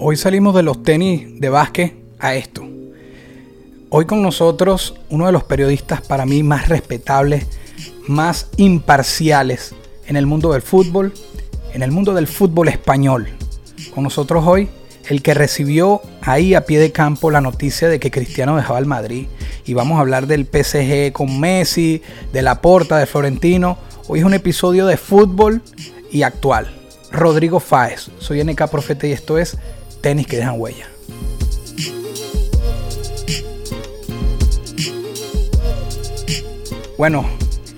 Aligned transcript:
Hoy 0.00 0.16
salimos 0.16 0.54
de 0.54 0.62
los 0.62 0.84
tenis 0.84 1.40
de 1.40 1.48
básquet 1.48 1.92
a 2.20 2.36
esto. 2.36 2.64
Hoy 3.90 4.04
con 4.04 4.22
nosotros 4.22 4.94
uno 5.10 5.26
de 5.26 5.32
los 5.32 5.42
periodistas 5.42 6.02
para 6.02 6.24
mí 6.24 6.44
más 6.44 6.68
respetables, 6.68 7.48
más 8.06 8.48
imparciales 8.58 9.74
en 10.06 10.14
el 10.14 10.24
mundo 10.24 10.52
del 10.52 10.62
fútbol, 10.62 11.12
en 11.74 11.82
el 11.82 11.90
mundo 11.90 12.14
del 12.14 12.28
fútbol 12.28 12.68
español. 12.68 13.28
Con 13.92 14.04
nosotros 14.04 14.44
hoy 14.46 14.68
el 15.08 15.20
que 15.20 15.34
recibió 15.34 16.00
ahí 16.22 16.54
a 16.54 16.64
pie 16.64 16.78
de 16.78 16.92
campo 16.92 17.32
la 17.32 17.40
noticia 17.40 17.88
de 17.88 17.98
que 17.98 18.12
Cristiano 18.12 18.56
dejaba 18.56 18.78
el 18.78 18.86
Madrid. 18.86 19.26
Y 19.64 19.74
vamos 19.74 19.98
a 19.98 20.02
hablar 20.02 20.28
del 20.28 20.46
PSG 20.46 21.12
con 21.12 21.40
Messi, 21.40 22.02
de 22.32 22.42
la 22.42 22.60
Porta, 22.60 22.98
de 22.98 23.06
Florentino. 23.06 23.78
Hoy 24.06 24.20
es 24.20 24.24
un 24.24 24.34
episodio 24.34 24.86
de 24.86 24.96
fútbol 24.96 25.60
y 26.12 26.22
actual. 26.22 26.72
Rodrigo 27.10 27.58
Fáez, 27.58 28.10
soy 28.18 28.44
NK 28.44 28.68
Profeta 28.68 29.06
y 29.08 29.12
esto 29.12 29.38
es 29.38 29.56
Tenis 30.00 30.26
que 30.26 30.36
dejan 30.36 30.60
huella. 30.60 30.86
Bueno, 36.96 37.24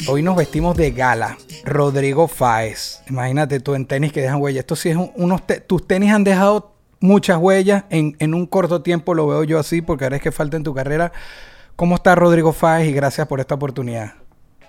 hoy 0.09 0.23
nos 0.23 0.37
vestimos 0.37 0.77
de 0.77 0.91
gala. 0.93 1.37
Rodrigo 1.65 2.27
Fáez. 2.27 3.03
Imagínate 3.09 3.61
tú 3.61 3.75
en 3.75 3.87
tenis 3.87 4.13
que 4.13 4.23
dejan 4.23 4.41
huella. 4.41 4.61
Esto 4.61 4.77
sí 4.77 4.89
es 4.89 4.97
un- 4.97 5.13
unos 5.15 5.47
te- 5.47 5.61
tus 5.61 5.87
tenis 5.87 6.11
han 6.13 6.25
dejado 6.25 6.73
muchas 7.01 7.37
huellas 7.39 7.85
en, 7.91 8.17
en 8.19 8.33
un 8.35 8.47
corto 8.47 8.83
tiempo, 8.83 9.15
lo 9.15 9.27
veo 9.27 9.45
yo 9.45 9.59
así, 9.59 9.83
porque 9.83 10.05
ahora 10.05 10.17
es 10.17 10.23
que 10.23 10.33
falta 10.33 10.57
en 10.57 10.63
tu 10.63 10.75
carrera. 10.75 11.13
¿Cómo 11.77 11.97
está 11.97 12.15
Rodrigo 12.15 12.53
Fáez? 12.53 12.89
Y 12.89 12.93
gracias 12.93 13.27
por 13.27 13.41
esta 13.41 13.55
oportunidad. 13.55 14.15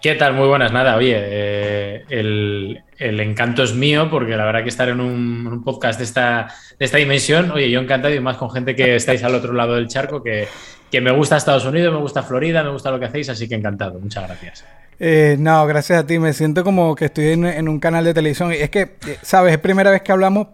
¿Qué 0.02 0.16
tal? 0.16 0.34
Muy 0.34 0.48
buenas. 0.48 0.74
Nada, 0.74 0.96
oye, 0.96 1.14
eh, 1.16 2.06
el, 2.10 3.20
encanto 3.20 3.62
es 3.62 3.76
mío 3.76 4.10
porque 4.10 4.36
la 4.36 4.46
verdad 4.46 4.64
que 4.64 4.70
estar 4.70 4.90
en 4.90 5.00
un, 5.00 5.64
podcast 5.64 6.00
de 6.00 6.06
esta, 6.06 6.48
de 6.80 6.86
esta 6.86 6.98
dimensión, 6.98 7.52
oye, 7.52 7.70
yo 7.70 7.80
encantado 7.80 8.12
y 8.12 8.20
más 8.20 8.38
con 8.38 8.50
gente 8.50 8.76
que 8.76 8.96
estáis 8.96 9.24
al 9.24 9.36
otro 9.36 9.54
lado 9.54 9.76
del 9.76 9.88
charco, 9.88 10.24
que, 10.24 10.48
que 10.90 11.02
me 11.02 11.12
gusta 11.12 11.38
Estados 11.38 11.66
Unidos, 11.66 11.94
me 11.94 12.00
gusta 12.00 12.24
Florida, 12.24 12.64
me 12.64 12.72
gusta 12.72 12.90
lo 12.90 13.00
que 13.00 13.06
hacéis, 13.06 13.30
así 13.30 13.48
que 13.48 13.54
encantado. 13.54 14.00
Muchas 14.00 14.26
gracias. 14.28 14.66
Eh, 15.00 15.36
no, 15.38 15.68
gracias 15.68 16.00
a 16.00 16.08
ti. 16.08 16.18
Me 16.18 16.34
siento 16.34 16.64
como 16.64 16.96
que 16.96 17.06
estoy 17.06 17.28
en, 17.28 17.70
un 17.70 17.80
canal 17.80 18.04
de 18.04 18.16
televisión. 18.16 18.52
Y 18.54 18.56
es 18.56 18.72
que, 18.72 18.82
eh, 18.82 19.18
sabes, 19.22 19.54
es 19.54 19.60
primera 19.60 19.92
vez 19.92 20.02
que 20.02 20.12
hablamos 20.12 20.48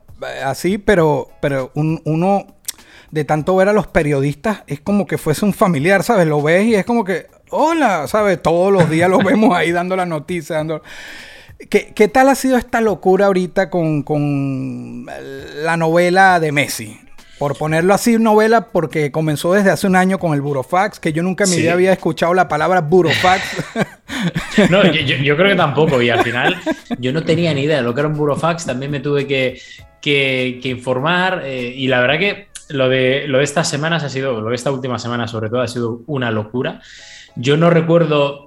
así, 0.44 0.78
pero, 0.78 1.30
pero 1.42 1.72
un- 1.73 2.02
uno 2.04 2.48
de 3.11 3.23
tanto 3.23 3.56
ver 3.56 3.70
a 3.70 3.73
los 3.73 3.88
periodistas 3.88 4.64
es 4.67 4.82
como 4.82 5.08
que 5.08 5.17
fuese 5.17 5.45
un 5.45 5.54
familiar, 5.54 6.04
¿sabes? 6.04 6.28
Lo 6.28 6.42
ves 6.42 6.66
y 6.66 6.76
es 6.76 6.86
como 6.86 7.06
que, 7.06 7.28
hola, 7.50 8.08
¿sabes? 8.08 8.42
Todos 8.42 8.72
los 8.73 8.90
días 8.90 9.09
los 9.09 9.23
vemos 9.23 9.56
ahí 9.56 9.72
dando 9.72 9.95
la 9.95 10.06
noticia, 10.06 10.58
dando... 10.58 10.81
¿Qué, 11.70 11.92
qué 11.95 12.08
tal 12.08 12.30
ha 12.30 12.36
sido 12.36 12.56
esta 12.58 12.81
locura 12.81 13.26
ahorita 13.26 13.70
con, 13.72 14.04
con 14.04 15.08
la 15.64 15.76
novela 15.76 16.39
de 16.39 16.52
Messi? 16.52 17.00
Por 17.39 17.58
ponerlo 17.58 17.94
así, 17.94 18.17
novela, 18.17 18.67
porque 18.72 19.12
comenzó 19.12 19.54
desde 19.54 19.70
hace 19.72 19.86
un 19.88 19.95
año 19.95 20.17
con 20.20 20.34
el 20.34 20.42
Burofax, 20.42 21.00
que 21.00 21.14
yo 21.14 21.22
nunca 21.23 21.44
en 21.45 21.50
mi 21.52 21.56
Sí. 21.58 21.62
vida 21.64 21.73
había 21.73 21.94
escuchado 21.94 22.34
la 22.34 22.48
palabra 22.48 22.81
Burofax. 22.81 23.42
No, 24.72 24.84
yo, 24.84 24.94
yo- 25.02 25.17
yo 25.17 25.36
creo 25.36 25.49
que 25.49 25.55
tampoco. 25.55 26.02
Y 26.02 26.10
al 26.10 26.23
final 26.23 26.60
yo 26.98 27.14
no 27.14 27.23
tenía 27.23 27.54
ni 27.54 27.61
idea 27.61 27.77
de 27.77 27.83
lo 27.83 27.93
que 27.93 27.99
era 28.02 28.08
un 28.10 28.17
burofax. 28.17 28.66
También 28.66 28.89
me 28.89 28.99
tuve 28.99 29.27
que, 29.27 29.60
que- 30.02 30.60
que 30.64 30.70
informar. 30.70 31.43
eh, 31.45 31.73
y 31.76 31.88
la 31.88 32.02
verdad 32.02 32.17
que 32.17 32.48
lo 32.70 32.89
de, 32.89 33.27
lo 33.27 33.38
de 33.38 33.43
estas 33.43 33.70
semanas 33.70 34.04
ha 34.04 34.10
sido, 34.10 34.42
lo 34.42 34.49
de 34.49 34.55
esta 34.55 34.72
última 34.72 34.98
semana 34.98 35.27
sobre 35.27 35.49
todo, 35.49 35.61
ha 35.61 35.67
sido 35.67 36.02
una 36.08 36.32
locura. 36.32 36.82
Yo 37.39 37.58
no 37.58 37.70
recuerdo. 37.70 38.43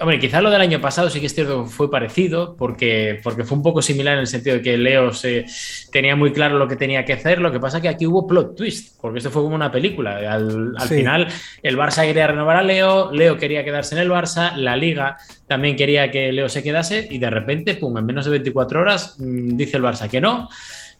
Hombre, 0.00 0.20
quizás 0.20 0.40
lo 0.44 0.50
del 0.50 0.60
año 0.60 0.80
pasado 0.80 1.10
sí 1.10 1.18
que 1.18 1.26
es 1.26 1.34
cierto 1.34 1.64
que 1.64 1.70
fue 1.70 1.90
parecido, 1.90 2.54
porque, 2.56 3.18
porque 3.24 3.42
fue 3.42 3.56
un 3.56 3.64
poco 3.64 3.82
similar 3.82 4.14
en 4.14 4.20
el 4.20 4.26
sentido 4.28 4.54
de 4.54 4.62
que 4.62 4.78
Leo 4.78 5.12
se, 5.12 5.44
tenía 5.90 6.14
muy 6.14 6.30
claro 6.32 6.56
lo 6.56 6.68
que 6.68 6.76
tenía 6.76 7.04
que 7.04 7.14
hacer. 7.14 7.40
Lo 7.40 7.50
que 7.50 7.58
pasa 7.58 7.80
que 7.80 7.88
aquí 7.88 8.06
hubo 8.06 8.24
plot 8.24 8.54
twist, 8.54 8.96
porque 9.00 9.18
esto 9.18 9.32
fue 9.32 9.42
como 9.42 9.56
una 9.56 9.72
película. 9.72 10.18
Al, 10.32 10.72
al 10.78 10.88
Sí. 10.88 10.98
final, 10.98 11.26
el 11.64 11.76
Barça 11.76 12.04
quería 12.06 12.28
renovar 12.28 12.58
a 12.58 12.62
Leo, 12.62 13.10
Leo 13.10 13.36
quería 13.36 13.64
quedarse 13.64 13.96
en 13.96 14.02
el 14.02 14.10
Barça, 14.10 14.54
la 14.54 14.76
Liga 14.76 15.16
también 15.48 15.74
quería 15.74 16.12
que 16.12 16.30
Leo 16.30 16.48
se 16.48 16.62
quedase 16.62 17.08
y 17.10 17.18
de 17.18 17.30
repente, 17.30 17.74
pum, 17.74 17.98
en 17.98 18.06
menos 18.06 18.24
de 18.24 18.30
24 18.30 18.80
horas 18.80 19.16
mm, 19.18 19.56
dice 19.56 19.78
el 19.78 19.82
Barça 19.82 20.08
que 20.08 20.20
no, 20.20 20.48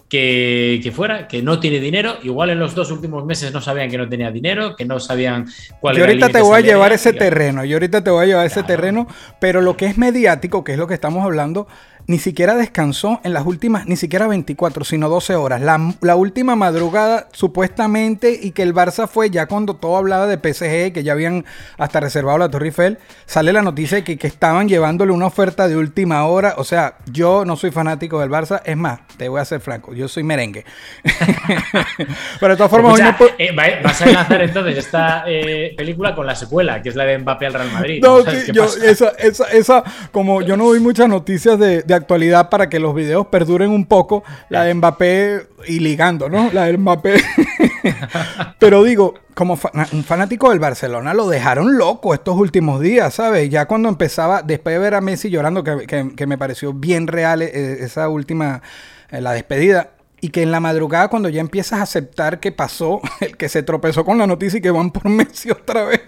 que, 0.09 0.81
que 0.83 0.91
fuera, 0.91 1.29
que 1.29 1.43
no 1.43 1.61
tiene 1.61 1.81
dinero. 1.81 2.17
Igual 2.23 2.51
en 2.51 2.59
los 2.59 2.75
dos 2.75 2.91
últimos 2.91 3.25
meses 3.25 3.53
no 3.53 3.61
sabían 3.61 3.91
que 3.91 3.99
no 3.99 4.09
tenía 4.09 4.31
dinero, 4.31 4.75
que 4.75 4.85
no 4.85 4.99
sabían 4.99 5.47
cuál 5.81 5.97
Yo 5.97 6.05
era 6.05 6.13
el 6.13 6.23
ahorita 6.23 6.39
te 6.39 6.43
voy 6.43 6.59
a 6.59 6.61
llevar 6.61 6.93
ese 6.93 7.13
terreno, 7.13 7.65
yo 7.65 7.77
ahorita 7.77 8.03
te 8.03 8.11
voy 8.11 8.25
a 8.25 8.27
llevar 8.27 8.47
ese 8.47 8.63
terreno, 8.63 9.07
pero 9.41 9.61
lo 9.61 9.77
que 9.77 9.87
es 9.87 9.99
mediático, 9.99 10.65
que 10.65 10.73
es 10.73 10.79
lo 10.79 10.87
que 10.87 10.95
estamos 10.95 11.25
hablando, 11.25 11.69
ni 12.09 12.19
siquiera 12.19 12.57
descansó 12.57 13.21
en 13.23 13.35
las 13.35 13.45
últimas, 13.45 13.87
ni 13.87 13.95
siquiera 13.97 14.27
24, 14.27 14.83
sino 14.85 15.11
12 15.11 15.37
horas. 15.37 15.61
La, 15.61 15.95
la 16.01 16.17
última 16.17 16.57
madrugada, 16.57 17.29
supuestamente, 17.33 18.33
y 18.43 18.53
que 18.53 18.63
el 18.63 18.75
Barça 18.75 19.07
fue 19.07 19.29
ya 19.29 19.45
cuando 19.45 19.75
todo 19.77 19.99
hablaba 19.99 20.27
de 20.27 20.39
PSG, 20.39 20.95
que 20.95 21.03
ya 21.05 21.13
habían 21.13 21.45
hasta 21.77 22.01
reservado 22.01 22.39
la 22.39 22.49
Torre 22.49 22.69
Eiffel, 22.69 22.99
sale 23.27 23.53
la 23.53 23.61
noticia 23.61 23.99
de 23.99 24.05
que, 24.05 24.17
que 24.17 24.27
estaban 24.27 24.69
llevándole 24.71 25.13
una 25.13 25.27
oferta 25.27 25.69
de 25.69 25.77
última 25.77 26.25
hora. 26.25 26.55
O 26.57 26.65
sea, 26.65 26.97
yo 27.13 27.45
no 27.45 27.57
soy 27.57 27.71
fanático 27.73 28.21
del 28.21 28.31
Barça, 28.31 28.63
es 28.65 28.77
más, 28.77 29.01
te 29.19 29.29
voy 29.29 29.41
a 29.41 29.45
ser 29.45 29.61
franco, 29.61 29.93
yo 29.93 30.09
soy 30.09 30.23
merengue. 30.23 30.65
pero 32.41 32.55
de 32.55 32.57
todas 32.57 32.71
formas, 32.71 32.95
hoy 32.95 33.03
no 33.03 33.15
eh, 33.39 33.53
va- 33.53 33.83
vas 33.85 34.01
a 34.01 34.07
enlazar 34.09 34.41
entonces 34.43 34.79
esta 34.79 35.25
eh, 35.27 35.75
película 35.77 36.15
con 36.15 36.27
la 36.27 36.35
secuela, 36.35 36.81
que 36.83 36.89
es 36.89 36.97
la 36.97 37.05
de 37.05 37.19
Mbappé 37.19 37.47
al 37.47 37.53
Real 37.55 37.71
Madrid. 37.73 38.03
No, 38.03 38.21
esa, 38.21 39.11
esa, 39.19 39.45
esa, 39.53 39.85
como 40.11 40.41
yo 40.43 40.57
no 40.57 40.65
doy 40.69 40.81
muchas 40.81 41.09
noticias 41.09 41.59
de, 41.59 41.83
de 41.83 41.98
actualidad 41.99 42.49
para 42.49 42.69
que 42.69 42.79
los 42.81 42.95
videos 42.95 43.27
perduren 43.29 43.71
un 43.71 43.87
poco, 43.87 44.25
la 44.49 44.65
de 44.65 44.75
Mbappé 44.75 45.43
y 45.67 45.79
ligando, 45.81 46.29
¿no? 46.29 46.51
La 46.53 46.65
de 46.65 46.77
Mbappé. 46.79 47.15
Pero 48.59 48.83
digo, 48.83 49.15
como 49.35 49.59
un 49.93 50.05
fanático 50.05 50.51
del 50.51 50.59
Barcelona, 50.59 51.15
lo 51.15 51.29
dejaron 51.29 51.79
loco 51.79 52.15
estos 52.15 52.37
últimos 52.37 52.81
días, 52.81 53.15
¿sabes? 53.15 53.49
Ya 53.51 53.67
cuando 53.67 53.89
empezaba, 53.89 54.43
después 54.43 54.75
de 54.75 54.81
ver 54.81 54.95
a 54.95 55.01
Messi 55.01 55.31
llorando, 55.31 55.63
que, 55.63 55.87
que- 55.87 56.13
que 56.17 56.27
me 56.27 56.39
pareció 56.39 56.73
bien 56.73 57.07
real 57.07 57.43
eh, 57.43 57.79
esa 57.81 58.09
última, 58.09 58.63
eh, 59.11 59.21
la 59.21 59.33
despedida. 59.33 59.91
Y 60.21 60.31
que 60.31 60.43
en 60.43 60.51
la 60.51 60.59
madrugada, 60.59 61.07
cuando 61.07 61.29
ya 61.29 61.41
empiezas 61.41 61.79
a 61.79 61.83
aceptar 61.83 62.41
que 62.41 62.51
pasó, 62.51 63.01
el 63.21 63.37
que 63.37 63.49
se 63.49 63.63
tropezó 63.63 64.05
con 64.05 64.19
la 64.19 64.27
noticia 64.27 64.59
y 64.59 64.61
que 64.61 64.73
van 64.73 64.91
por 64.91 65.09
Messi 65.09 65.49
otra 65.53 65.85
vez. 65.85 66.01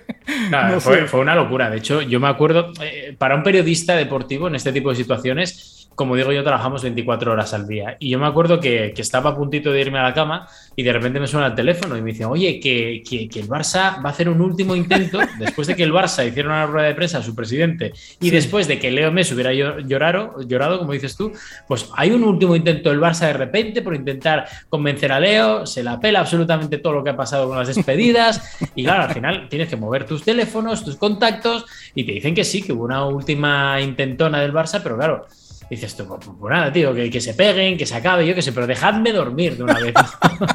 Nada, 0.51 0.71
No 0.73 0.81
fue, 0.81 1.07
fue 1.07 1.21
una 1.21 1.37
locura. 1.37 1.71
De 1.71 1.77
hecho, 1.77 2.03
yo 2.03 2.19
me 2.19 2.27
acuerdo, 2.27 2.73
eh, 2.83 3.15
para 3.17 3.37
un 3.37 3.45
periodista 3.45 3.95
deportivo 3.95 4.49
en 4.49 4.57
este 4.57 4.73
tipo 4.73 4.91
de 4.91 4.97
situaciones, 4.97 5.80
como 5.95 6.17
digo 6.17 6.33
yo, 6.33 6.43
trabajamos 6.43 6.83
24 6.83 7.33
horas 7.33 7.53
al 7.53 7.67
día. 7.69 7.97
Y 8.01 8.09
yo 8.11 8.19
me 8.19 8.27
acuerdo 8.27 8.59
que, 8.59 8.93
que 8.95 9.03
estaba 9.03 9.31
a 9.31 9.37
puntito 9.37 9.71
de 9.71 9.81
irme 9.83 9.99
a 9.99 10.03
la 10.05 10.15
cama 10.15 10.49
y 10.75 10.83
de 10.83 10.93
repente 10.95 11.21
me 11.21 11.27
suena 11.27 11.49
el 11.49 11.55
teléfono 11.55 11.97
y 11.97 12.01
me 12.01 12.13
dicen, 12.13 12.27
oye, 12.27 12.59
que, 12.59 13.03
que- 13.07 13.29
que 13.29 13.41
el 13.41 13.49
Barça 13.49 14.03
va 14.03 14.09
a 14.09 14.13
hacer 14.13 14.29
un 14.31 14.41
último 14.41 14.75
intento, 14.75 15.19
después 15.39 15.67
de 15.69 15.77
que 15.77 15.83
el 15.83 15.93
Barça 15.93 16.27
hiciera 16.27 16.49
una 16.49 16.67
rueda 16.67 16.89
de 16.89 16.95
prensa 16.95 17.19
a 17.19 17.23
su 17.23 17.35
presidente 17.35 17.93
y 18.21 18.31
después 18.31 18.67
de 18.67 18.79
que 18.79 18.91
Leo 18.91 19.13
Messi 19.13 19.35
hubiera 19.35 19.53
llo- 19.53 19.81
llorado, 19.87 20.41
llorado, 20.43 20.79
como 20.79 20.93
dices 20.93 21.17
tú, 21.17 21.33
pues 21.69 21.89
hay 21.97 22.13
un 22.13 22.25
último 22.25 22.57
intento 22.57 22.89
del 22.89 23.01
Barça 23.01 23.27
de 23.27 23.35
repente 23.35 23.83
por 23.83 23.95
intentar 23.95 24.47
convencer 24.71 25.13
a 25.13 25.21
Leo, 25.21 25.67
se 25.67 25.83
la 25.83 26.01
pela 26.01 26.21
absolutamente 26.21 26.79
todo 26.79 26.95
lo 26.95 27.05
que 27.05 27.11
ha 27.11 27.17
pasado 27.17 27.47
con 27.49 27.59
las 27.59 27.69
despedidas 27.69 28.57
y 28.75 28.85
claro, 28.85 29.03
al 29.03 29.11
final 29.13 29.49
tienes 29.51 29.69
que 29.69 29.77
mover 29.77 30.07
tus 30.07 30.23
teléfonos, 30.23 30.83
tus 30.83 30.97
contactos 30.97 31.67
y 31.95 32.05
te 32.05 32.13
dicen 32.13 32.35
que 32.35 32.45
sí, 32.45 32.63
que 32.63 32.73
hubo 32.73 32.85
una 32.85 33.05
última 33.05 33.81
intentona 33.83 34.41
del 34.41 34.53
Barça, 34.55 34.81
pero 34.83 34.97
claro, 34.97 35.27
dices 35.71 35.97
tú, 35.97 36.07
pues, 36.07 36.21
pues 36.39 36.53
nada, 36.53 36.73
tío, 36.73 36.93
que, 36.95 37.09
que 37.11 37.21
se 37.21 37.33
peguen, 37.35 37.79
que 37.79 37.87
se 37.87 37.95
acabe, 37.95 38.27
yo 38.27 38.35
qué 38.35 38.43
sé, 38.43 38.53
pero 38.53 38.67
dejadme 38.67 39.13
dormir 39.13 39.57
de 39.57 39.63
una 39.63 39.79
vez. 39.79 39.95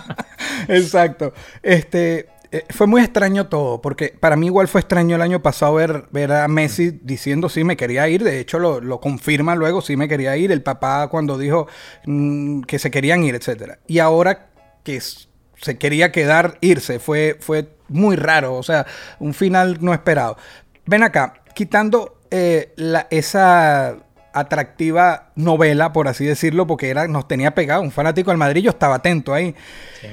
Exacto. 0.67 1.33
Este 1.63 2.27
eh, 2.51 2.65
fue 2.69 2.87
muy 2.87 3.01
extraño 3.01 3.47
todo, 3.47 3.81
porque 3.81 4.13
para 4.19 4.35
mí 4.35 4.47
igual 4.47 4.67
fue 4.67 4.81
extraño 4.81 5.15
el 5.15 5.21
año 5.21 5.41
pasado 5.41 5.73
ver, 5.75 6.05
ver 6.11 6.31
a 6.31 6.47
Messi 6.47 6.99
diciendo 7.01 7.49
sí 7.49 7.63
me 7.63 7.77
quería 7.77 8.07
ir. 8.09 8.23
De 8.23 8.39
hecho, 8.39 8.59
lo, 8.59 8.81
lo 8.81 8.99
confirma 8.99 9.55
luego, 9.55 9.81
sí 9.81 9.95
me 9.95 10.07
quería 10.07 10.35
ir. 10.37 10.51
El 10.51 10.61
papá 10.63 11.07
cuando 11.07 11.37
dijo 11.37 11.67
mm, 12.05 12.61
que 12.61 12.79
se 12.79 12.91
querían 12.91 13.23
ir, 13.23 13.35
etcétera. 13.35 13.79
Y 13.87 13.99
ahora 13.99 14.47
que 14.83 14.99
se 15.01 15.77
quería 15.77 16.11
quedar, 16.11 16.57
irse, 16.61 16.99
fue, 16.99 17.37
fue 17.39 17.69
muy 17.87 18.15
raro. 18.15 18.55
O 18.55 18.63
sea, 18.63 18.85
un 19.19 19.33
final 19.33 19.77
no 19.81 19.93
esperado. 19.93 20.37
Ven 20.85 21.03
acá, 21.03 21.41
quitando 21.55 22.19
eh, 22.31 22.73
la- 22.75 23.07
esa 23.09 23.97
atractiva 24.39 25.31
novela, 25.35 25.93
por 25.93 26.07
así 26.07 26.25
decirlo, 26.25 26.67
porque 26.67 26.89
era, 26.89 27.07
nos 27.07 27.27
tenía 27.27 27.55
pegado, 27.55 27.81
un 27.81 27.91
fanático 27.91 28.31
del 28.31 28.37
Madrid, 28.37 28.63
yo 28.63 28.69
estaba 28.69 28.95
atento 28.95 29.33
ahí. 29.33 29.55
Sí. 30.01 30.07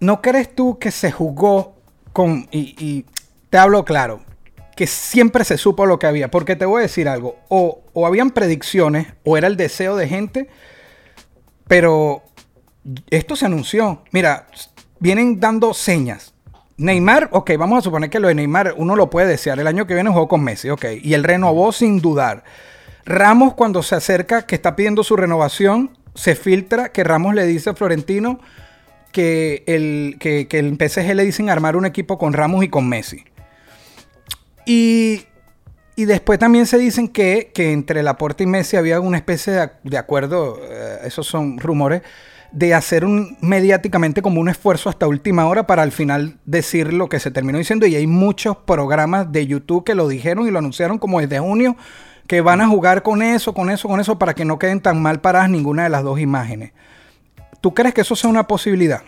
¿no 0.00 0.20
crees 0.20 0.54
tú 0.54 0.78
que 0.78 0.90
se 0.90 1.10
jugó 1.12 1.76
con, 2.12 2.48
y, 2.50 2.74
y 2.78 3.06
te 3.50 3.58
hablo 3.58 3.84
claro, 3.84 4.20
que 4.74 4.86
siempre 4.86 5.44
se 5.44 5.58
supo 5.58 5.86
lo 5.86 5.98
que 5.98 6.06
había? 6.06 6.30
Porque 6.30 6.56
te 6.56 6.66
voy 6.66 6.80
a 6.80 6.82
decir 6.82 7.08
algo, 7.08 7.36
o, 7.48 7.82
o 7.92 8.06
habían 8.06 8.30
predicciones, 8.30 9.08
o 9.24 9.36
era 9.36 9.46
el 9.46 9.56
deseo 9.56 9.96
de 9.96 10.08
gente, 10.08 10.48
pero 11.66 12.22
esto 13.10 13.36
se 13.36 13.46
anunció. 13.46 14.02
Mira, 14.12 14.46
vienen 14.98 15.40
dando 15.40 15.74
señas. 15.74 16.32
Neymar, 16.78 17.30
ok, 17.32 17.52
vamos 17.58 17.78
a 17.78 17.82
suponer 17.82 18.10
que 18.10 18.20
lo 18.20 18.28
de 18.28 18.34
Neymar 18.34 18.74
uno 18.76 18.96
lo 18.96 19.08
puede 19.08 19.28
desear. 19.28 19.58
El 19.58 19.66
año 19.66 19.86
que 19.86 19.94
viene 19.94 20.10
jugó 20.10 20.28
con 20.28 20.44
Messi, 20.44 20.68
ok. 20.68 20.84
Y 21.02 21.14
él 21.14 21.24
renovó 21.24 21.72
sin 21.72 22.00
dudar. 22.00 22.44
Ramos 23.06 23.54
cuando 23.54 23.84
se 23.84 23.94
acerca, 23.94 24.46
que 24.46 24.56
está 24.56 24.74
pidiendo 24.74 25.04
su 25.04 25.16
renovación, 25.16 25.96
se 26.14 26.34
filtra 26.34 26.90
que 26.90 27.04
Ramos 27.04 27.34
le 27.34 27.46
dice 27.46 27.70
a 27.70 27.74
Florentino 27.74 28.40
que 29.12 29.62
el, 29.66 30.16
que, 30.18 30.48
que 30.48 30.58
el 30.58 30.76
PSG 30.76 31.14
le 31.14 31.24
dicen 31.24 31.48
armar 31.48 31.76
un 31.76 31.86
equipo 31.86 32.18
con 32.18 32.32
Ramos 32.32 32.64
y 32.64 32.68
con 32.68 32.88
Messi. 32.88 33.24
Y, 34.66 35.22
y 35.94 36.04
después 36.04 36.40
también 36.40 36.66
se 36.66 36.78
dicen 36.78 37.06
que, 37.06 37.52
que 37.54 37.72
entre 37.72 38.02
Laporte 38.02 38.42
y 38.42 38.46
Messi 38.46 38.76
había 38.76 38.98
una 38.98 39.18
especie 39.18 39.52
de, 39.52 39.70
de 39.84 39.98
acuerdo, 39.98 40.58
eh, 40.68 40.98
esos 41.04 41.28
son 41.28 41.58
rumores, 41.58 42.02
de 42.50 42.74
hacer 42.74 43.04
un 43.04 43.36
mediáticamente 43.40 44.20
como 44.20 44.40
un 44.40 44.48
esfuerzo 44.48 44.88
hasta 44.88 45.06
última 45.06 45.46
hora 45.46 45.66
para 45.66 45.82
al 45.82 45.92
final 45.92 46.38
decir 46.44 46.92
lo 46.92 47.08
que 47.08 47.20
se 47.20 47.30
terminó 47.30 47.58
diciendo. 47.58 47.86
Y 47.86 47.94
hay 47.94 48.08
muchos 48.08 48.56
programas 48.56 49.30
de 49.30 49.46
YouTube 49.46 49.84
que 49.84 49.94
lo 49.94 50.08
dijeron 50.08 50.48
y 50.48 50.50
lo 50.50 50.58
anunciaron 50.58 50.98
como 50.98 51.20
desde 51.20 51.38
junio, 51.38 51.76
que 52.26 52.40
van 52.40 52.60
a 52.60 52.68
jugar 52.68 53.02
con 53.02 53.22
eso, 53.22 53.54
con 53.54 53.70
eso, 53.70 53.88
con 53.88 54.00
eso, 54.00 54.18
para 54.18 54.34
que 54.34 54.44
no 54.44 54.58
queden 54.58 54.80
tan 54.80 55.00
mal 55.00 55.20
paradas 55.20 55.50
ninguna 55.50 55.84
de 55.84 55.90
las 55.90 56.02
dos 56.02 56.20
imágenes. 56.20 56.72
¿Tú 57.60 57.74
crees 57.74 57.94
que 57.94 58.02
eso 58.02 58.16
sea 58.16 58.30
una 58.30 58.46
posibilidad? 58.46 59.02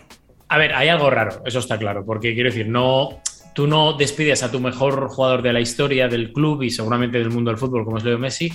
A 0.47 0.57
ver, 0.57 0.73
hay 0.73 0.87
algo 0.87 1.09
raro, 1.09 1.41
eso 1.45 1.59
está 1.59 1.77
claro, 1.77 2.03
porque 2.05 2.33
quiero 2.33 2.49
decir, 2.49 2.67
no, 2.67 3.21
tú 3.53 3.67
no 3.67 3.93
despides 3.93 4.41
a 4.41 4.51
tu 4.51 4.59
mejor 4.59 5.09
jugador 5.09 5.41
de 5.41 5.53
la 5.53 5.59
historia 5.59 6.07
del 6.07 6.33
club 6.33 6.63
y 6.63 6.71
seguramente 6.71 7.19
del 7.19 7.29
mundo 7.29 7.51
del 7.51 7.59
fútbol, 7.59 7.85
como 7.85 7.97
es 7.97 8.03
Leo 8.03 8.17
Messi, 8.17 8.51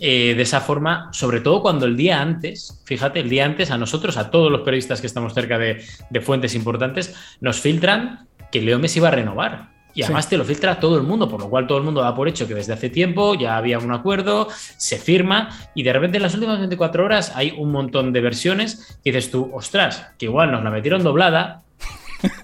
eh, 0.00 0.34
de 0.34 0.42
esa 0.42 0.60
forma, 0.60 1.10
sobre 1.12 1.40
todo 1.40 1.62
cuando 1.62 1.86
el 1.86 1.96
día 1.96 2.20
antes, 2.20 2.82
fíjate, 2.84 3.20
el 3.20 3.28
día 3.28 3.44
antes 3.44 3.70
a 3.70 3.78
nosotros, 3.78 4.16
a 4.16 4.30
todos 4.30 4.50
los 4.50 4.62
periodistas 4.62 5.00
que 5.00 5.06
estamos 5.06 5.32
cerca 5.32 5.58
de, 5.58 5.84
de 6.10 6.20
fuentes 6.20 6.54
importantes, 6.54 7.14
nos 7.40 7.60
filtran 7.60 8.26
que 8.50 8.60
Leo 8.62 8.78
Messi 8.78 9.00
va 9.00 9.08
a 9.08 9.12
renovar. 9.12 9.77
Y 9.94 10.02
además 10.02 10.26
sí. 10.26 10.30
te 10.30 10.36
lo 10.36 10.44
filtra 10.44 10.78
todo 10.78 10.96
el 10.96 11.02
mundo, 11.02 11.28
por 11.28 11.40
lo 11.40 11.48
cual 11.48 11.66
todo 11.66 11.78
el 11.78 11.84
mundo 11.84 12.00
da 12.00 12.14
por 12.14 12.28
hecho 12.28 12.46
que 12.46 12.54
desde 12.54 12.72
hace 12.72 12.88
tiempo 12.90 13.34
ya 13.34 13.56
había 13.56 13.78
un 13.78 13.92
acuerdo, 13.92 14.48
se 14.76 14.98
firma 14.98 15.48
y 15.74 15.82
de 15.82 15.92
repente 15.92 16.18
en 16.18 16.22
las 16.22 16.34
últimas 16.34 16.58
24 16.58 17.04
horas 17.04 17.32
hay 17.34 17.54
un 17.56 17.72
montón 17.72 18.12
de 18.12 18.20
versiones 18.20 18.98
y 19.02 19.10
dices 19.10 19.30
tú, 19.30 19.50
ostras, 19.52 20.08
que 20.18 20.26
igual 20.26 20.52
nos 20.52 20.62
la 20.62 20.70
metieron 20.70 21.02
doblada, 21.02 21.62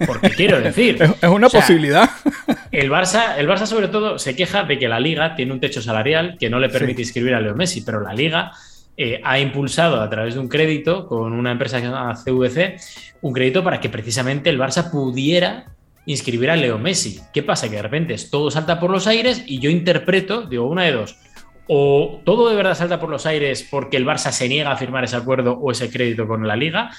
porque 0.05 0.29
quiero 0.35 0.59
decir. 0.59 1.01
Es 1.01 1.29
una 1.29 1.47
o 1.47 1.49
sea, 1.49 1.61
posibilidad. 1.61 2.09
El 2.71 2.89
Barça, 2.89 3.37
el 3.37 3.47
Barça, 3.47 3.65
sobre 3.65 3.87
todo, 3.87 4.19
se 4.19 4.35
queja 4.35 4.63
de 4.63 4.77
que 4.79 4.87
la 4.87 4.99
liga 4.99 5.35
tiene 5.35 5.53
un 5.53 5.59
techo 5.59 5.81
salarial 5.81 6.37
que 6.39 6.49
no 6.49 6.59
le 6.59 6.69
permite 6.69 6.97
sí. 6.97 7.09
inscribir 7.09 7.35
a 7.35 7.41
Leo 7.41 7.55
Messi, 7.55 7.81
pero 7.81 8.01
la 8.01 8.13
liga 8.13 8.51
eh, 8.97 9.21
ha 9.23 9.39
impulsado 9.39 10.01
a 10.01 10.09
través 10.09 10.35
de 10.35 10.39
un 10.39 10.47
crédito 10.47 11.07
con 11.07 11.33
una 11.33 11.51
empresa 11.51 11.77
que 11.77 11.87
se 11.87 11.91
llama 11.91 12.13
CVC, 12.13 12.77
un 13.21 13.33
crédito 13.33 13.63
para 13.63 13.79
que 13.79 13.89
precisamente 13.89 14.49
el 14.49 14.59
Barça 14.59 14.89
pudiera 14.89 15.74
inscribir 16.05 16.49
a 16.49 16.55
Leo 16.55 16.77
Messi. 16.77 17.19
¿Qué 17.33 17.43
pasa? 17.43 17.69
Que 17.69 17.77
de 17.77 17.81
repente 17.81 18.15
todo 18.29 18.51
salta 18.51 18.79
por 18.79 18.89
los 18.89 19.07
aires 19.07 19.43
y 19.45 19.59
yo 19.59 19.69
interpreto, 19.69 20.43
digo, 20.43 20.65
una 20.67 20.83
de 20.83 20.91
dos. 20.91 21.17
O 21.67 22.21
todo 22.23 22.49
de 22.49 22.55
verdad 22.55 22.75
salta 22.75 22.99
por 22.99 23.09
los 23.09 23.25
aires 23.25 23.67
porque 23.69 23.97
el 23.97 24.05
Barça 24.05 24.31
se 24.31 24.47
niega 24.47 24.71
a 24.71 24.77
firmar 24.77 25.03
ese 25.03 25.15
acuerdo 25.15 25.53
o 25.53 25.71
ese 25.71 25.89
crédito 25.89 26.27
con 26.27 26.47
la 26.47 26.55
liga, 26.55 26.91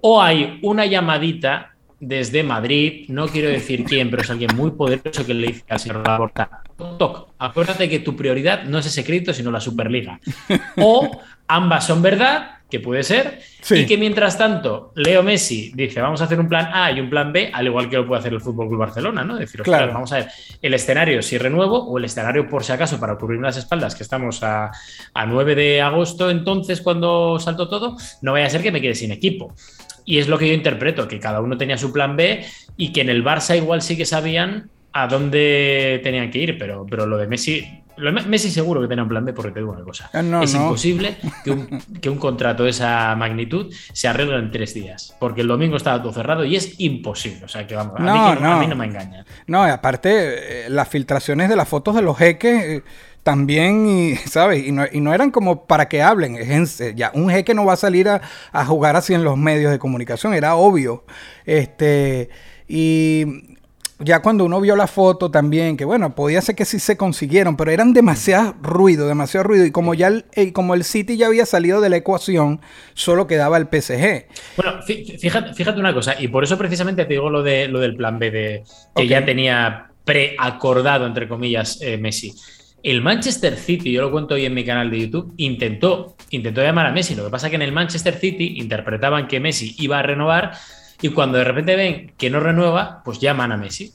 o 0.00 0.22
hay 0.22 0.58
una 0.62 0.86
llamadita 0.86 1.74
desde 2.00 2.42
Madrid, 2.42 3.06
no 3.08 3.26
quiero 3.26 3.48
decir 3.48 3.84
quién, 3.84 4.08
pero 4.08 4.22
es 4.22 4.30
alguien 4.30 4.54
muy 4.54 4.70
poderoso 4.70 5.26
que 5.26 5.34
le 5.34 5.48
dice 5.48 5.64
al 5.68 5.80
señor 5.80 6.06
Laporta, 6.06 6.62
toc, 6.76 7.30
acuérdate 7.38 7.88
que 7.88 7.98
tu 7.98 8.14
prioridad 8.14 8.64
no 8.64 8.78
es 8.78 8.86
ese 8.86 9.04
crédito, 9.04 9.34
sino 9.34 9.50
la 9.50 9.60
Superliga. 9.60 10.20
O 10.76 11.20
ambas 11.48 11.86
son 11.86 12.00
verdad, 12.00 12.57
que 12.70 12.80
puede 12.80 13.02
ser, 13.02 13.40
sí. 13.60 13.76
y 13.76 13.86
que 13.86 13.96
mientras 13.96 14.36
tanto 14.36 14.92
Leo 14.94 15.22
Messi 15.22 15.72
dice, 15.74 16.00
vamos 16.00 16.20
a 16.20 16.24
hacer 16.24 16.38
un 16.38 16.48
plan 16.48 16.68
A 16.72 16.92
y 16.92 17.00
un 17.00 17.08
plan 17.08 17.32
B, 17.32 17.50
al 17.52 17.66
igual 17.66 17.88
que 17.88 17.96
lo 17.96 18.06
puede 18.06 18.20
hacer 18.20 18.32
el 18.32 18.40
Fútbol 18.40 18.68
Club 18.68 18.80
Barcelona, 18.80 19.24
¿no? 19.24 19.36
Decir, 19.36 19.62
claro. 19.62 19.92
vamos 19.92 20.12
a 20.12 20.16
ver 20.16 20.28
el 20.60 20.74
escenario 20.74 21.22
si 21.22 21.38
renuevo 21.38 21.78
o 21.78 21.98
el 21.98 22.04
escenario 22.04 22.46
por 22.46 22.64
si 22.64 22.72
acaso 22.72 23.00
para 23.00 23.16
cubrir 23.16 23.40
las 23.40 23.56
espaldas, 23.56 23.94
que 23.94 24.02
estamos 24.02 24.42
a, 24.42 24.70
a 25.14 25.26
9 25.26 25.54
de 25.54 25.80
agosto, 25.80 26.30
entonces 26.30 26.80
cuando 26.82 27.38
salto 27.38 27.68
todo, 27.68 27.96
no 28.22 28.32
vaya 28.32 28.46
a 28.46 28.50
ser 28.50 28.62
que 28.62 28.72
me 28.72 28.80
quede 28.80 28.94
sin 28.94 29.12
equipo. 29.12 29.54
Y 30.04 30.18
es 30.18 30.28
lo 30.28 30.38
que 30.38 30.48
yo 30.48 30.54
interpreto, 30.54 31.06
que 31.06 31.20
cada 31.20 31.40
uno 31.40 31.58
tenía 31.58 31.76
su 31.76 31.92
plan 31.92 32.16
B 32.16 32.44
y 32.76 32.92
que 32.92 33.02
en 33.02 33.10
el 33.10 33.24
Barça 33.24 33.56
igual 33.56 33.82
sí 33.82 33.96
que 33.96 34.06
sabían 34.06 34.70
a 35.02 35.08
dónde 35.08 36.00
tenían 36.02 36.30
que 36.30 36.38
ir, 36.38 36.58
pero, 36.58 36.86
pero 36.88 37.06
lo 37.06 37.16
de 37.16 37.26
Messi, 37.26 37.82
lo 37.96 38.12
de 38.12 38.22
Messi 38.22 38.50
seguro 38.50 38.80
que 38.80 38.88
tenía 38.88 39.02
un 39.02 39.08
plan 39.08 39.24
B 39.24 39.32
porque 39.32 39.50
te 39.50 39.60
digo 39.60 39.72
una 39.72 39.82
cosa. 39.82 40.10
Ah, 40.12 40.22
No, 40.22 40.42
es 40.42 40.54
no. 40.54 40.62
imposible 40.62 41.16
que 41.44 41.50
un, 41.50 41.82
que 42.00 42.08
un, 42.08 42.18
contrato 42.18 42.64
de 42.64 42.70
esa 42.70 43.14
magnitud 43.16 43.72
se 43.92 44.08
arregle 44.08 44.36
en 44.38 44.50
tres 44.50 44.74
días, 44.74 45.16
porque 45.18 45.40
el 45.42 45.48
domingo 45.48 45.76
estaba 45.76 46.02
todo 46.02 46.12
cerrado 46.12 46.44
y 46.44 46.56
es 46.56 46.78
imposible. 46.78 47.44
O 47.44 47.48
sea 47.48 47.66
que 47.66 47.74
vamos, 47.74 47.98
no, 47.98 48.10
a, 48.10 48.34
mí, 48.34 48.40
no. 48.40 48.52
a 48.52 48.60
mí 48.60 48.66
no 48.66 48.76
me 48.76 48.86
engaña. 48.86 49.24
No, 49.46 49.66
y 49.66 49.70
aparte, 49.70 50.66
eh, 50.66 50.70
las 50.70 50.88
filtraciones 50.88 51.48
de 51.48 51.56
las 51.56 51.68
fotos 51.68 51.94
de 51.94 52.02
los 52.02 52.16
jeques. 52.16 52.64
Eh, 52.64 52.82
también, 53.24 53.86
y, 53.86 54.16
¿sabes? 54.26 54.66
Y 54.66 54.72
no, 54.72 54.84
y 54.90 55.00
no, 55.02 55.12
eran 55.12 55.30
como 55.30 55.66
para 55.66 55.86
que 55.86 56.00
hablen. 56.00 56.38
Ya, 56.94 57.10
un 57.12 57.28
jeque 57.28 57.52
no 57.52 57.66
va 57.66 57.74
a 57.74 57.76
salir 57.76 58.08
a, 58.08 58.22
a, 58.52 58.64
jugar 58.64 58.96
así 58.96 59.12
en 59.12 59.22
los 59.22 59.36
medios 59.36 59.70
de 59.70 59.78
comunicación, 59.78 60.32
era 60.32 60.54
obvio. 60.54 61.04
Este, 61.44 62.30
y 62.66 63.57
ya 64.00 64.22
cuando 64.22 64.44
uno 64.44 64.60
vio 64.60 64.76
la 64.76 64.86
foto 64.86 65.30
también, 65.30 65.76
que 65.76 65.84
bueno, 65.84 66.14
podía 66.14 66.40
ser 66.40 66.54
que 66.54 66.64
sí 66.64 66.78
se 66.78 66.96
consiguieron, 66.96 67.56
pero 67.56 67.70
eran 67.70 67.92
demasiado 67.92 68.54
ruido, 68.62 69.08
demasiado 69.08 69.44
ruido. 69.44 69.66
Y 69.66 69.72
como 69.72 69.94
ya 69.94 70.08
el, 70.08 70.52
como 70.52 70.74
el 70.74 70.84
City 70.84 71.16
ya 71.16 71.26
había 71.26 71.46
salido 71.46 71.80
de 71.80 71.88
la 71.90 71.96
ecuación, 71.96 72.60
solo 72.94 73.26
quedaba 73.26 73.56
el 73.56 73.64
PSG. 73.64 74.26
Bueno, 74.56 74.82
fíjate, 74.82 75.54
fíjate 75.54 75.80
una 75.80 75.92
cosa, 75.92 76.14
y 76.20 76.28
por 76.28 76.44
eso 76.44 76.56
precisamente 76.56 77.04
te 77.04 77.14
digo 77.14 77.28
lo, 77.28 77.42
de, 77.42 77.66
lo 77.68 77.80
del 77.80 77.96
plan 77.96 78.18
B, 78.18 78.30
de, 78.30 78.62
que 78.94 79.02
okay. 79.02 79.08
ya 79.08 79.24
tenía 79.24 79.90
preacordado, 80.04 81.06
entre 81.06 81.28
comillas, 81.28 81.80
eh, 81.82 81.98
Messi. 81.98 82.34
El 82.82 83.02
Manchester 83.02 83.56
City, 83.56 83.90
yo 83.90 84.02
lo 84.02 84.12
cuento 84.12 84.34
hoy 84.34 84.44
en 84.44 84.54
mi 84.54 84.64
canal 84.64 84.90
de 84.90 85.00
YouTube, 85.00 85.34
intentó, 85.36 86.16
intentó 86.30 86.62
llamar 86.62 86.86
a 86.86 86.92
Messi. 86.92 87.16
Lo 87.16 87.24
que 87.24 87.30
pasa 87.30 87.48
es 87.48 87.50
que 87.50 87.56
en 87.56 87.62
el 87.62 87.72
Manchester 87.72 88.14
City 88.14 88.54
interpretaban 88.58 89.26
que 89.26 89.40
Messi 89.40 89.74
iba 89.78 89.98
a 89.98 90.02
renovar 90.02 90.52
y 91.00 91.10
cuando 91.10 91.38
de 91.38 91.44
repente 91.44 91.76
ven 91.76 92.12
que 92.16 92.30
no 92.30 92.40
renueva, 92.40 93.02
pues 93.04 93.18
llaman 93.18 93.52
a 93.52 93.56
Messi. 93.56 93.92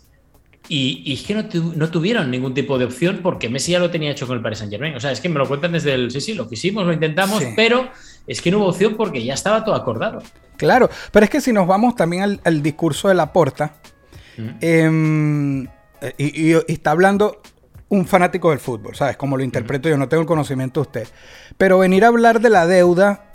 Y, 0.69 1.03
y 1.05 1.13
es 1.13 1.23
que 1.23 1.33
no, 1.33 1.45
tu, 1.45 1.73
no, 1.75 1.89
tuvieron 1.89 2.31
ningún 2.31 2.53
tipo 2.53 2.77
de 2.77 2.85
opción 2.85 3.19
porque 3.21 3.49
Messi 3.49 3.73
ya 3.73 3.79
lo 3.79 3.91
tenía 3.91 4.11
hecho 4.11 4.25
con 4.25 4.37
el 4.37 4.43
Paris 4.43 4.59
Saint 4.59 4.71
Germain. 4.71 4.95
O 4.95 4.99
sea, 4.99 5.11
es 5.11 5.19
que 5.19 5.27
me 5.27 5.37
lo 5.37 5.47
cuentan 5.47 5.73
desde 5.73 5.93
el 5.93 6.09
sí, 6.09 6.21
sí, 6.21 6.33
lo 6.33 6.47
quisimos, 6.47 6.85
lo 6.85 6.93
intentamos, 6.93 7.43
sí. 7.43 7.49
pero 7.55 7.89
es 8.25 8.41
que 8.41 8.49
no 8.49 8.59
hubo 8.59 8.67
opción 8.67 8.95
porque 8.95 9.23
ya 9.23 9.33
estaba 9.33 9.65
todo 9.65 9.75
acordado. 9.75 10.23
Claro, 10.55 10.89
pero 11.11 11.25
es 11.25 11.29
que 11.29 11.41
si 11.41 11.51
nos 11.51 11.67
vamos 11.67 11.95
también 11.95 12.23
al, 12.23 12.41
al 12.45 12.63
discurso 12.63 13.09
de 13.09 13.15
Laporta, 13.15 13.75
mm. 14.37 14.49
eh, 14.61 15.67
y, 16.17 16.51
y, 16.51 16.55
y 16.55 16.63
está 16.67 16.91
hablando 16.91 17.41
un 17.89 18.07
fanático 18.07 18.49
del 18.51 18.59
fútbol, 18.59 18.95
¿sabes? 18.95 19.17
Como 19.17 19.35
lo 19.35 19.43
interpreto 19.43 19.89
yo, 19.89 19.97
no 19.97 20.07
tengo 20.07 20.21
el 20.21 20.27
conocimiento 20.27 20.79
de 20.79 20.87
usted. 20.87 21.07
Pero 21.57 21.79
venir 21.79 22.05
a 22.05 22.07
hablar 22.07 22.39
de 22.39 22.49
la 22.49 22.65
deuda 22.65 23.32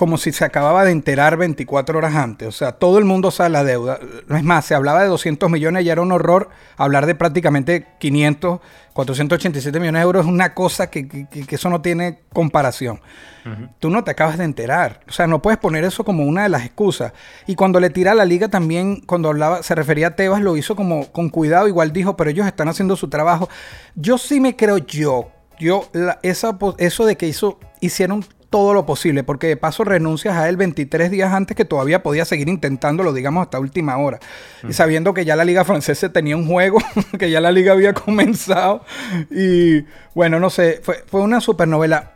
como 0.00 0.16
si 0.16 0.32
se 0.32 0.46
acababa 0.46 0.82
de 0.86 0.92
enterar 0.92 1.36
24 1.36 1.98
horas 1.98 2.14
antes. 2.14 2.48
O 2.48 2.52
sea, 2.52 2.72
todo 2.72 2.96
el 2.96 3.04
mundo 3.04 3.30
sabe 3.30 3.50
la 3.50 3.64
deuda. 3.64 4.00
No 4.28 4.38
es 4.38 4.42
más, 4.42 4.64
se 4.64 4.74
hablaba 4.74 5.02
de 5.02 5.08
200 5.08 5.50
millones 5.50 5.84
y 5.84 5.90
era 5.90 6.00
un 6.00 6.10
horror 6.10 6.48
hablar 6.78 7.04
de 7.04 7.14
prácticamente 7.14 7.86
500, 7.98 8.60
487 8.94 9.78
millones 9.78 10.00
de 10.00 10.02
euros. 10.04 10.24
Es 10.24 10.32
una 10.32 10.54
cosa 10.54 10.88
que, 10.88 11.06
que, 11.06 11.26
que 11.28 11.54
eso 11.54 11.68
no 11.68 11.82
tiene 11.82 12.20
comparación. 12.32 13.02
Uh 13.44 13.48
-huh. 13.50 13.70
Tú 13.78 13.90
no 13.90 14.02
te 14.02 14.12
acabas 14.12 14.38
de 14.38 14.44
enterar. 14.44 15.00
O 15.06 15.12
sea, 15.12 15.26
no 15.26 15.42
puedes 15.42 15.58
poner 15.58 15.84
eso 15.84 16.02
como 16.02 16.24
una 16.24 16.44
de 16.44 16.48
las 16.48 16.64
excusas. 16.64 17.12
Y 17.46 17.54
cuando 17.54 17.78
le 17.78 17.90
tira 17.90 18.12
a 18.12 18.14
la 18.14 18.24
liga 18.24 18.48
también, 18.48 19.02
cuando 19.04 19.28
hablaba, 19.28 19.62
se 19.62 19.74
refería 19.74 20.06
a 20.06 20.16
Tebas, 20.16 20.40
lo 20.40 20.56
hizo 20.56 20.76
como 20.76 21.12
con 21.12 21.28
cuidado. 21.28 21.68
Igual 21.68 21.92
dijo, 21.92 22.16
pero 22.16 22.30
ellos 22.30 22.46
están 22.46 22.70
haciendo 22.70 22.96
su 22.96 23.10
trabajo. 23.10 23.50
Yo 23.96 24.16
sí 24.16 24.40
me 24.40 24.56
creo 24.56 24.78
yo. 24.78 25.30
Yo, 25.58 25.90
la, 25.92 26.18
esa, 26.22 26.56
eso 26.78 27.04
de 27.04 27.18
que 27.18 27.28
hizo, 27.28 27.60
hicieron 27.80 28.24
todo 28.50 28.74
lo 28.74 28.84
posible, 28.84 29.22
porque 29.22 29.46
de 29.46 29.56
paso 29.56 29.84
renuncias 29.84 30.36
a 30.36 30.48
él 30.48 30.56
23 30.56 31.10
días 31.10 31.32
antes 31.32 31.56
que 31.56 31.64
todavía 31.64 32.02
podía 32.02 32.24
seguir 32.24 32.48
intentándolo, 32.48 33.12
digamos, 33.12 33.42
hasta 33.42 33.60
última 33.60 33.96
hora. 33.96 34.18
Mm. 34.62 34.70
Y 34.70 34.72
sabiendo 34.72 35.14
que 35.14 35.24
ya 35.24 35.36
la 35.36 35.44
liga 35.44 35.64
francesa 35.64 36.12
tenía 36.12 36.36
un 36.36 36.46
juego, 36.46 36.78
que 37.18 37.30
ya 37.30 37.40
la 37.40 37.52
liga 37.52 37.72
había 37.72 37.94
comenzado. 37.94 38.84
Y 39.30 39.84
bueno, 40.14 40.40
no 40.40 40.50
sé, 40.50 40.80
fue, 40.82 41.04
fue 41.06 41.20
una 41.20 41.40
supernovela. 41.40 42.14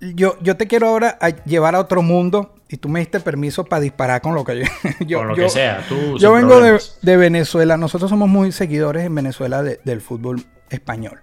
Yo, 0.00 0.36
yo 0.42 0.56
te 0.56 0.66
quiero 0.66 0.88
ahora 0.88 1.16
a 1.20 1.30
llevar 1.30 1.74
a 1.76 1.80
otro 1.80 2.02
mundo 2.02 2.56
y 2.68 2.76
tú 2.78 2.88
me 2.88 2.98
diste 2.98 3.20
permiso 3.20 3.64
para 3.64 3.80
disparar 3.80 4.20
con 4.20 4.34
lo 4.34 4.44
que 4.44 4.58
yo. 4.58 4.64
yo 5.06 5.18
con 5.18 5.28
lo 5.28 5.36
yo, 5.36 5.44
que 5.44 5.50
sea, 5.50 5.84
tú. 5.88 6.18
Yo 6.18 6.32
vengo 6.32 6.60
de, 6.60 6.80
de, 7.02 7.16
Venezuela. 7.16 7.76
Nosotros 7.76 8.10
somos 8.10 8.28
muy 8.28 8.50
seguidores 8.50 9.04
en 9.04 9.14
Venezuela 9.14 9.62
de, 9.62 9.80
del 9.84 10.00
fútbol 10.00 10.44
español. 10.70 11.20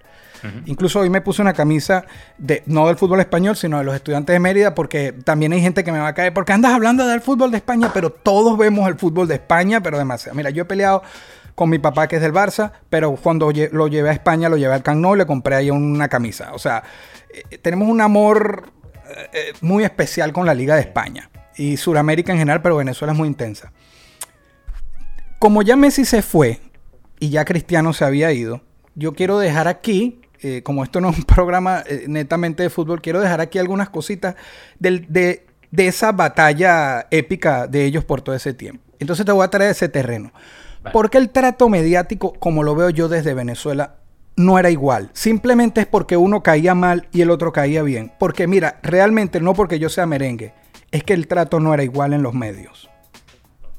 Incluso 0.65 0.99
hoy 0.99 1.09
me 1.09 1.21
puse 1.21 1.41
una 1.41 1.53
camisa 1.53 2.05
de 2.37 2.63
no 2.65 2.87
del 2.87 2.97
fútbol 2.97 3.19
español, 3.19 3.55
sino 3.55 3.77
de 3.77 3.83
los 3.83 3.95
estudiantes 3.95 4.33
de 4.33 4.39
Mérida, 4.39 4.75
porque 4.75 5.13
también 5.13 5.53
hay 5.53 5.61
gente 5.61 5.83
que 5.83 5.91
me 5.91 5.99
va 5.99 6.07
a 6.07 6.13
caer, 6.13 6.33
porque 6.33 6.53
andas 6.53 6.73
hablando 6.73 7.07
del 7.07 7.21
fútbol 7.21 7.51
de 7.51 7.57
España, 7.57 7.91
pero 7.93 8.09
todos 8.09 8.57
vemos 8.57 8.87
el 8.87 8.95
fútbol 8.95 9.27
de 9.27 9.35
España, 9.35 9.81
pero 9.81 9.97
demasiado. 9.97 10.35
Mira, 10.35 10.49
yo 10.49 10.63
he 10.63 10.65
peleado 10.65 11.03
con 11.55 11.69
mi 11.69 11.79
papá 11.79 12.07
que 12.07 12.17
es 12.17 12.21
del 12.21 12.33
Barça, 12.33 12.71
pero 12.89 13.15
cuando 13.15 13.51
lo 13.71 13.87
llevé 13.87 14.09
a 14.09 14.13
España, 14.13 14.49
lo 14.49 14.57
llevé 14.57 14.73
al 14.73 14.83
Camp 14.83 14.99
Nou, 14.99 15.15
le 15.15 15.25
compré 15.25 15.55
ahí 15.55 15.69
una 15.69 16.07
camisa. 16.07 16.53
O 16.53 16.59
sea, 16.59 16.83
eh, 17.29 17.57
tenemos 17.59 17.87
un 17.87 18.01
amor 18.01 18.71
eh, 19.09 19.29
eh, 19.33 19.53
muy 19.61 19.83
especial 19.83 20.33
con 20.33 20.45
la 20.45 20.53
Liga 20.53 20.75
de 20.75 20.81
España 20.81 21.29
y 21.55 21.77
Sudamérica 21.77 22.31
en 22.31 22.39
general, 22.39 22.61
pero 22.61 22.77
Venezuela 22.77 23.13
es 23.13 23.17
muy 23.17 23.27
intensa. 23.27 23.71
Como 25.39 25.61
ya 25.61 25.75
Messi 25.75 26.05
se 26.05 26.21
fue 26.21 26.59
y 27.19 27.29
ya 27.29 27.45
Cristiano 27.45 27.93
se 27.93 28.05
había 28.05 28.31
ido, 28.31 28.61
yo 28.95 29.13
quiero 29.13 29.37
dejar 29.39 29.67
aquí, 29.67 30.21
como 30.63 30.83
esto 30.83 31.01
no 31.01 31.09
es 31.09 31.17
un 31.17 31.23
programa 31.25 31.83
netamente 32.07 32.63
de 32.63 32.69
fútbol, 32.69 33.01
quiero 33.01 33.21
dejar 33.21 33.41
aquí 33.41 33.59
algunas 33.59 33.89
cositas 33.89 34.35
de, 34.79 35.45
de 35.71 35.87
esa 35.87 36.11
batalla 36.11 37.07
épica 37.09 37.67
de 37.67 37.85
ellos 37.85 38.05
por 38.05 38.21
todo 38.21 38.35
ese 38.35 38.53
tiempo. 38.53 38.83
Entonces 38.99 39.25
te 39.25 39.31
voy 39.31 39.43
a 39.43 39.49
traer 39.49 39.71
ese 39.71 39.89
terreno. 39.89 40.31
Porque 40.91 41.17
el 41.17 41.29
trato 41.29 41.69
mediático, 41.69 42.33
como 42.33 42.63
lo 42.63 42.75
veo 42.75 42.89
yo 42.89 43.07
desde 43.07 43.33
Venezuela, 43.33 43.95
no 44.35 44.59
era 44.59 44.69
igual. 44.69 45.09
Simplemente 45.13 45.81
es 45.81 45.87
porque 45.87 46.17
uno 46.17 46.43
caía 46.43 46.75
mal 46.75 47.07
y 47.11 47.21
el 47.21 47.29
otro 47.29 47.53
caía 47.53 47.83
bien. 47.83 48.11
Porque 48.19 48.47
mira, 48.47 48.79
realmente 48.83 49.39
no 49.39 49.53
porque 49.53 49.79
yo 49.79 49.89
sea 49.89 50.05
merengue, 50.05 50.53
es 50.91 51.03
que 51.03 51.13
el 51.13 51.27
trato 51.27 51.59
no 51.59 51.73
era 51.73 51.83
igual 51.83 52.13
en 52.13 52.23
los 52.23 52.33
medios. 52.33 52.89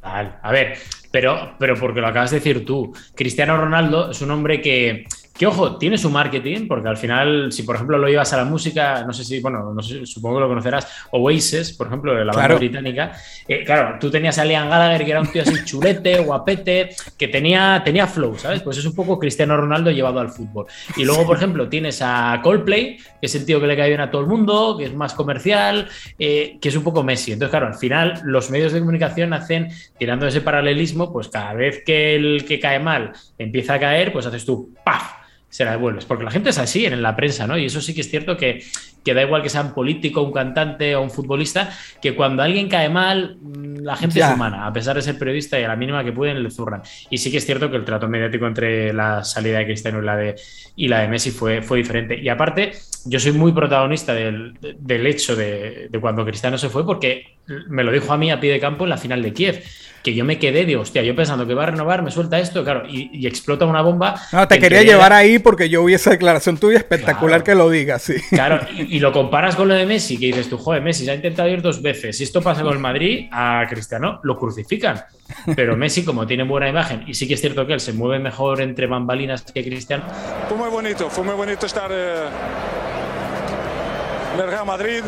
A 0.03 0.53
ver, 0.53 0.77
pero, 1.11 1.55
pero 1.59 1.77
porque 1.77 2.01
lo 2.01 2.09
acabas 2.09 2.31
de 2.31 2.39
decir 2.39 2.67
tú, 2.67 2.93
Cristiano 3.15 3.57
Ronaldo 3.57 4.11
es 4.11 4.21
un 4.21 4.31
hombre 4.31 4.61
que 4.61 5.07
que 5.37 5.47
ojo, 5.47 5.77
tiene 5.79 5.99
su 5.99 6.11
marketing, 6.11 6.69
porque 6.69 6.89
al 6.89 6.97
final, 6.97 7.51
si 7.51 7.65
por 7.65 7.75
ejemplo 7.75 7.99
lo 7.99 8.07
llevas 8.07 8.33
a 8.33 8.37
la 8.37 8.45
música, 8.45 9.03
no 9.05 9.13
sé 9.13 9.25
si, 9.25 9.41
bueno, 9.41 9.73
no 9.75 9.83
sé, 9.83 10.07
supongo 10.07 10.37
que 10.37 10.41
lo 10.43 10.49
conocerás, 10.49 10.87
Oasis, 11.11 11.73
por 11.73 11.89
ejemplo, 11.89 12.15
de 12.15 12.25
la 12.25 12.33
banda 12.33 12.55
británica. 12.55 13.13
Eh, 13.49 13.65
claro, 13.65 13.97
tú 13.99 14.11
tenías 14.11 14.39
a 14.39 14.45
Liam 14.45 14.69
Gallagher, 14.69 15.05
que 15.05 15.11
era 15.11 15.21
un 15.21 15.27
tío 15.27 15.43
así 15.43 15.53
chulete, 15.65 16.21
guapete, 16.21 16.91
que 17.19 17.27
tenía, 17.27 17.83
tenía 17.85 18.07
flow, 18.07 18.39
¿sabes? 18.39 18.63
Pues 18.63 18.79
es 18.79 18.85
un 18.85 18.95
poco 18.95 19.19
Cristiano 19.19 19.57
Ronaldo 19.57 19.91
llevado 19.91 20.21
al 20.21 20.29
fútbol. 20.29 20.67
Y 20.97 21.05
luego, 21.05 21.27
por 21.27 21.37
ejemplo, 21.37 21.69
tienes 21.69 22.01
a 22.01 22.39
Coldplay, 22.41 22.97
que 22.97 23.27
es 23.27 23.35
el 23.35 23.45
tío 23.45 23.61
que 23.61 23.67
le 23.67 23.77
cae 23.77 23.89
bien 23.89 24.01
a 24.01 24.13
todo 24.13 24.23
el 24.23 24.29
mundo, 24.29 24.77
que 24.79 24.85
es 24.85 24.95
más 24.95 25.15
comercial, 25.15 25.89
eh, 26.17 26.59
que 26.61 26.69
es 26.69 26.77
un 26.77 26.85
poco 26.85 27.03
Messi. 27.03 27.33
Entonces, 27.33 27.51
claro, 27.51 27.67
al 27.67 27.75
final 27.75 28.21
los 28.23 28.51
medios 28.51 28.73
de 28.73 28.79
comunicación 28.79 29.33
hacen, 29.33 29.69
tirando 29.99 30.29
ese 30.29 30.43
paralelismo, 30.43 31.13
pues 31.13 31.29
cada 31.29 31.55
vez 31.55 31.83
que 31.85 32.15
el 32.15 32.45
que 32.47 32.61
cae 32.61 32.79
mal 32.79 33.13
empieza 33.37 33.75
a 33.75 33.81
caer, 33.81 34.13
pues 34.13 34.27
haces 34.27 34.45
tú, 34.45 34.73
¡paf! 34.85 35.25
Se 35.55 35.65
la 35.65 35.71
devuelves. 35.71 36.05
Porque 36.05 36.25
la 36.25 36.33
gente 36.33 36.51
es 36.51 36.59
así 36.59 36.85
en 36.85 37.01
la 37.01 37.15
prensa, 37.15 37.47
¿no? 37.47 37.57
Y 37.57 37.67
eso 37.67 37.81
sí 37.81 37.95
que 37.95 38.01
es 38.01 38.11
cierto 38.11 38.37
que, 38.37 38.65
que 39.05 39.15
da 39.15 39.23
igual 39.23 39.43
que 39.43 39.49
sea 39.49 39.61
un 39.61 39.73
político, 39.73 40.23
un 40.23 40.33
cantante 40.33 40.97
o 40.97 41.03
un 41.03 41.11
futbolista, 41.11 41.71
que 42.01 42.15
cuando 42.15 42.43
alguien 42.43 42.69
cae 42.69 42.89
mal, 42.89 43.37
mm, 43.41 43.83
la 43.83 43.97
gente 43.97 44.21
es 44.21 44.27
humana, 44.27 44.67
a 44.67 44.73
pesar 44.73 44.97
de 44.97 45.03
ser 45.03 45.19
periodista 45.19 45.61
y 45.61 45.65
a 45.65 45.69
la 45.69 45.77
mínima 45.77 46.03
que 46.03 46.13
pueden 46.13 46.43
le 46.43 46.51
zurran. 46.51 46.83
Y 47.11 47.19
sí 47.19 47.31
que 47.31 47.37
es 47.37 47.47
cierto 47.47 47.71
que 47.71 47.77
el 47.77 47.85
trato 47.85 48.09
mediático 48.09 48.47
entre 48.47 48.93
la 48.93 49.23
salida 49.23 49.59
de 49.59 49.67
Cristiano 49.67 50.01
y 50.01 50.05
la 50.05 50.17
de, 50.17 50.37
y 50.77 50.89
la 50.89 51.01
de 51.01 51.09
Messi 51.09 51.31
fue, 51.31 51.63
fue 51.63 51.79
diferente. 51.79 52.19
Y 52.19 52.29
aparte, 52.29 52.73
yo 53.05 53.21
soy 53.21 53.33
muy 53.33 53.53
protagonista 53.53 54.15
del, 54.15 54.55
del 54.61 55.07
hecho 55.07 55.37
de, 55.37 55.89
de 55.91 56.01
cuando 56.01 56.25
Cristiano 56.25 56.57
se 56.57 56.71
fue, 56.71 56.87
porque 56.87 57.39
me 57.69 57.85
lo 57.85 57.93
dijo 57.93 58.13
a 58.13 58.17
mí 58.17 58.31
a 58.31 58.41
pie 58.41 58.53
de 58.53 58.61
campo 58.61 58.85
en 58.85 58.91
la 58.91 58.97
final 58.97 59.23
de 59.23 59.33
Kiev 59.33 59.63
que 60.05 60.15
yo 60.15 60.25
me 60.27 60.39
quedé 60.39 60.67
de 60.67 60.77
hostia, 60.77 61.03
yo 61.03 61.17
pensando 61.17 61.47
que 61.47 61.55
va 61.55 61.63
a 61.63 61.67
renovar, 61.67 62.03
me 62.03 62.11
suelta 62.11 62.39
esto, 62.39 62.63
claro, 62.63 62.83
y, 62.87 63.27
explota 63.27 63.65
una 63.65 63.81
bomba. 63.81 64.15
No, 64.33 64.47
te 64.47 64.59
quería 64.59 64.83
llevar 64.83 65.15
ahí 65.15 65.39
porque 65.39 65.71
yo 65.71 65.83
vi 65.83 65.95
esa 65.95 66.11
declaración 66.11 66.59
tuya 66.59 66.77
espectacular 66.77 67.43
que 67.43 67.55
lo 67.55 67.71
digas, 67.71 68.03
sí. 68.03 68.17
Claro, 68.29 68.61
y, 68.77 68.94
lo 68.99 69.13
comparas 69.13 69.57
con 69.57 69.69
lo 69.69 69.75
de 69.75 69.87
Messi, 69.87 70.19
que 70.19 70.27
dices 70.27 70.49
tú, 70.49 70.59
joder, 70.59 70.83
Messi 70.83 71.05
se 71.05 71.11
ha 71.11 71.15
intentado 71.15 71.49
ir 71.49 71.63
dos 71.63 71.83
veces. 71.83 72.17
Si 72.17 72.25
esto 72.25 72.43
pasa 72.43 72.63
con 72.63 72.73
el 72.73 72.79
Madrid, 72.79 73.29
a 73.31 73.65
Cristiano 73.69 74.21
lo 74.23 74.37
crucifican. 74.39 75.05
Pero 75.57 75.77
Messi, 75.79 76.05
como 76.05 76.27
tiene 76.27 76.45
buena 76.45 76.69
imagen, 76.69 77.05
y 77.07 77.15
sí 77.15 77.27
que 77.27 77.35
es 77.35 77.41
cierto 77.41 77.67
que 77.67 77.75
él 77.75 77.81
se 77.81 77.93
mueve 77.93 78.19
mejor 78.23 78.61
entre 78.61 78.87
bambalinas 78.87 79.43
que 79.43 79.65
Cristiano. 79.65 80.05
Fue 80.49 80.57
muy 80.57 80.69
bonito, 80.69 81.11
fue 81.11 81.25
muy 81.25 81.35
bonito 81.35 81.67
estar 81.67 81.91
eh, 81.93 82.25
en 84.35 84.41
el 84.41 84.49
Real 84.49 84.67
Madrid 84.67 85.03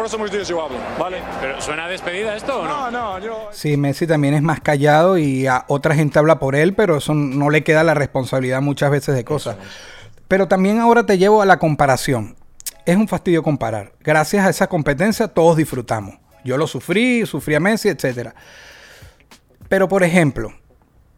por 0.00 0.06
eso 0.06 0.16
muchos 0.16 0.32
días 0.34 0.48
yo 0.48 0.64
hablo, 0.64 0.78
¿vale? 0.98 1.18
¿Pero 1.42 1.60
suena 1.60 1.86
despedida 1.86 2.34
esto 2.34 2.60
o 2.60 2.64
no? 2.64 2.90
No, 2.90 3.18
no, 3.18 3.18
yo... 3.18 3.50
Sí, 3.52 3.76
Messi 3.76 4.06
también 4.06 4.32
es 4.32 4.40
más 4.40 4.62
callado 4.62 5.18
y 5.18 5.46
a 5.46 5.66
otra 5.68 5.94
gente 5.94 6.18
habla 6.18 6.38
por 6.38 6.56
él, 6.56 6.72
pero 6.72 6.96
eso 6.96 7.12
no 7.12 7.50
le 7.50 7.62
queda 7.64 7.84
la 7.84 7.92
responsabilidad 7.92 8.62
muchas 8.62 8.90
veces 8.90 9.14
de 9.14 9.26
cosas. 9.26 9.56
Pero 10.30 10.46
también 10.46 10.78
ahora 10.78 11.04
te 11.04 11.18
llevo 11.18 11.42
a 11.42 11.44
la 11.44 11.58
comparación. 11.58 12.36
Es 12.86 12.94
un 12.94 13.08
fastidio 13.08 13.42
comparar. 13.42 13.94
Gracias 13.98 14.46
a 14.46 14.50
esa 14.50 14.68
competencia 14.68 15.26
todos 15.26 15.56
disfrutamos. 15.56 16.14
Yo 16.44 16.56
lo 16.56 16.68
sufrí, 16.68 17.26
sufrí 17.26 17.56
a 17.56 17.60
Messi, 17.60 17.88
etc. 17.88 18.30
Pero 19.68 19.88
por 19.88 20.04
ejemplo, 20.04 20.54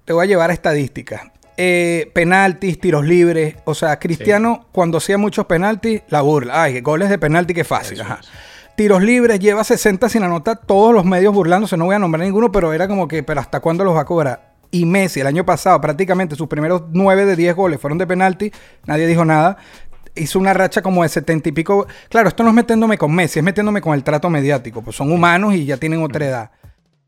te 0.07 0.15
voy 0.15 0.25
a 0.25 0.29
llevar 0.29 0.49
a 0.49 0.55
estadísticas. 0.55 1.25
Eh, 1.59 2.11
penaltis, 2.15 2.81
tiros 2.81 3.05
libres. 3.05 3.57
O 3.67 3.75
sea, 3.75 3.99
Cristiano, 3.99 4.67
cuando 4.73 4.97
hacía 4.97 5.19
muchos 5.19 5.45
penaltis, 5.45 6.01
la 6.09 6.23
burla. 6.23 6.63
Ay, 6.63 6.81
goles 6.81 7.11
de 7.11 7.19
penalti, 7.19 7.53
qué 7.53 7.65
fácil. 7.65 8.01
Ajá 8.01 8.19
tiros 8.75 9.03
libres, 9.03 9.39
lleva 9.39 9.63
60 9.65 10.09
sin 10.09 10.23
anotar, 10.23 10.61
todos 10.65 10.95
los 10.95 11.05
medios 11.05 11.35
burlándose, 11.35 11.77
no 11.77 11.85
voy 11.85 11.95
a 11.95 11.99
nombrar 11.99 12.25
ninguno, 12.25 12.51
pero 12.51 12.73
era 12.73 12.89
como 12.89 13.07
que, 13.07 13.23
pero 13.23 13.39
¿hasta 13.39 13.61
cuándo 13.61 13.85
los 13.85 13.95
va 13.95 14.01
a 14.01 14.05
cobrar? 14.07 14.52
Y 14.73 14.87
Messi, 14.87 15.21
el 15.21 15.29
año 15.29 15.47
pasado, 15.47 15.81
prácticamente 15.81 16.35
sus 16.35 16.49
primeros 16.49 16.83
9 16.91 17.27
de 17.27 17.37
10 17.37 17.55
goles 17.55 17.81
fueron 17.81 17.99
de 17.99 18.07
penalti, 18.07 18.51
nadie 18.87 19.07
dijo 19.07 19.25
nada. 19.25 19.59
Hizo 20.15 20.39
una 20.39 20.53
racha 20.53 20.83
como 20.83 21.05
de 21.05 21.09
70 21.11 21.51
y 21.51 21.53
pico. 21.53 21.87
Claro, 22.09 22.29
esto 22.29 22.43
no 22.43 22.49
es 22.49 22.55
metiéndome 22.55 22.99
con 22.99 23.15
Messi, 23.15 23.39
es 23.39 23.45
metiéndome 23.45 23.81
con 23.81 23.95
el 23.95 24.03
trato 24.03 24.29
mediático, 24.31 24.83
pues 24.83 24.97
son 24.97 25.13
humanos 25.13 25.55
y 25.55 25.67
ya 25.67 25.77
tienen 25.77 26.03
otra 26.03 26.27
edad 26.27 26.51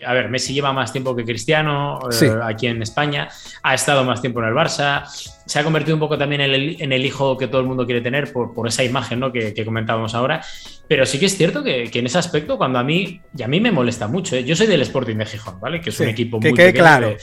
a 0.04 0.12
ver, 0.12 0.28
Messi 0.28 0.54
lleva 0.54 0.72
más 0.72 0.92
tiempo 0.92 1.14
que 1.14 1.24
Cristiano 1.24 1.98
eh, 2.20 2.32
aquí 2.42 2.66
en 2.66 2.82
España, 2.82 3.28
ha 3.62 3.74
estado 3.74 4.04
más 4.04 4.20
tiempo 4.20 4.40
en 4.40 4.48
el 4.48 4.54
Barça, 4.54 5.04
se 5.46 5.58
ha 5.58 5.64
convertido 5.64 5.94
un 5.94 6.00
poco 6.00 6.16
también 6.16 6.40
en 6.40 6.92
el, 6.92 7.04
hijo 7.06 7.36
que 7.36 7.48
todo 7.48 7.60
el 7.60 7.66
mundo 7.66 7.84
quiere 7.84 8.00
tener 8.00 8.32
por, 8.32 8.66
esa 8.66 8.82
imagen 8.82 9.20
¿no? 9.20 9.30
que, 9.30 9.64
comentábamos 9.64 10.14
ahora. 10.14 10.40
Pero 10.88 11.06
sí 11.06 11.18
que 11.18 11.26
es 11.26 11.36
cierto 11.36 11.62
que, 11.62 11.90
en 11.92 12.06
ese 12.06 12.18
aspecto, 12.18 12.56
cuando 12.56 12.78
a 12.78 12.84
mí, 12.84 13.20
y 13.36 13.42
a 13.42 13.48
mí 13.48 13.60
me 13.60 13.70
molesta 13.70 14.08
mucho, 14.08 14.36
¿eh? 14.36 14.44
yo 14.44 14.56
soy 14.56 14.66
del 14.66 14.82
Sporting 14.82 15.16
de 15.16 15.26
Gijón, 15.26 15.60
¿vale? 15.60 15.80
Que 15.80 15.90
es 15.90 16.00
un 16.00 16.08
equipo 16.08 16.40
muy 16.40 16.52
claro. 16.72 17.16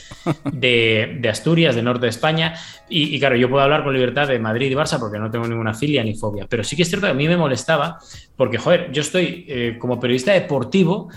de, 0.52 1.28
Asturias, 1.28 1.74
de 1.74 1.82
norte 1.82 2.06
de 2.06 2.10
España. 2.10 2.54
Y, 2.88 3.18
claro, 3.18 3.36
yo 3.36 3.48
puedo 3.48 3.62
hablar 3.62 3.82
con 3.84 3.94
libertad 3.94 4.28
de 4.28 4.38
Madrid 4.38 4.70
y 4.70 4.74
Barça 4.74 4.98
porque 4.98 5.18
no 5.18 5.30
tengo 5.30 5.46
ninguna 5.46 5.74
filia 5.74 6.04
ni 6.04 6.14
fobia. 6.14 6.46
Pero 6.48 6.62
sí 6.62 6.76
que 6.76 6.82
es 6.82 6.88
cierto 6.88 7.06
que 7.06 7.12
a 7.12 7.14
mí 7.14 7.26
me 7.26 7.36
molestaba 7.36 7.98
porque, 8.36 8.58
joder, 8.58 8.90
yo 8.92 9.02
estoy 9.02 9.46
eh, 9.48 9.76
como 9.78 9.98
periodista 9.98 10.32
deportivo 10.32 11.08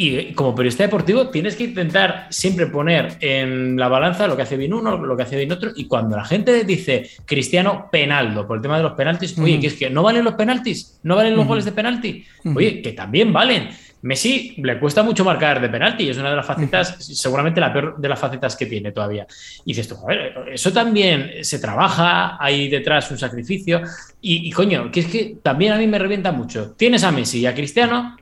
y 0.00 0.32
como 0.32 0.54
periodista 0.54 0.84
deportivo 0.84 1.28
tienes 1.28 1.56
que 1.56 1.64
intentar 1.64 2.28
siempre 2.30 2.68
poner 2.68 3.16
en 3.20 3.76
la 3.76 3.88
balanza 3.88 4.28
lo 4.28 4.36
que 4.36 4.42
hace 4.42 4.56
bien 4.56 4.72
uno, 4.72 4.96
lo 4.96 5.16
que 5.16 5.24
hace 5.24 5.36
bien 5.36 5.50
otro. 5.50 5.72
Y 5.74 5.88
cuando 5.88 6.16
la 6.16 6.24
gente 6.24 6.62
dice 6.62 7.10
Cristiano 7.24 7.88
Penaldo 7.90 8.46
por 8.46 8.58
el 8.58 8.62
tema 8.62 8.76
de 8.76 8.84
los 8.84 8.92
penaltis, 8.92 9.36
oye, 9.40 9.58
que 9.58 9.66
es 9.66 9.74
que 9.74 9.90
no 9.90 10.04
valen 10.04 10.22
los 10.22 10.34
penaltis, 10.34 11.00
no 11.02 11.16
valen 11.16 11.34
los 11.34 11.48
goles 11.48 11.64
de 11.64 11.72
penalti. 11.72 12.24
Oye, 12.54 12.80
que 12.80 12.92
también 12.92 13.32
valen. 13.32 13.70
Messi 14.02 14.54
le 14.58 14.78
cuesta 14.78 15.02
mucho 15.02 15.24
marcar 15.24 15.60
de 15.60 15.68
penalti 15.68 16.04
y 16.04 16.10
es 16.10 16.16
una 16.16 16.30
de 16.30 16.36
las 16.36 16.46
facetas, 16.46 17.04
seguramente 17.04 17.60
la 17.60 17.72
peor 17.72 17.96
de 17.98 18.08
las 18.08 18.20
facetas 18.20 18.54
que 18.54 18.66
tiene 18.66 18.92
todavía. 18.92 19.26
Y 19.64 19.72
dices 19.72 19.88
tú, 19.88 19.96
joder, 19.96 20.44
eso 20.52 20.72
también 20.72 21.42
se 21.42 21.58
trabaja, 21.58 22.36
hay 22.40 22.68
detrás 22.68 23.10
un 23.10 23.18
sacrificio. 23.18 23.82
Y, 24.20 24.48
y 24.48 24.52
coño, 24.52 24.92
que 24.92 25.00
es 25.00 25.06
que 25.06 25.38
también 25.42 25.72
a 25.72 25.76
mí 25.76 25.88
me 25.88 25.98
revienta 25.98 26.30
mucho. 26.30 26.76
Tienes 26.76 27.02
a 27.02 27.10
Messi 27.10 27.40
y 27.40 27.46
a 27.46 27.54
Cristiano 27.56 28.16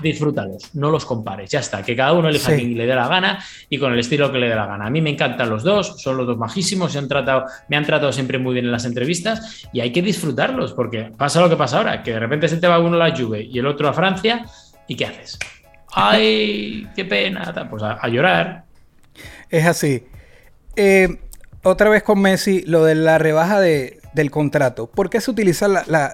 disfrútalos, 0.00 0.74
no 0.74 0.90
los 0.90 1.04
compares, 1.04 1.50
ya 1.50 1.60
está, 1.60 1.82
que 1.82 1.96
cada 1.96 2.12
uno 2.12 2.28
elija 2.28 2.52
a 2.52 2.54
quien 2.54 2.76
le 2.76 2.86
dé 2.86 2.94
la 2.94 3.08
gana 3.08 3.44
y 3.68 3.78
con 3.78 3.92
el 3.92 3.98
estilo 3.98 4.30
que 4.32 4.38
le 4.38 4.48
dé 4.48 4.54
la 4.54 4.66
gana. 4.66 4.86
A 4.86 4.90
mí 4.90 5.00
me 5.00 5.10
encantan 5.10 5.50
los 5.50 5.62
dos, 5.62 6.00
son 6.00 6.16
los 6.16 6.26
dos 6.26 6.36
majísimos, 6.36 6.92
se 6.92 6.98
han 6.98 7.08
tratado, 7.08 7.44
me 7.68 7.76
han 7.76 7.84
tratado 7.84 8.12
siempre 8.12 8.38
muy 8.38 8.54
bien 8.54 8.66
en 8.66 8.72
las 8.72 8.84
entrevistas 8.84 9.68
y 9.72 9.80
hay 9.80 9.92
que 9.92 10.02
disfrutarlos, 10.02 10.72
porque 10.72 11.12
pasa 11.16 11.40
lo 11.40 11.48
que 11.48 11.56
pasa 11.56 11.78
ahora, 11.78 12.02
que 12.02 12.12
de 12.12 12.20
repente 12.20 12.48
se 12.48 12.58
te 12.58 12.68
va 12.68 12.78
uno 12.78 12.96
a 13.00 13.08
la 13.08 13.16
Juve 13.16 13.42
y 13.42 13.58
el 13.58 13.66
otro 13.66 13.88
a 13.88 13.92
Francia, 13.92 14.46
¿y 14.86 14.96
qué 14.96 15.06
haces? 15.06 15.38
¡Ay, 15.92 16.88
qué 16.96 17.04
pena! 17.04 17.52
Pues 17.68 17.82
a, 17.82 18.08
llorar. 18.08 18.64
Es 19.50 19.66
así. 19.66 20.04
Eh, 20.76 21.08
otra 21.62 21.90
vez 21.90 22.02
con 22.02 22.20
Messi, 22.20 22.62
lo 22.62 22.84
de 22.84 22.94
la 22.94 23.18
rebaja 23.18 23.60
de, 23.60 24.00
del 24.14 24.30
contrato. 24.30 24.90
¿Por 24.90 25.10
qué 25.10 25.20
se 25.20 25.30
utiliza 25.30 25.68
la, 25.68 26.12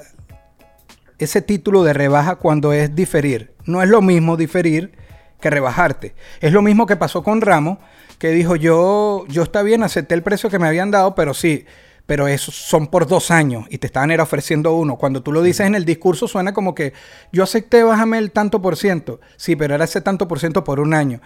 ese 1.19 1.43
título 1.43 1.85
de 1.85 1.93
rebaja 1.93 2.37
cuando 2.37 2.73
es 2.73 2.95
diferir. 2.95 3.55
No 3.65 3.83
es 3.83 3.89
lo 3.89 4.03
mismo 4.03 4.37
diferir 4.37 4.93
que 5.41 5.51
rebajarte. 5.51 6.15
Es 6.41 6.53
lo 6.53 6.63
mismo 6.63 6.87
que 6.87 6.97
pasó 6.97 7.23
con 7.23 7.41
Ramos, 7.41 7.79
que 8.19 8.31
dijo 8.31 8.57
yo, 8.57 9.25
yo 9.29 9.43
está 9.43 9.63
bien, 9.63 9.83
acepté 9.83 10.15
el 10.15 10.23
precio 10.23 10.51
que 10.51 10.59
me 10.59 10.67
habían 10.67 10.91
dado, 10.91 11.15
pero 11.15 11.35
sí, 11.35 11.65
pero 12.07 12.27
esos 12.27 12.55
son 12.55 12.87
por 12.87 13.07
dos 13.07 13.31
años 13.31 13.67
y 13.69 13.79
te 13.79 13.87
estaban 13.87 14.11
era 14.11 14.23
ofreciendo 14.23 14.75
uno. 14.75 14.97
Cuando 14.97 15.23
tú 15.23 15.31
lo 15.31 15.43
dices 15.43 15.67
en 15.67 15.75
el 15.75 15.85
discurso 15.85 16.27
suena 16.27 16.55
como 16.55 16.75
que 16.75 16.93
yo 17.33 17.43
acepté, 17.43 17.83
bájame 17.83 18.19
el 18.19 18.33
tanto 18.33 18.63
por 18.63 18.77
ciento. 18.77 19.21
Sí, 19.37 19.57
pero 19.57 19.75
era 19.75 19.85
ese 19.85 20.01
tanto 20.01 20.27
por 20.27 20.41
ciento 20.41 20.65
por 20.65 20.81
un 20.81 20.95
año, 20.95 21.21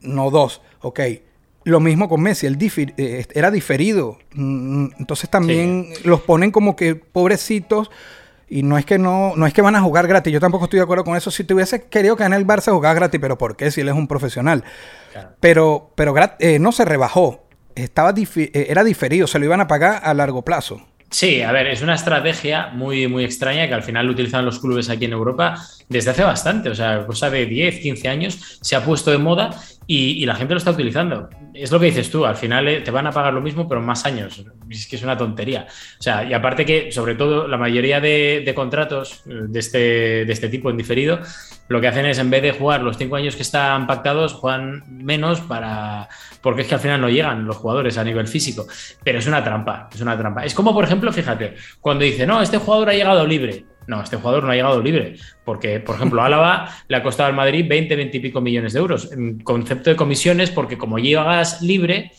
no 0.00 0.30
dos. 0.30 0.62
Ok, 0.82 1.00
lo 1.64 1.80
mismo 1.80 2.08
con 2.08 2.22
Messi, 2.22 2.46
él 2.46 2.56
eh, 2.96 3.26
era 3.34 3.50
diferido. 3.50 4.18
Mm, 4.32 4.86
Entonces 4.98 5.28
también 5.28 5.88
los 6.04 6.20
ponen 6.20 6.52
como 6.52 6.76
que 6.76 6.94
pobrecitos. 6.94 7.90
Y 8.52 8.64
no 8.64 8.76
es 8.76 8.84
que 8.84 8.98
no, 8.98 9.34
no 9.36 9.46
es 9.46 9.54
que 9.54 9.62
van 9.62 9.76
a 9.76 9.80
jugar 9.80 10.08
gratis. 10.08 10.32
Yo 10.32 10.40
tampoco 10.40 10.64
estoy 10.64 10.78
de 10.78 10.82
acuerdo 10.82 11.04
con 11.04 11.16
eso. 11.16 11.30
Si 11.30 11.44
te 11.44 11.54
hubiese 11.54 11.84
querido 11.84 12.16
que 12.16 12.24
en 12.24 12.32
el 12.32 12.44
Barça 12.44 12.72
jugaba 12.72 12.94
gratis, 12.94 13.20
pero 13.20 13.38
¿por 13.38 13.56
qué? 13.56 13.70
Si 13.70 13.80
él 13.80 13.88
es 13.88 13.94
un 13.94 14.08
profesional. 14.08 14.64
Claro. 15.12 15.30
Pero, 15.38 15.92
pero 15.94 16.14
eh, 16.40 16.58
no 16.58 16.72
se 16.72 16.84
rebajó. 16.84 17.44
Estaba 17.76 18.12
difi- 18.12 18.50
eh, 18.52 18.66
era 18.68 18.82
diferido, 18.82 19.28
se 19.28 19.38
lo 19.38 19.44
iban 19.44 19.60
a 19.60 19.68
pagar 19.68 20.00
a 20.04 20.12
largo 20.14 20.42
plazo. 20.42 20.82
Sí, 21.10 21.42
a 21.42 21.50
ver, 21.50 21.66
es 21.68 21.82
una 21.82 21.94
estrategia 21.94 22.68
muy, 22.72 23.08
muy 23.08 23.24
extraña 23.24 23.66
que 23.66 23.74
al 23.74 23.82
final 23.82 24.06
lo 24.06 24.12
utilizan 24.12 24.44
los 24.44 24.60
clubes 24.60 24.90
aquí 24.90 25.06
en 25.06 25.12
Europa 25.12 25.56
desde 25.88 26.10
hace 26.10 26.22
bastante, 26.22 26.68
o 26.70 26.74
sea, 26.74 27.04
cosa 27.04 27.30
de 27.30 27.46
10, 27.46 27.80
15 27.80 28.08
años, 28.08 28.58
se 28.60 28.76
ha 28.76 28.84
puesto 28.84 29.10
de 29.10 29.18
moda 29.18 29.50
y, 29.92 30.24
la 30.24 30.36
gente 30.36 30.54
lo 30.54 30.58
está 30.58 30.70
utilizando. 30.70 31.28
Es 31.52 31.72
lo 31.72 31.80
que 31.80 31.86
dices 31.86 32.12
tú, 32.12 32.24
al 32.24 32.36
final 32.36 32.68
eh, 32.68 32.80
te 32.80 32.92
van 32.92 33.08
a 33.08 33.10
pagar 33.10 33.34
lo 33.34 33.40
mismo, 33.40 33.68
pero 33.68 33.80
más 33.80 34.06
años. 34.06 34.44
Es 34.68 34.86
que 34.86 34.94
es 34.94 35.02
una 35.02 35.16
tontería. 35.16 35.66
O 35.98 36.02
sea, 36.02 36.22
y 36.22 36.32
aparte 36.32 36.64
que, 36.64 36.92
sobre 36.92 37.16
todo, 37.16 37.48
la 37.48 37.56
mayoría 37.56 38.00
de, 38.00 38.44
de 38.46 38.54
contratos 38.54 39.24
eh, 39.26 39.32
de 39.48 39.58
este, 39.58 39.78
de 40.26 40.32
este 40.32 40.48
tipo 40.48 40.70
en 40.70 40.76
diferido, 40.76 41.18
lo 41.66 41.80
que 41.80 41.88
hacen 41.88 42.06
es, 42.06 42.18
en 42.18 42.30
vez 42.30 42.40
de 42.40 42.52
jugar 42.52 42.82
los 42.82 42.98
cinco 42.98 43.16
años 43.16 43.34
que 43.34 43.42
están 43.42 43.88
pactados, 43.88 44.32
juegan 44.32 44.84
menos 44.86 45.40
para. 45.40 46.08
Porque 46.40 46.62
es 46.62 46.68
que 46.68 46.74
al 46.76 46.80
final 46.80 47.00
no 47.00 47.08
llegan 47.08 47.44
los 47.44 47.56
jugadores 47.56 47.98
a 47.98 48.04
nivel 48.04 48.28
físico. 48.28 48.68
Pero 49.02 49.18
es 49.18 49.26
una 49.26 49.42
trampa, 49.42 49.88
es 49.92 50.00
una 50.00 50.16
trampa. 50.16 50.44
Es 50.44 50.54
como, 50.54 50.72
por 50.72 50.84
ejemplo, 50.84 51.12
fíjate, 51.12 51.56
cuando 51.80 52.04
dice, 52.04 52.28
no, 52.28 52.40
este 52.40 52.58
jugador 52.58 52.90
ha 52.90 52.94
llegado 52.94 53.26
libre. 53.26 53.64
No, 53.86 54.02
este 54.02 54.16
jugador 54.16 54.44
no 54.44 54.50
ha 54.50 54.54
llegado 54.54 54.82
libre. 54.82 55.16
Porque, 55.44 55.80
por 55.80 55.96
ejemplo, 55.96 56.22
Álava 56.22 56.68
le 56.88 56.96
ha 56.96 57.02
costado 57.02 57.28
al 57.28 57.34
Madrid 57.34 57.66
20, 57.68 57.96
20 57.96 58.16
y 58.16 58.20
pico 58.20 58.40
millones 58.40 58.72
de 58.72 58.78
euros. 58.78 59.12
En 59.12 59.40
concepto 59.40 59.90
de 59.90 59.96
comisiones, 59.96 60.50
porque 60.50 60.78
como 60.78 60.98
llegas 60.98 61.62
libre, 61.62 62.12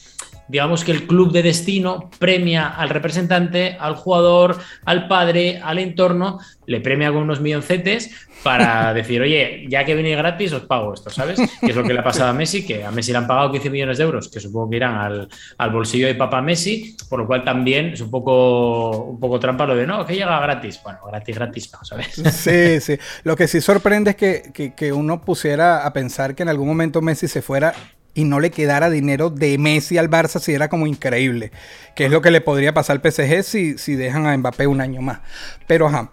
digamos 0.51 0.84
que 0.84 0.91
el 0.91 1.08
club 1.08 1.31
de 1.31 1.41
destino 1.43 2.10
premia 2.20 2.67
al 2.67 2.89
representante, 2.89 3.77
al 3.79 3.96
jugador, 3.96 4.58
al 4.86 5.08
padre, 5.08 5.60
al 5.63 5.79
entorno, 5.79 6.39
le 6.67 6.81
premia 6.81 7.12
con 7.12 7.24
unos 7.24 7.39
milloncetes 7.41 8.12
para 8.43 8.93
decir, 9.00 9.22
oye, 9.22 9.65
ya 9.70 9.86
que 9.86 9.93
viene 9.96 10.15
gratis, 10.15 10.51
os 10.53 10.63
pago 10.63 10.93
esto, 10.93 11.10
¿sabes? 11.10 11.39
Que 11.62 11.67
es 11.72 11.75
lo 11.75 11.84
que 11.84 11.93
le 11.93 12.00
ha 12.00 12.03
pasado 12.03 12.29
a 12.29 12.34
Messi, 12.34 12.65
que 12.65 12.84
a 12.84 12.91
Messi 12.91 13.12
le 13.12 13.20
han 13.20 13.27
pagado 13.27 13.51
15 13.51 13.70
millones 13.70 13.98
de 13.98 14.03
euros, 14.03 14.29
que 14.29 14.39
supongo 14.39 14.70
que 14.70 14.75
irán 14.77 14.96
al, 14.96 15.27
al 15.58 15.70
bolsillo 15.70 16.08
de 16.08 16.15
papá 16.15 16.41
Messi, 16.41 16.96
por 17.10 17.20
lo 17.20 17.27
cual 17.27 17.43
también 17.43 17.93
es 17.93 18.01
un 18.01 18.10
poco, 18.10 18.89
un 19.05 19.20
poco 19.20 19.39
trampa 19.39 19.65
lo 19.65 19.75
de, 19.75 19.86
no, 19.88 20.05
que 20.05 20.15
llega 20.15 20.39
gratis. 20.39 20.79
Bueno, 20.84 21.00
gratis, 21.08 21.36
gratis, 21.36 21.72
no, 21.74 21.86
¿sabes? 21.86 22.08
Sí, 22.34 22.79
sí. 22.81 22.98
Lo 23.24 23.36
que 23.36 23.48
sí 23.48 23.62
sorprende 23.62 24.12
es 24.12 24.15
que, 24.15 24.51
que- 24.53 24.74
que 24.74 24.91
uno 24.91 25.22
pusiera 25.22 25.86
a 25.86 25.93
pensar 25.93 26.34
que 26.36 26.43
en 26.43 26.50
algún 26.50 26.67
momento 26.67 27.01
Messi 27.01 27.27
se 27.27 27.41
fuera 27.41 27.74
y 28.13 28.24
no 28.25 28.39
le 28.39 28.51
quedara 28.51 28.89
dinero 28.89 29.30
de 29.30 29.58
Messi 29.58 29.98
al 29.98 30.10
Barça 30.10 30.39
si 30.39 30.53
era 30.53 30.68
como 30.70 30.88
increíble. 30.88 31.51
Que 31.96 32.06
es 32.06 32.12
lo 32.12 32.22
que 32.22 32.32
le 32.32 32.41
podría 32.41 32.74
pasar 32.74 33.00
al 33.03 33.12
PSG 33.12 33.44
si, 33.44 33.77
si 33.77 33.96
dejan 33.96 34.25
a 34.25 34.38
Mbappé 34.38 34.68
un 34.68 34.82
año 34.82 35.01
más. 35.01 35.20
Pero 35.68 35.88
ajá. 35.88 36.12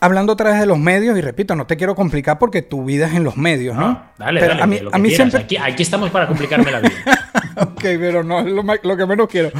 Hablando 0.00 0.32
otra 0.34 0.50
vez 0.50 0.60
de 0.60 0.66
los 0.66 0.78
medios, 0.78 1.18
y 1.18 1.20
repito, 1.20 1.56
no 1.56 1.66
te 1.66 1.76
quiero 1.76 1.96
complicar 1.96 2.38
porque 2.38 2.62
tu 2.62 2.84
vida 2.84 3.08
es 3.08 3.14
en 3.14 3.24
los 3.24 3.36
medios, 3.36 3.74
¿no? 3.74 3.88
No, 3.88 4.12
dale, 4.16 4.38
Pero 4.38 4.52
dale, 4.52 4.62
a 4.62 4.66
mí, 4.68 4.78
lo 4.78 4.90
a 4.90 4.92
que 4.92 4.98
mí 5.00 5.08
quieras. 5.08 5.30
siempre, 5.32 5.40
aquí, 5.44 5.56
aquí 5.56 5.82
estamos 5.82 6.10
para 6.10 6.28
complicarme 6.28 6.70
la 6.70 6.78
vida. 6.80 6.92
ok, 7.56 7.80
pero 7.82 8.22
no 8.22 8.38
es 8.38 8.46
lo, 8.46 8.62
lo 8.62 8.96
que 8.96 9.06
menos 9.06 9.26
quiero. 9.28 9.50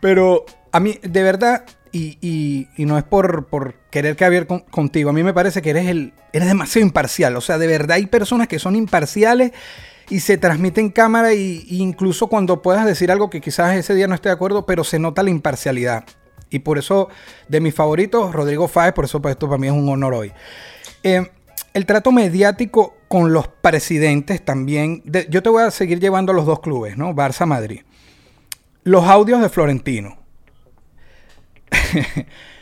Pero 0.00 0.44
a 0.70 0.80
mí, 0.80 0.98
de 1.02 1.22
verdad, 1.22 1.64
y, 1.92 2.18
y- 2.20 2.68
y 2.76 2.84
no 2.84 2.98
es 2.98 3.04
por, 3.04 3.46
por 3.46 3.76
querer 3.90 4.16
caber 4.16 4.46
con- 4.46 4.60
contigo, 4.60 5.08
a 5.08 5.12
mí 5.14 5.22
me 5.22 5.32
parece 5.32 5.62
que 5.62 5.70
eres, 5.70 5.86
el, 5.86 6.12
eres 6.34 6.48
demasiado 6.48 6.86
imparcial. 6.86 7.34
O 7.34 7.40
sea, 7.40 7.56
de 7.56 7.66
verdad 7.66 7.96
hay 7.96 8.04
personas 8.04 8.48
que 8.48 8.58
son 8.58 8.76
imparciales 8.76 9.52
y 10.08 10.20
se 10.20 10.38
transmite 10.38 10.80
en 10.80 10.90
cámara 10.90 11.34
y, 11.34 11.66
incluso 11.68 12.28
cuando 12.28 12.62
puedas 12.62 12.86
decir 12.86 13.10
algo 13.10 13.30
que 13.30 13.40
quizás 13.40 13.74
ese 13.76 13.94
día 13.94 14.06
no 14.06 14.14
esté 14.14 14.28
de 14.28 14.34
acuerdo, 14.34 14.66
pero 14.66 14.84
se 14.84 14.98
nota 14.98 15.22
la 15.22 15.30
imparcialidad. 15.30 16.04
Y 16.50 16.60
por 16.60 16.78
eso, 16.78 17.08
de 17.48 17.60
mis 17.60 17.74
favoritos, 17.74 18.32
Rodrigo 18.32 18.68
Fáez, 18.68 18.92
por 18.92 19.04
eso 19.04 19.20
pues, 19.20 19.32
esto 19.32 19.48
para 19.48 19.58
mí 19.58 19.66
es 19.66 19.72
un 19.72 19.88
honor 19.88 20.14
hoy. 20.14 20.32
Eh, 21.02 21.30
el 21.74 21.86
trato 21.86 22.12
mediático 22.12 22.94
con 23.08 23.32
los 23.32 23.48
presidentes 23.48 24.44
también. 24.44 25.02
yo 25.28 25.42
te 25.42 25.48
voy 25.48 25.62
a 25.62 25.70
seguir 25.70 26.00
llevando 26.00 26.32
a 26.32 26.34
los 26.34 26.46
dos 26.46 26.60
clubes, 26.60 26.96
¿no? 26.96 27.14
Barça 27.14 27.46
Madrid. 27.46 27.82
Los 28.84 29.04
audios 29.04 29.40
de 29.40 29.48
Florentino. 29.48 30.18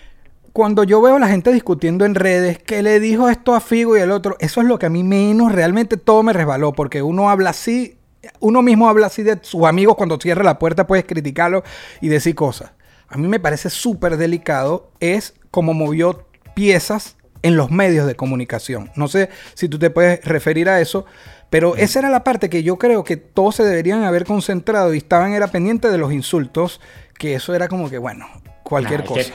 Cuando 0.55 0.85
yo 0.85 1.03
veo 1.03 1.17
a 1.17 1.19
la 1.19 1.27
gente 1.27 1.53
discutiendo 1.53 2.05
en 2.05 2.15
redes 2.15 2.61
que 2.61 2.81
le 2.81 3.01
dijo 3.01 3.29
esto 3.29 3.57
a 3.57 3.61
Figo 3.61 3.97
y 3.97 4.01
el 4.01 4.13
otro, 4.13 4.37
eso 4.39 4.61
es 4.61 4.69
lo 4.69 4.79
que 4.79 4.87
a 4.87 4.89
mí 4.89 5.03
menos 5.03 5.51
realmente 5.51 5.97
todo 5.97 6.23
me 6.23 6.33
resbaló, 6.33 6.73
porque 6.73 7.03
uno 7.03 7.29
habla 7.29 7.51
así, 7.51 7.99
uno 8.39 8.63
mismo 8.63 8.89
habla 8.89 9.09
así 9.09 9.25
de 9.25 9.41
sus 9.43 9.65
amigos 9.65 9.97
cuando 9.97 10.17
cierra 10.17 10.45
la 10.45 10.61
puerta, 10.61 10.87
puedes 10.87 11.07
criticarlo 11.07 11.65
y 12.01 12.07
decir 12.07 12.37
cosas. 12.37 12.71
A 13.09 13.17
mí 13.19 13.27
me 13.27 13.41
parece 13.41 13.69
súper 13.69 14.17
delicado 14.17 14.93
es 15.01 15.35
como 15.51 15.75
movió 15.75 16.25
piezas 16.55 17.17
en 17.43 17.57
los 17.57 17.73
medios 17.73 18.07
de 18.07 18.15
comunicación. 18.15 18.93
No 18.95 19.09
sé 19.09 19.31
si 19.55 19.69
tú 19.69 19.81
te 19.81 19.91
puedes 19.91 20.25
referir 20.25 20.69
a 20.69 20.81
eso, 20.81 21.05
pero 21.51 21.75
esa 21.75 21.99
era 21.99 22.11
la 22.11 22.23
parte 22.23 22.49
que 22.49 22.63
yo 22.63 22.79
creo 22.79 23.03
que 23.03 23.17
todos 23.17 23.57
se 23.57 23.65
deberían 23.65 24.05
haber 24.05 24.25
concentrado 24.25 24.95
y 24.95 24.99
estaban 24.99 25.33
era 25.33 25.49
pendiente 25.49 25.91
de 25.91 25.99
los 25.99 26.13
insultos, 26.13 26.81
que 27.19 27.35
eso 27.35 27.57
era 27.57 27.67
como 27.67 27.91
que, 27.91 27.99
bueno, 27.99 28.29
cualquier 28.63 29.01
Nah, 29.01 29.07
cosa. 29.07 29.21
que 29.21 29.33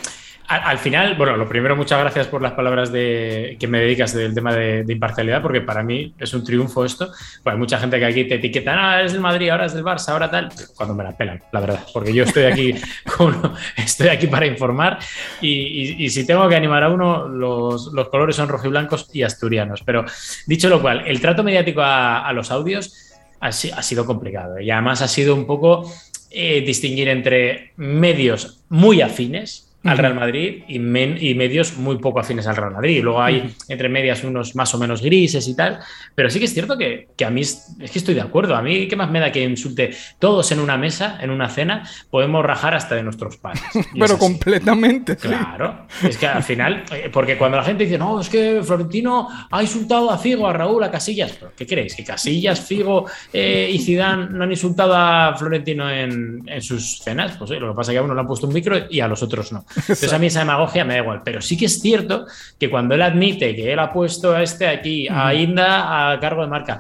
al, 0.49 0.61
al 0.63 0.77
final, 0.79 1.15
bueno, 1.15 1.37
lo 1.37 1.47
primero, 1.47 1.75
muchas 1.75 1.99
gracias 1.99 2.27
por 2.27 2.41
las 2.41 2.53
palabras 2.53 2.91
de, 2.91 3.55
que 3.59 3.67
me 3.67 3.79
dedicas 3.79 4.13
del 4.13 4.33
tema 4.33 4.53
de, 4.53 4.83
de 4.83 4.93
imparcialidad, 4.93 5.41
porque 5.41 5.61
para 5.61 5.83
mí 5.83 6.13
es 6.19 6.33
un 6.33 6.43
triunfo 6.43 6.83
esto. 6.83 7.07
Pues 7.43 7.53
hay 7.53 7.57
mucha 7.57 7.79
gente 7.79 7.97
que 7.99 8.05
aquí 8.05 8.25
te 8.25 8.35
etiqueta, 8.35 8.73
ah, 8.75 8.99
eres 8.99 9.13
del 9.13 9.21
Madrid, 9.21 9.49
ahora 9.49 9.65
es 9.67 9.73
del 9.73 9.83
Barça, 9.83 10.09
ahora 10.09 10.29
tal, 10.29 10.49
cuando 10.75 10.95
me 10.95 11.03
la 11.03 11.15
pelan, 11.15 11.41
la 11.51 11.59
verdad, 11.61 11.79
porque 11.93 12.13
yo 12.13 12.23
estoy 12.23 12.43
aquí, 12.43 12.73
con- 13.17 13.53
estoy 13.77 14.09
aquí 14.09 14.27
para 14.27 14.45
informar 14.45 14.99
y, 15.39 15.49
y- 15.49 16.05
y 16.05 16.09
si 16.09 16.25
tengo 16.27 16.47
que 16.49 16.55
animar 16.55 16.83
a 16.83 16.89
uno, 16.89 17.27
los, 17.27 17.93
los 17.93 18.09
colores 18.09 18.35
son 18.35 18.49
rojiblancos 18.49 19.09
y 19.13 19.23
asturianos. 19.23 19.83
Pero 19.83 20.03
dicho 20.47 20.67
lo 20.67 20.81
cual, 20.81 21.03
el 21.07 21.21
trato 21.21 21.43
mediático 21.43 21.81
a, 21.81 22.27
a 22.27 22.33
los 22.33 22.51
audios 22.51 23.05
ha 23.41 23.51
sido 23.53 24.05
complicado 24.05 24.59
y 24.59 24.69
además 24.69 25.01
ha 25.01 25.07
sido 25.07 25.33
un 25.33 25.45
poco 25.45 25.89
eh, 26.29 26.59
distinguir 26.61 27.07
entre 27.07 27.71
medios 27.77 28.59
muy 28.67 29.01
afines 29.01 29.68
al. 29.83 29.97
Real 29.97 30.15
Madrid 30.15 30.63
y, 30.67 30.79
men- 30.79 31.17
y 31.19 31.33
medios 31.35 31.77
muy 31.77 31.97
poco 31.99 32.19
afines 32.19 32.45
al 32.47 32.55
Real 32.55 32.71
Madrid. 32.73 32.97
Y 32.97 33.01
luego 33.01 33.21
hay 33.21 33.55
entre 33.67 33.89
medias 33.89 34.23
unos 34.23 34.55
más 34.55 34.73
o 34.75 34.77
menos 34.77 35.01
grises 35.01 35.47
y 35.47 35.55
tal. 35.55 35.79
Pero 36.15 36.29
sí 36.29 36.39
que 36.39 36.45
es 36.45 36.53
cierto 36.53 36.77
que, 36.77 37.07
que 37.15 37.25
a 37.25 37.29
mí 37.29 37.41
es, 37.41 37.75
que 37.91 37.99
estoy 37.99 38.13
de 38.15 38.21
acuerdo. 38.21 38.55
A 38.55 38.61
mí, 38.61 38.87
¿qué 38.87 38.95
más 38.95 39.09
me 39.09 39.19
da 39.19 39.31
que 39.31 39.41
insulte 39.43 39.91
todos 40.19 40.51
en 40.51 40.59
una 40.59 40.77
mesa, 40.77 41.17
en 41.21 41.29
una 41.29 41.47
cena? 41.49 41.83
Podemos 42.09 42.43
rajar 42.45 42.73
hasta 42.75 42.95
de 42.95 43.03
nuestros 43.03 43.37
padres. 43.37 43.61
Pero 43.99 44.17
completamente. 44.17 45.13
sí. 45.19 45.27
Claro, 45.27 45.87
es 46.03 46.17
que 46.17 46.27
al 46.27 46.43
final, 46.43 46.83
eh, 46.91 47.09
porque 47.11 47.37
cuando 47.37 47.57
la 47.57 47.63
gente 47.63 47.83
dice, 47.85 47.97
no, 47.97 48.19
es 48.19 48.29
que 48.29 48.61
Florentino 48.63 49.27
ha 49.49 49.61
insultado 49.61 50.11
a 50.11 50.17
Figo, 50.17 50.47
a 50.47 50.53
Raúl, 50.53 50.83
a 50.83 50.91
Casillas, 50.91 51.31
¿pero 51.39 51.51
¿qué 51.55 51.65
creéis? 51.65 51.95
¿Que 51.95 52.03
Casillas, 52.03 52.59
Figo 52.61 53.05
eh, 53.31 53.69
y 53.71 53.79
Zidane 53.79 54.27
no 54.31 54.43
han 54.43 54.51
insultado 54.51 54.93
a 54.95 55.35
Florentino 55.37 55.89
en, 55.89 56.43
en 56.47 56.61
sus 56.61 56.99
cenas? 56.99 57.37
Pues 57.37 57.51
eh, 57.51 57.59
lo 57.59 57.69
que 57.71 57.75
pasa 57.75 57.91
es 57.91 57.95
que 57.95 57.99
a 57.99 58.03
uno 58.03 58.13
le 58.13 58.21
han 58.21 58.27
puesto 58.27 58.47
un 58.47 58.53
micro 58.53 58.75
y 58.89 58.99
a 58.99 59.07
los 59.07 59.21
otros 59.23 59.51
no. 59.51 59.65
Entonces 59.75 60.13
a 60.13 60.19
mí 60.19 60.27
esa 60.27 60.39
demagogia 60.39 60.85
me 60.85 60.95
da 60.95 61.01
igual, 61.01 61.21
pero 61.23 61.41
sí 61.41 61.57
que 61.57 61.65
es 61.65 61.79
cierto 61.79 62.25
que 62.59 62.69
cuando 62.69 62.95
él 62.95 63.01
admite 63.01 63.55
que 63.55 63.71
él 63.71 63.79
ha 63.79 63.91
puesto 63.91 64.35
a 64.35 64.43
este 64.43 64.67
aquí, 64.67 65.07
a 65.09 65.33
Inda, 65.33 66.11
a 66.11 66.19
cargo 66.19 66.41
de 66.41 66.47
marca, 66.47 66.79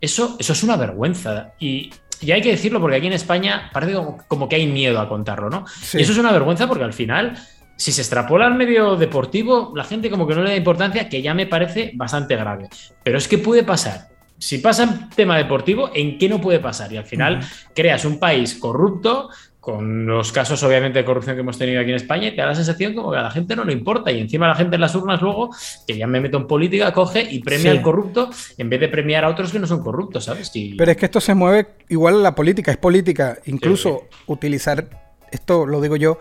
eso, 0.00 0.36
eso 0.38 0.52
es 0.52 0.62
una 0.62 0.76
vergüenza. 0.76 1.52
Y, 1.58 1.90
y 2.20 2.32
hay 2.32 2.40
que 2.40 2.50
decirlo 2.50 2.80
porque 2.80 2.96
aquí 2.96 3.06
en 3.06 3.12
España 3.12 3.70
parece 3.72 3.94
como, 3.94 4.18
como 4.28 4.48
que 4.48 4.56
hay 4.56 4.66
miedo 4.66 5.00
a 5.00 5.08
contarlo, 5.08 5.50
¿no? 5.50 5.66
Sí. 5.66 5.98
Y 5.98 6.02
eso 6.02 6.12
es 6.12 6.18
una 6.18 6.32
vergüenza 6.32 6.66
porque 6.66 6.84
al 6.84 6.92
final, 6.92 7.36
si 7.76 7.92
se 7.92 8.02
extrapola 8.02 8.46
al 8.46 8.54
medio 8.54 8.96
deportivo, 8.96 9.72
la 9.74 9.84
gente 9.84 10.10
como 10.10 10.26
que 10.26 10.34
no 10.34 10.42
le 10.42 10.50
da 10.50 10.56
importancia, 10.56 11.08
que 11.08 11.22
ya 11.22 11.34
me 11.34 11.46
parece 11.46 11.92
bastante 11.94 12.36
grave. 12.36 12.68
Pero 13.02 13.18
es 13.18 13.28
que 13.28 13.38
puede 13.38 13.62
pasar. 13.62 14.08
Si 14.38 14.56
pasa 14.56 14.84
en 14.84 15.10
tema 15.10 15.36
deportivo, 15.36 15.90
¿en 15.94 16.16
qué 16.16 16.26
no 16.26 16.40
puede 16.40 16.60
pasar? 16.60 16.90
Y 16.92 16.96
al 16.96 17.04
final 17.04 17.40
creas 17.74 18.06
un 18.06 18.18
país 18.18 18.54
corrupto, 18.54 19.28
con 19.60 20.06
los 20.06 20.32
casos 20.32 20.62
obviamente 20.62 20.98
de 21.00 21.04
corrupción 21.04 21.36
que 21.36 21.40
hemos 21.40 21.58
tenido 21.58 21.80
aquí 21.82 21.90
en 21.90 21.96
España, 21.96 22.28
y 22.28 22.30
te 22.30 22.38
da 22.38 22.46
la 22.46 22.54
sensación 22.54 22.94
como 22.94 23.12
que 23.12 23.18
a 23.18 23.22
la 23.22 23.30
gente 23.30 23.54
no 23.54 23.64
le 23.64 23.74
importa. 23.74 24.10
Y 24.10 24.18
encima 24.20 24.48
la 24.48 24.54
gente 24.54 24.76
en 24.76 24.80
las 24.80 24.94
urnas 24.94 25.20
luego, 25.20 25.50
que 25.86 25.96
ya 25.98 26.06
me 26.06 26.18
meto 26.20 26.38
en 26.38 26.46
política, 26.46 26.92
coge 26.92 27.20
y 27.30 27.40
premia 27.40 27.70
Sí. 27.72 27.76
al 27.76 27.82
corrupto 27.82 28.30
en 28.56 28.70
vez 28.70 28.80
de 28.80 28.88
premiar 28.88 29.24
a 29.24 29.28
otros 29.28 29.52
que 29.52 29.58
no 29.58 29.66
son 29.66 29.82
corruptos, 29.82 30.24
¿sabes? 30.24 30.50
Y- 30.54 30.74
Pero 30.76 30.90
es 30.90 30.96
que 30.96 31.04
esto 31.04 31.20
se 31.20 31.34
mueve 31.34 31.68
igual 31.90 32.14
a 32.14 32.18
la 32.18 32.34
política, 32.34 32.70
es 32.70 32.78
política. 32.78 33.36
Incluso 33.44 34.08
utilizar, 34.26 34.88
esto 35.30 35.66
lo 35.66 35.80
digo 35.82 35.96
yo, 35.96 36.18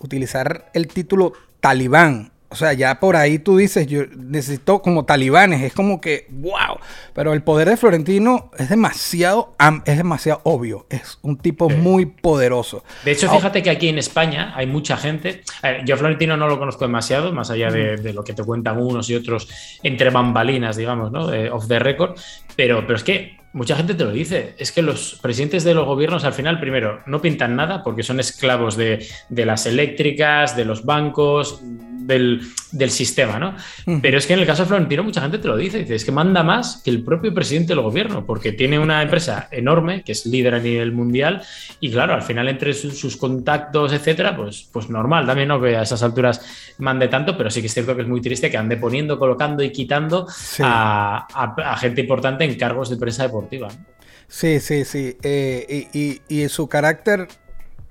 utilizar 0.00 0.70
el 0.74 0.88
título 0.88 1.32
talibán. 1.60 2.32
O 2.50 2.56
sea, 2.56 2.72
ya 2.72 2.98
por 2.98 3.14
ahí 3.14 3.38
tú 3.38 3.58
dices, 3.58 3.86
yo 3.86 4.04
necesito 4.16 4.80
como 4.80 5.04
talibanes, 5.04 5.60
es 5.62 5.74
como 5.74 6.00
que, 6.00 6.26
wow. 6.30 6.78
Pero 7.12 7.34
el 7.34 7.42
poder 7.42 7.68
de 7.68 7.76
Florentino 7.76 8.50
es 8.56 8.70
demasiado, 8.70 9.54
es 9.84 9.96
demasiado 9.98 10.40
obvio. 10.44 10.86
Es 10.88 11.18
un 11.20 11.36
tipo 11.36 11.68
muy 11.68 12.06
poderoso. 12.06 12.84
De 13.04 13.12
hecho, 13.12 13.30
fíjate 13.30 13.62
que 13.62 13.68
aquí 13.68 13.88
en 13.88 13.98
España 13.98 14.52
hay 14.56 14.66
mucha 14.66 14.96
gente. 14.96 15.42
ver, 15.62 15.84
yo 15.84 15.94
a 15.94 15.98
Florentino 15.98 16.38
no 16.38 16.48
lo 16.48 16.58
conozco 16.58 16.86
demasiado, 16.86 17.32
más 17.32 17.50
allá 17.50 17.70
de, 17.70 17.96
de 17.98 18.12
lo 18.14 18.24
que 18.24 18.32
te 18.32 18.42
cuentan 18.42 18.78
unos 18.80 19.10
y 19.10 19.14
otros 19.14 19.48
entre 19.82 20.08
bambalinas, 20.10 20.76
digamos, 20.76 21.12
¿no? 21.12 21.26
De- 21.26 21.50
off 21.50 21.68
the 21.68 21.78
record. 21.78 22.16
Pero, 22.56 22.82
pero 22.86 22.96
es 22.96 23.04
que 23.04 23.36
mucha 23.52 23.76
gente 23.76 23.94
te 23.94 24.04
lo 24.04 24.10
dice. 24.10 24.54
Es 24.58 24.72
que 24.72 24.82
los 24.82 25.18
presidentes 25.20 25.64
de 25.64 25.74
los 25.74 25.84
gobiernos 25.86 26.24
al 26.24 26.32
final, 26.32 26.60
primero, 26.60 27.00
no 27.06 27.20
pintan 27.20 27.56
nada 27.56 27.82
porque 27.82 28.02
son 28.02 28.20
esclavos 28.20 28.76
de, 28.76 29.06
de 29.28 29.44
las 29.44 29.66
eléctricas, 29.66 30.56
de 30.56 30.64
los 30.64 30.84
bancos, 30.84 31.60
del, 32.08 32.40
del 32.72 32.90
sistema, 32.90 33.38
¿no? 33.38 33.54
Pero 34.02 34.18
es 34.18 34.26
que 34.26 34.32
en 34.32 34.40
el 34.40 34.46
caso 34.46 34.62
de 34.62 34.68
Florentino 34.68 35.04
mucha 35.04 35.20
gente 35.20 35.38
te 35.38 35.46
lo 35.46 35.56
dice, 35.56 35.78
dice, 35.78 35.94
es 35.94 36.04
que 36.04 36.10
manda 36.10 36.42
más 36.42 36.80
que 36.84 36.90
el 36.90 37.04
propio 37.04 37.32
presidente 37.32 37.74
del 37.74 37.82
gobierno, 37.84 38.24
porque 38.26 38.52
tiene 38.52 38.78
una 38.78 39.02
empresa 39.02 39.46
enorme, 39.52 40.02
que 40.02 40.12
es 40.12 40.26
líder 40.26 40.54
a 40.54 40.58
nivel 40.58 40.92
mundial, 40.92 41.42
y 41.80 41.90
claro, 41.90 42.14
al 42.14 42.22
final 42.22 42.48
entre 42.48 42.72
sus, 42.72 42.98
sus 42.98 43.16
contactos, 43.16 43.92
etcétera, 43.92 44.34
pues, 44.34 44.68
pues 44.72 44.88
normal, 44.90 45.26
también 45.26 45.48
no 45.48 45.60
que 45.60 45.76
a 45.76 45.82
esas 45.82 46.02
alturas 46.02 46.40
mande 46.78 47.08
tanto, 47.08 47.36
pero 47.36 47.50
sí 47.50 47.60
que 47.60 47.66
es 47.68 47.74
cierto 47.74 47.94
que 47.94 48.02
es 48.02 48.08
muy 48.08 48.20
triste 48.20 48.50
que 48.50 48.56
ande 48.56 48.76
poniendo, 48.78 49.18
colocando 49.18 49.62
y 49.62 49.70
quitando 49.70 50.26
Sí. 50.28 50.62
a, 50.64 51.26
a- 51.32 51.72
a 51.72 51.76
gente 51.76 52.00
importante 52.00 52.44
en 52.44 52.54
cargos 52.56 52.88
de 52.90 52.96
prensa 52.96 53.22
deportiva. 53.24 53.68
¿no? 53.68 53.84
Sí, 54.28 54.60
sí, 54.60 54.84
sí. 54.84 55.16
Eh, 55.22 55.86
y, 55.92 55.98
y- 55.98 56.42
y 56.44 56.48
su 56.48 56.68
carácter, 56.68 57.28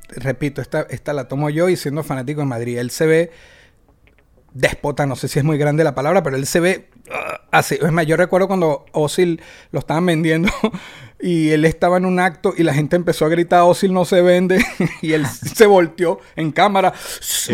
repito, 0.09 0.61
esta, 0.61 0.81
esta 0.89 1.13
la 1.13 1.27
tomo 1.27 1.49
yo 1.49 1.69
y 1.69 1.75
siendo 1.75 2.03
fanático 2.03 2.41
de 2.41 2.47
Madrid. 2.47 2.77
Él 2.77 2.91
se 2.91 3.05
ve 3.05 3.31
déspota, 4.57 5.05
no 5.05 5.15
sé 5.15 5.27
si 5.27 5.39
es 5.39 5.45
muy 5.45 5.57
grande 5.57 5.83
la 5.83 5.95
palabra, 5.95 6.23
pero 6.23 6.35
él 6.35 6.45
se 6.45 6.59
ve 6.59 6.89
ah, 7.11 7.41
así. 7.51 7.77
Es 7.81 7.91
más, 7.91 8.05
yo 8.05 8.17
recuerdo 8.17 8.47
cuando 8.47 8.85
Osil 8.91 9.41
lo 9.71 9.79
estaban 9.79 10.05
vendiendo 10.05 10.49
y 11.21 11.49
él 11.49 11.65
estaba 11.65 11.97
en 11.97 12.05
un 12.05 12.19
acto 12.19 12.53
y 12.57 12.63
la 12.63 12.73
gente 12.73 12.95
empezó 12.95 13.25
a 13.25 13.29
gritar, 13.29 13.61
Osil 13.61 13.93
no 13.93 14.05
se 14.05 14.21
vende, 14.21 14.63
y 15.01 15.13
él 15.13 15.25
se 15.27 15.65
volteó 15.65 16.19
en 16.35 16.51
cámara, 16.51 16.93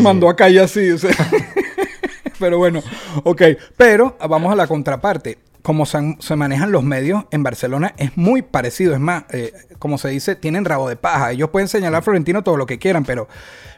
mandó 0.02 0.30
a 0.30 0.36
calle 0.36 0.62
así. 0.62 0.92
o 0.92 0.98
sea. 0.98 1.12
Pero 2.40 2.58
bueno, 2.58 2.84
ok. 3.24 3.42
Pero 3.78 4.18
vamos 4.28 4.52
a 4.52 4.56
la 4.56 4.68
contraparte. 4.68 5.38
Como 5.62 5.86
se, 5.86 6.18
se 6.20 6.36
manejan 6.36 6.74
los 6.74 6.84
medios 6.84 7.24
en 7.32 7.42
Barcelona 7.42 7.94
es 7.98 8.18
muy 8.18 8.42
parecido. 8.42 8.94
Es 8.94 9.00
más, 9.00 9.24
eh, 9.30 9.54
como 9.80 9.98
se 9.98 10.10
dice, 10.10 10.36
tienen 10.36 10.66
rabo 10.66 10.90
de 10.90 10.98
paja. 10.98 11.32
Ellos 11.32 11.52
pueden 11.52 11.70
señalar 11.70 12.00
a 12.00 12.02
Florentino 12.02 12.44
todo 12.44 12.58
lo 12.58 12.66
que 12.66 12.80
quieran, 12.80 13.06
pero 13.06 13.30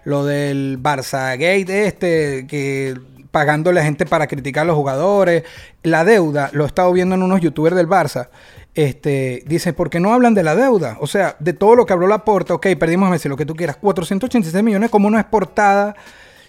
lo 0.04 0.26
del 0.26 0.82
Barça 0.82 1.32
Gate 1.34 1.86
este, 1.86 2.48
que 2.48 2.96
pagándole 3.36 3.82
a 3.82 3.84
gente 3.84 4.06
para 4.06 4.28
criticar 4.28 4.62
a 4.62 4.67
los 4.67 4.78
jugadores, 4.78 5.43
la 5.84 6.06
deuda, 6.06 6.50
lo 6.54 6.63
he 6.63 6.67
estado 6.67 6.93
viendo 6.93 7.15
en 7.15 7.21
unos 7.21 7.41
youtubers 7.41 7.76
del 7.76 7.86
Barça. 7.86 8.30
Este, 8.74 9.43
dicen, 9.45 9.74
¿por 9.74 9.89
qué 9.89 10.00
no 10.00 10.13
hablan 10.13 10.34
de 10.34 10.41
la 10.41 10.56
deuda? 10.56 10.95
O 11.02 11.08
sea, 11.08 11.36
de 11.39 11.52
todo 11.52 11.76
lo 11.76 11.86
que 11.86 11.91
habló 11.91 12.08
la 12.08 12.24
porta, 12.24 12.54
ok, 12.54 12.67
perdimos 12.80 13.08
a 13.08 13.12
Messi, 13.12 13.28
lo 13.28 13.36
que 13.36 13.45
tú 13.45 13.54
quieras, 13.54 13.76
486 13.76 14.63
millones, 14.63 14.89
como 14.89 15.10
no 15.10 15.19
es 15.19 15.26
portada, 15.26 15.98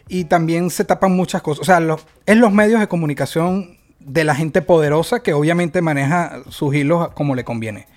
y 0.07 0.27
también 0.27 0.70
se 0.70 0.85
tapan 0.85 1.11
muchas 1.11 1.42
cosas. 1.42 1.62
O 1.62 1.64
sea, 1.64 1.81
es 2.25 2.37
los 2.37 2.53
medios 2.53 2.79
de 2.79 2.87
comunicación 2.87 3.79
de 3.99 4.22
la 4.22 4.37
gente 4.37 4.62
poderosa 4.62 5.25
que 5.25 5.33
obviamente 5.33 5.83
maneja 5.83 6.42
sus 6.51 6.72
hilos 6.72 7.09
como 7.14 7.35
le 7.35 7.42
conviene. 7.42 7.88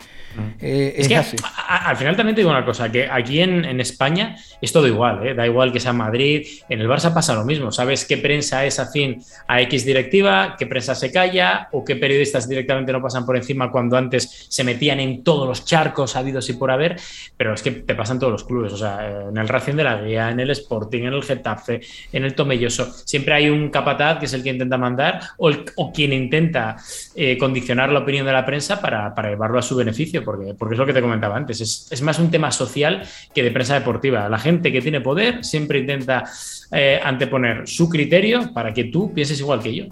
Eh, 0.62 0.94
Es 0.98 1.02
es 1.04 1.08
que 1.08 1.16
así. 1.16 1.38
a- 1.44 1.76
a- 1.76 1.90
al 1.90 1.98
final 1.98 2.16
también 2.16 2.36
te 2.36 2.42
digo 2.42 2.52
una 2.52 2.66
cosa, 2.66 2.92
que 2.92 3.08
aquí 3.10 3.40
en, 3.42 3.66
en 3.66 3.80
España 3.80 4.36
es 4.62 4.72
todo 4.72 4.88
igual, 4.88 5.26
¿eh? 5.28 5.34
da 5.34 5.46
igual 5.46 5.72
que 5.72 5.80
sea 5.80 5.94
Madrid, 5.94 6.46
en 6.68 6.82
el 6.82 6.88
Barça 6.88 7.14
pasa 7.14 7.34
lo 7.34 7.46
mismo, 7.46 7.72
sabes 7.72 8.06
qué 8.06 8.18
prensa 8.18 8.66
es 8.66 8.80
afín 8.80 9.22
a 9.48 9.62
X 9.62 9.86
directiva, 9.86 10.56
qué 10.58 10.68
prensa 10.68 10.96
se 10.96 11.12
calla 11.12 11.70
o 11.72 11.84
qué 11.86 11.96
periodistas 11.96 12.48
directamente 12.50 12.92
no 12.92 13.02
pasan 13.02 13.26
por 13.26 13.36
encima 13.38 13.72
cuando 13.72 13.98
antes 13.98 14.48
se 14.50 14.64
metían 14.64 15.00
en 15.00 15.24
todos 15.24 15.48
los 15.48 15.66
charcos 15.66 16.16
habidos 16.16 16.50
y 16.50 16.54
por 16.54 16.72
haber, 16.72 16.96
pero 17.38 17.54
es 17.54 17.62
que 17.62 17.72
te 17.72 17.96
pasan 17.96 18.20
todos 18.20 18.32
los 18.34 18.44
clubes, 18.44 18.74
o 18.74 18.78
sea, 18.78 19.28
en 19.30 19.38
el 19.38 19.48
Racing 19.48 19.76
de 19.76 19.84
la 19.84 20.02
Guía, 20.02 20.30
en 20.30 20.40
el 20.40 20.50
Sporting, 20.52 21.04
en 21.04 21.14
el 21.14 21.24
Getafe, 21.24 21.82
en 22.12 22.24
el 22.26 22.34
Tomelloso, 22.36 22.92
siempre 23.06 23.34
hay 23.34 23.50
un 23.50 23.70
capataz 23.70 24.20
que 24.20 24.26
es 24.26 24.34
el 24.34 24.44
que 24.44 24.50
intenta 24.50 24.78
mandar 24.78 25.20
o, 25.38 25.50
el- 25.50 25.66
o 25.76 25.92
quien 25.92 26.14
intenta 26.14 26.76
eh, 27.16 27.38
condicionar 27.38 27.90
la 27.92 28.00
opinión 28.00 28.26
de 28.26 28.32
la 28.34 28.46
prensa 28.46 28.80
para, 28.82 29.14
para 29.16 29.30
llevarlo 29.30 29.60
a 29.60 29.62
su 29.62 29.76
beneficio, 29.76 30.24
porque, 30.32 30.54
porque 30.54 30.76
es 30.76 30.80
lo 30.80 30.86
que 30.86 30.94
te 30.94 31.02
comentaba 31.02 31.36
antes, 31.36 31.60
es, 31.62 31.88
es 31.92 32.02
más 32.04 32.20
un 32.20 32.30
tema 32.30 32.52
social 32.52 33.02
que 33.34 33.42
de 33.42 33.50
prensa 33.52 33.74
deportiva. 33.74 34.30
La 34.30 34.38
gente 34.38 34.72
que 34.72 34.82
tiene 34.82 35.02
poder 35.02 35.44
siempre 35.44 35.80
intenta 35.80 36.24
eh, 36.72 37.00
anteponer 37.04 37.68
su 37.68 37.90
criterio 37.90 38.54
para 38.54 38.72
que 38.74 38.84
tú 38.86 39.12
pienses 39.14 39.40
igual 39.40 39.62
que 39.64 39.74
yo. 39.76 39.86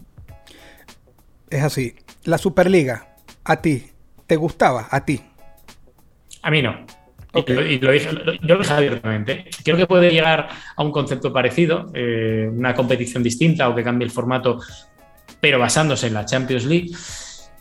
Es 1.50 1.64
así. 1.64 1.96
La 2.26 2.38
Superliga, 2.38 3.16
a 3.44 3.62
ti, 3.62 3.88
¿te 4.28 4.36
gustaba? 4.36 4.88
A 4.92 5.04
ti. 5.06 5.22
A 6.44 6.52
mí 6.52 6.62
no. 6.62 6.86
Y, 7.34 7.52
lo, 7.54 7.66
y 7.66 7.80
lo 7.80 7.92
dije, 7.92 8.12
lo- 8.12 8.34
yo 8.34 8.56
lo 8.56 8.60
dije 8.60 8.74
abiertamente. 8.74 9.46
Creo 9.64 9.78
que 9.78 9.86
puede 9.88 10.12
llegar 10.12 10.50
a 10.76 10.84
un 10.84 10.92
concepto 10.92 11.32
parecido, 11.34 11.90
eh, 11.94 12.48
una 12.52 12.74
competición 12.76 13.24
distinta 13.24 13.70
o 13.70 13.76
que 13.76 13.84
cambie 13.84 14.06
el 14.06 14.12
formato, 14.12 14.60
pero 15.40 15.58
basándose 15.60 16.08
en 16.08 16.14
la 16.14 16.26
Champions 16.26 16.66
League. 16.66 16.90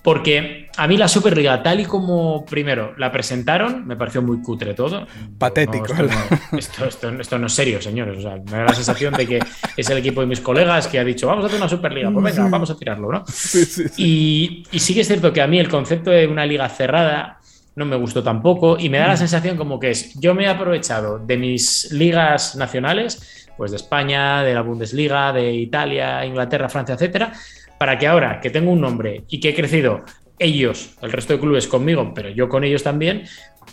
Porque 0.06 0.68
a 0.76 0.86
mí 0.86 0.96
la 0.96 1.08
Superliga, 1.08 1.60
tal 1.64 1.80
y 1.80 1.84
como 1.84 2.44
primero 2.46 2.94
la 2.96 3.10
presentaron, 3.10 3.84
me 3.88 3.96
pareció 3.96 4.22
muy 4.22 4.40
cutre 4.40 4.72
todo. 4.72 5.04
Patético, 5.36 5.88
No, 5.94 6.04
esto, 6.04 6.04
no, 6.52 6.58
esto, 6.60 6.84
esto- 6.84 7.08
esto 7.20 7.38
no 7.40 7.48
es 7.48 7.52
serio, 7.52 7.82
señores. 7.82 8.18
O 8.18 8.20
sea, 8.22 8.36
me 8.36 8.58
da 8.58 8.64
la 8.66 8.72
sensación 8.72 9.14
de 9.14 9.26
que 9.26 9.40
es 9.76 9.90
el 9.90 9.98
equipo 9.98 10.20
de 10.20 10.28
mis 10.28 10.40
colegas 10.40 10.86
que 10.86 11.00
ha 11.00 11.04
dicho, 11.04 11.26
vamos 11.26 11.42
a 11.42 11.48
hacer 11.48 11.58
una 11.58 11.68
Superliga. 11.68 12.12
Pues 12.12 12.36
venga, 12.36 12.48
vamos 12.48 12.70
a 12.70 12.76
tirarlo, 12.78 13.10
¿no? 13.10 13.24
Sí, 13.32 13.64
sí, 13.64 13.88
sí. 13.88 13.94
Y, 13.96 14.64
y 14.70 14.78
sí 14.78 14.94
que 14.94 15.00
es 15.00 15.08
cierto 15.08 15.32
que 15.32 15.42
a 15.42 15.48
mí 15.48 15.58
el 15.58 15.68
concepto 15.68 16.12
de 16.12 16.28
una 16.28 16.46
liga 16.46 16.68
cerrada 16.68 17.40
no 17.74 17.84
me 17.84 17.96
gustó 17.96 18.22
tampoco 18.22 18.78
y 18.78 18.88
me 18.88 18.98
da 18.98 19.08
la 19.08 19.16
sensación 19.16 19.56
como 19.56 19.80
que 19.80 19.90
es, 19.90 20.14
yo 20.20 20.36
me 20.36 20.44
he 20.44 20.48
aprovechado 20.48 21.18
de 21.18 21.36
mis 21.36 21.90
ligas 21.90 22.54
nacionales, 22.54 23.48
pues 23.56 23.72
de 23.72 23.76
España, 23.78 24.44
de 24.44 24.54
la 24.54 24.60
Bundesliga, 24.62 25.32
de 25.32 25.52
Italia, 25.52 26.24
Inglaterra, 26.24 26.68
Francia, 26.68 26.94
etcétera, 26.94 27.32
para 27.78 27.98
que 27.98 28.06
ahora 28.06 28.40
que 28.40 28.50
tengo 28.50 28.70
un 28.70 28.80
nombre 28.80 29.24
y 29.28 29.40
que 29.40 29.50
he 29.50 29.54
crecido 29.54 30.02
ellos, 30.38 30.90
el 31.02 31.12
resto 31.12 31.32
de 31.32 31.40
clubes 31.40 31.66
conmigo, 31.66 32.12
pero 32.14 32.28
yo 32.28 32.48
con 32.48 32.64
ellos 32.64 32.82
también, 32.82 33.24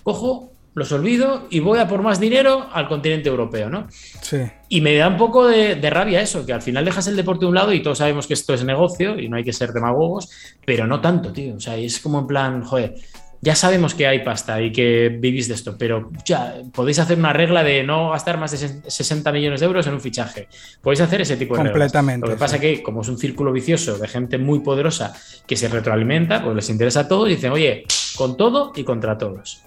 cojo, 0.03 0.53
los 0.75 0.91
olvido 0.91 1.47
y 1.51 1.59
voy 1.59 1.79
a 1.79 1.87
por 1.87 2.01
más 2.01 2.19
dinero 2.19 2.67
al 2.71 2.87
continente 2.87 3.29
europeo, 3.29 3.69
¿no? 3.69 3.87
Sí. 3.89 4.37
Y 4.69 4.81
me 4.81 4.95
da 4.95 5.07
un 5.07 5.17
poco 5.17 5.47
de, 5.47 5.75
de 5.75 5.89
rabia 5.89 6.21
eso, 6.21 6.45
que 6.45 6.53
al 6.53 6.63
final 6.63 6.83
dejas 6.83 7.05
el 7.07 7.15
deporte 7.15 7.45
a 7.45 7.49
un 7.49 7.55
lado 7.55 7.73
y 7.73 7.83
todos 7.83 7.99
sabemos 7.99 8.25
que 8.25 8.33
esto 8.33 8.53
es 8.53 8.63
negocio 8.63 9.19
y 9.19 9.29
no 9.29 9.37
hay 9.37 9.43
que 9.43 9.53
ser 9.53 9.71
demagogos, 9.71 10.29
pero 10.65 10.87
no 10.87 10.99
tanto, 10.99 11.31
tío. 11.31 11.55
O 11.55 11.59
sea, 11.59 11.77
es 11.77 11.99
como 11.99 12.19
en 12.19 12.27
plan, 12.27 12.63
joder, 12.63 12.95
ya 13.43 13.55
sabemos 13.55 13.93
que 13.93 14.07
hay 14.07 14.23
pasta 14.23 14.61
y 14.61 14.71
que 14.71 15.09
vivís 15.19 15.49
de 15.49 15.55
esto, 15.55 15.75
pero 15.77 16.09
ya 16.25 16.55
podéis 16.73 16.99
hacer 16.99 17.17
una 17.17 17.33
regla 17.33 17.61
de 17.63 17.83
no 17.83 18.11
gastar 18.11 18.37
más 18.37 18.51
de 18.51 18.57
ses- 18.57 18.81
60 18.87 19.31
millones 19.33 19.59
de 19.59 19.65
euros 19.65 19.85
en 19.85 19.93
un 19.95 19.99
fichaje. 20.01 20.47
Podéis 20.81 21.01
hacer 21.01 21.21
ese 21.21 21.35
tipo 21.35 21.55
de 21.55 21.63
reglas. 21.63 21.73
Completamente, 21.73 22.27
Lo 22.27 22.33
que 22.33 22.39
pasa 22.39 22.55
sí. 22.55 22.61
que, 22.61 22.83
como 22.83 23.01
es 23.01 23.09
un 23.09 23.17
círculo 23.17 23.51
vicioso 23.51 23.97
de 23.97 24.07
gente 24.07 24.37
muy 24.37 24.59
poderosa 24.61 25.13
que 25.45 25.57
se 25.57 25.67
retroalimenta, 25.67 26.41
pues 26.43 26.55
les 26.55 26.69
interesa 26.69 27.01
a 27.01 27.07
todos 27.09 27.27
y 27.29 27.35
dicen, 27.35 27.51
oye, 27.51 27.83
con 28.15 28.37
todo 28.37 28.71
y 28.75 28.83
contra 28.85 29.17
todos. 29.17 29.61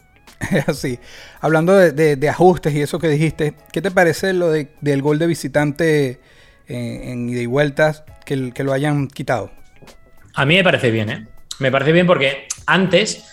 Es 0.50 0.68
así. 0.68 0.98
Hablando 1.40 1.76
de, 1.76 1.92
de- 1.92 2.16
de 2.16 2.28
ajustes 2.30 2.72
y 2.74 2.80
eso 2.80 2.98
que 2.98 3.08
dijiste, 3.08 3.54
¿qué 3.72 3.82
te 3.82 3.90
parece 3.90 4.32
lo 4.32 4.50
de- 4.50 4.68
del 4.80 5.02
gol 5.02 5.18
de 5.18 5.26
visitante 5.26 6.20
eh, 6.68 7.00
en 7.12 7.28
ida 7.28 7.40
y 7.42 7.46
vueltas 7.46 8.04
que, 8.24 8.34
el- 8.34 8.52
que 8.54 8.64
lo 8.64 8.72
hayan 8.72 9.08
quitado? 9.08 9.50
A 10.34 10.44
mí 10.46 10.56
me 10.56 10.64
parece 10.64 10.90
bien, 10.90 11.10
¿eh? 11.10 11.26
Me 11.58 11.70
parece 11.70 11.92
bien 11.92 12.06
porque 12.06 12.46
antes 12.66 13.24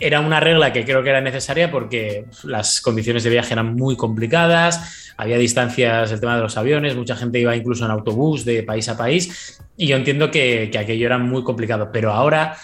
era 0.00 0.20
una 0.20 0.40
regla 0.40 0.72
que 0.72 0.84
creo 0.84 1.02
que 1.02 1.10
era 1.10 1.20
necesaria 1.20 1.70
porque 1.70 2.24
las 2.44 2.80
condiciones 2.80 3.24
de 3.24 3.30
viaje 3.30 3.52
eran 3.52 3.74
muy 3.74 3.96
complicadas, 3.96 5.12
había 5.16 5.36
distancias, 5.38 6.12
el 6.12 6.20
tema 6.20 6.36
de 6.36 6.42
los 6.42 6.56
aviones, 6.56 6.94
mucha 6.94 7.16
gente 7.16 7.40
iba 7.40 7.56
incluso 7.56 7.84
en 7.84 7.90
autobús 7.90 8.44
de 8.44 8.62
país 8.62 8.88
a 8.88 8.96
país 8.96 9.60
y 9.76 9.88
yo 9.88 9.96
entiendo 9.96 10.30
que, 10.30 10.68
que 10.70 10.78
aquello 10.78 11.06
era 11.06 11.18
muy 11.18 11.42
complicado, 11.42 11.90
pero 11.92 12.12
ahora 12.12 12.56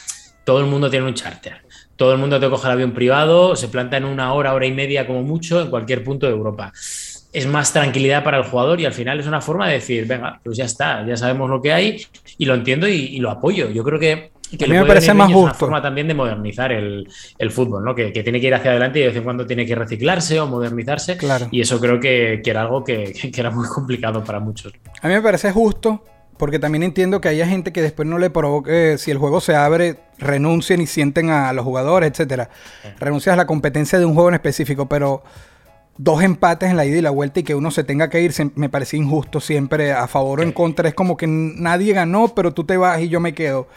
todo 0.45 0.61
el 0.61 0.67
mundo 0.67 0.91
tiene 0.91 1.07
un 1.07 1.15
charter. 1.15 1.63
Todo 1.97 2.13
el 2.13 2.19
mundo 2.19 2.41
te 2.41 2.49
coge 2.51 2.67
el 2.67 2.73
avión 2.73 2.93
privado, 2.93 3.57
se 3.57 3.69
planta 3.69 3.97
en 3.97 4.05
una 4.05 4.33
hora, 4.33 4.53
hora 4.53 4.67
y 4.67 4.73
media 4.73 5.07
como 5.07 5.23
mucho 5.23 5.61
en 5.61 5.71
cualquier 5.71 6.03
punto 6.03 6.27
de 6.27 6.33
Europa. 6.33 6.73
Es 7.33 7.47
más 7.47 7.73
tranquilidad 7.73 8.23
para 8.23 8.39
el 8.39 8.45
jugador 8.45 8.81
y 8.81 8.85
al 8.85 8.93
final 8.93 9.19
es 9.19 9.27
una 9.27 9.41
forma 9.41 9.69
de 9.69 9.75
decir, 9.75 10.07
venga, 10.07 10.41
pues 10.45 10.57
ya 10.57 10.65
está, 10.65 11.05
ya 11.07 11.17
sabemos 11.17 11.51
lo 11.51 11.61
que 11.61 11.73
hay 11.73 12.05
y 12.39 12.45
lo 12.45 12.55
entiendo 12.55 12.87
y 12.87 13.19
lo 13.19 13.31
apoyo. 13.31 13.71
Yo 13.71 13.83
creo 13.83 13.99
que, 13.99 14.34
que 14.57 14.65
A 14.65 14.69
mí 14.69 14.75
me 14.75 14.85
parece 14.85 15.15
más 15.15 15.29
bien, 15.29 15.39
es 15.39 15.43
una 15.43 15.51
justo. 15.53 15.67
forma 15.67 15.83
también 15.83 16.09
de 16.09 16.15
modernizar 16.15 16.73
el, 16.73 17.09
el 17.39 17.51
fútbol, 17.51 17.85
¿no? 17.85 17.95
Que, 17.95 18.13
que 18.13 18.23
tiene 18.23 18.41
que 18.41 18.47
ir 18.47 18.55
hacia 18.55 18.71
adelante 18.71 18.99
y 18.99 19.03
de 19.03 19.09
vez 19.09 19.17
en 19.17 19.25
cuando 19.25 19.47
tiene 19.47 19.67
que 19.67 19.75
reciclarse 19.75 20.39
o 20.41 20.47
modernizarse. 20.47 21.17
Claro. 21.17 21.49
Y 21.51 21.61
eso 21.61 21.81
creo 21.81 21.99
que, 22.01 22.41
que 22.45 22.51
era 22.51 22.63
algo 22.63 22.85
que, 22.85 23.13
que 23.33 23.41
era 23.41 23.51
muy 23.51 23.67
complicado 23.67 24.23
para 24.23 24.41
muchos. 24.41 24.73
A 25.01 25.09
mí 25.09 25.15
me 25.15 25.23
parece 25.23 25.51
justo 25.51 26.05
porque 26.37 26.59
también 26.59 26.83
entiendo 26.83 27.21
que 27.21 27.29
haya 27.29 27.47
gente 27.47 27.73
que 27.73 27.81
después 27.83 28.09
no 28.09 28.19
le 28.19 28.31
provoque, 28.31 28.99
si 28.99 29.11
el 29.11 29.19
juego 29.19 29.41
se 29.41 29.55
abre, 29.55 30.01
renuncien 30.19 30.81
y 30.81 30.87
sienten 30.87 31.31
a 31.31 31.53
los 31.53 31.65
jugadores, 31.65 32.11
etcétera. 32.11 32.51
Renuncias 32.99 33.35
a 33.35 33.37
la 33.37 33.47
competencia 33.47 33.99
de 33.99 34.05
un 34.05 34.15
juego 34.15 34.31
en 34.31 34.35
específico, 34.35 34.89
pero 34.89 35.23
dos 35.97 36.23
empates 36.23 36.71
en 36.71 36.77
la 36.77 36.85
ida 36.85 36.99
y 36.99 37.03
la 37.03 37.11
vuelta 37.11 37.41
y 37.41 37.45
que 37.45 37.55
uno 37.55 37.71
se 37.71 37.85
tenga 37.85 38.11
que 38.11 38.21
ir 38.21 38.33
me 38.57 38.69
parece 38.69 38.97
injusto 38.97 39.39
siempre 39.41 39.93
a 39.93 40.09
favor 40.09 40.41
o 40.41 40.43
en 40.43 40.53
contra. 40.53 40.89
Es 40.89 40.95
como 40.95 41.17
que 41.17 41.27
nadie 41.29 41.93
ganó, 41.93 42.35
pero 42.35 42.53
tú 42.53 42.65
te 42.65 42.77
vas 42.77 43.01
y 43.01 43.09
yo 43.09 43.21
me 43.21 43.35
quedo. 43.35 43.69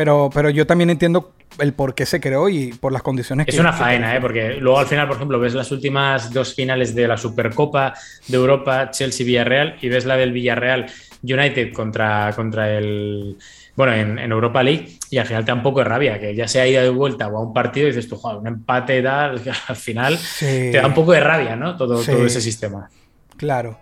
Pero, 0.00 0.30
pero 0.32 0.48
yo 0.48 0.66
también 0.66 0.88
entiendo 0.88 1.32
el 1.58 1.74
por 1.74 1.94
qué 1.94 2.06
se 2.06 2.20
creó 2.20 2.48
y 2.48 2.72
por 2.72 2.90
las 2.90 3.02
condiciones 3.02 3.46
Es 3.48 3.54
que 3.54 3.60
una 3.60 3.72
que- 3.72 3.76
faena, 3.76 4.16
¿eh? 4.16 4.20
porque 4.22 4.54
luego 4.54 4.78
al 4.78 4.86
final, 4.86 5.06
por 5.06 5.16
ejemplo, 5.16 5.38
ves 5.38 5.52
las 5.52 5.70
últimas 5.72 6.32
dos 6.32 6.54
finales 6.54 6.94
de 6.94 7.06
la 7.06 7.18
Supercopa 7.18 7.92
de 8.28 8.36
Europa, 8.38 8.90
Chelsea-Villarreal, 8.90 9.76
y 9.82 9.90
ves 9.90 10.06
la 10.06 10.16
del 10.16 10.32
Villarreal 10.32 10.86
United 11.22 11.74
contra, 11.74 12.32
contra 12.34 12.70
el. 12.78 13.36
bueno, 13.76 13.92
en, 13.92 14.18
en 14.18 14.32
Europa 14.32 14.62
League, 14.62 14.88
y 15.10 15.18
al 15.18 15.26
final 15.26 15.44
te 15.44 15.50
da 15.50 15.54
un 15.54 15.62
poco 15.62 15.80
de 15.80 15.84
rabia, 15.84 16.18
que 16.18 16.34
ya 16.34 16.48
sea 16.48 16.66
ida 16.66 16.80
de 16.80 16.88
vuelta 16.88 17.28
o 17.28 17.36
a 17.36 17.42
un 17.42 17.52
partido 17.52 17.88
y 17.88 17.90
dices 17.90 18.08
tú, 18.08 18.16
joder, 18.16 18.38
un 18.38 18.46
empate 18.46 19.02
tal, 19.02 19.38
al 19.68 19.76
final 19.76 20.16
Sí. 20.16 20.46
te 20.72 20.78
da 20.80 20.86
un 20.86 20.94
poco 20.94 21.12
de 21.12 21.20
rabia, 21.20 21.56
¿no? 21.56 21.76
Todo, 21.76 21.98
Sí. 22.02 22.10
todo 22.10 22.24
ese 22.24 22.40
sistema. 22.40 22.88
Claro. 23.36 23.78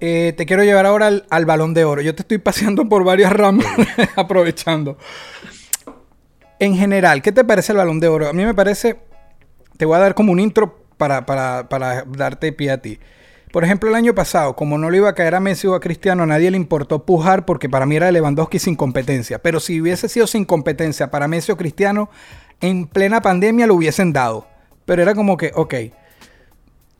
Eh, 0.00 0.32
te 0.36 0.46
quiero 0.46 0.64
llevar 0.64 0.86
ahora 0.86 1.08
al, 1.08 1.26
al 1.28 1.44
balón 1.44 1.74
de 1.74 1.84
oro. 1.84 2.00
Yo 2.00 2.14
te 2.14 2.22
estoy 2.22 2.38
paseando 2.38 2.88
por 2.88 3.04
varias 3.04 3.32
ramas, 3.32 3.66
aprovechando. 4.16 4.96
En 6.58 6.76
general, 6.76 7.22
¿qué 7.22 7.32
te 7.32 7.44
parece 7.44 7.72
el 7.72 7.78
balón 7.78 8.00
de 8.00 8.08
oro? 8.08 8.28
A 8.28 8.32
mí 8.32 8.44
me 8.44 8.54
parece, 8.54 8.98
te 9.76 9.84
voy 9.84 9.96
a 9.96 10.00
dar 10.00 10.14
como 10.14 10.32
un 10.32 10.40
intro 10.40 10.84
para, 10.96 11.24
para, 11.26 11.68
para 11.68 12.04
darte 12.04 12.52
pie 12.52 12.70
a 12.70 12.82
ti. 12.82 12.98
Por 13.52 13.64
ejemplo, 13.64 13.88
el 13.88 13.96
año 13.96 14.14
pasado, 14.14 14.54
como 14.54 14.78
no 14.78 14.90
le 14.90 14.98
iba 14.98 15.08
a 15.08 15.14
caer 15.14 15.34
a 15.34 15.40
Messi 15.40 15.66
o 15.66 15.74
a 15.74 15.80
Cristiano, 15.80 16.22
a 16.22 16.26
nadie 16.26 16.50
le 16.50 16.56
importó 16.56 17.04
pujar 17.04 17.44
porque 17.44 17.68
para 17.68 17.84
mí 17.84 17.96
era 17.96 18.12
Lewandowski 18.12 18.60
sin 18.60 18.76
competencia. 18.76 19.40
Pero 19.40 19.58
si 19.58 19.80
hubiese 19.80 20.08
sido 20.08 20.28
sin 20.28 20.44
competencia 20.44 21.10
para 21.10 21.26
Messi 21.26 21.50
o 21.50 21.56
Cristiano, 21.56 22.10
en 22.60 22.86
plena 22.86 23.22
pandemia 23.22 23.66
lo 23.66 23.74
hubiesen 23.74 24.12
dado. 24.12 24.46
Pero 24.84 25.02
era 25.02 25.14
como 25.14 25.36
que, 25.36 25.50
ok, 25.54 25.74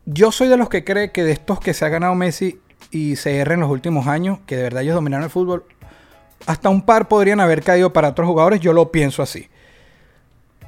yo 0.06 0.32
soy 0.32 0.48
de 0.48 0.56
los 0.56 0.68
que 0.68 0.82
cree 0.82 1.12
que 1.12 1.22
de 1.22 1.32
estos 1.32 1.60
que 1.60 1.72
se 1.72 1.84
ha 1.84 1.88
ganado 1.88 2.14
Messi 2.16 2.58
y 2.90 3.14
CR 3.14 3.52
en 3.52 3.60
los 3.60 3.70
últimos 3.70 4.06
años, 4.06 4.38
que 4.46 4.56
de 4.56 4.62
verdad 4.64 4.82
ellos 4.82 4.94
dominaron 4.94 5.24
el 5.24 5.30
fútbol, 5.30 5.64
hasta 6.46 6.68
un 6.68 6.82
par 6.82 7.08
podrían 7.08 7.40
haber 7.40 7.62
caído 7.62 7.92
para 7.92 8.08
otros 8.08 8.26
jugadores, 8.26 8.60
yo 8.60 8.72
lo 8.72 8.90
pienso 8.90 9.22
así. 9.22 9.48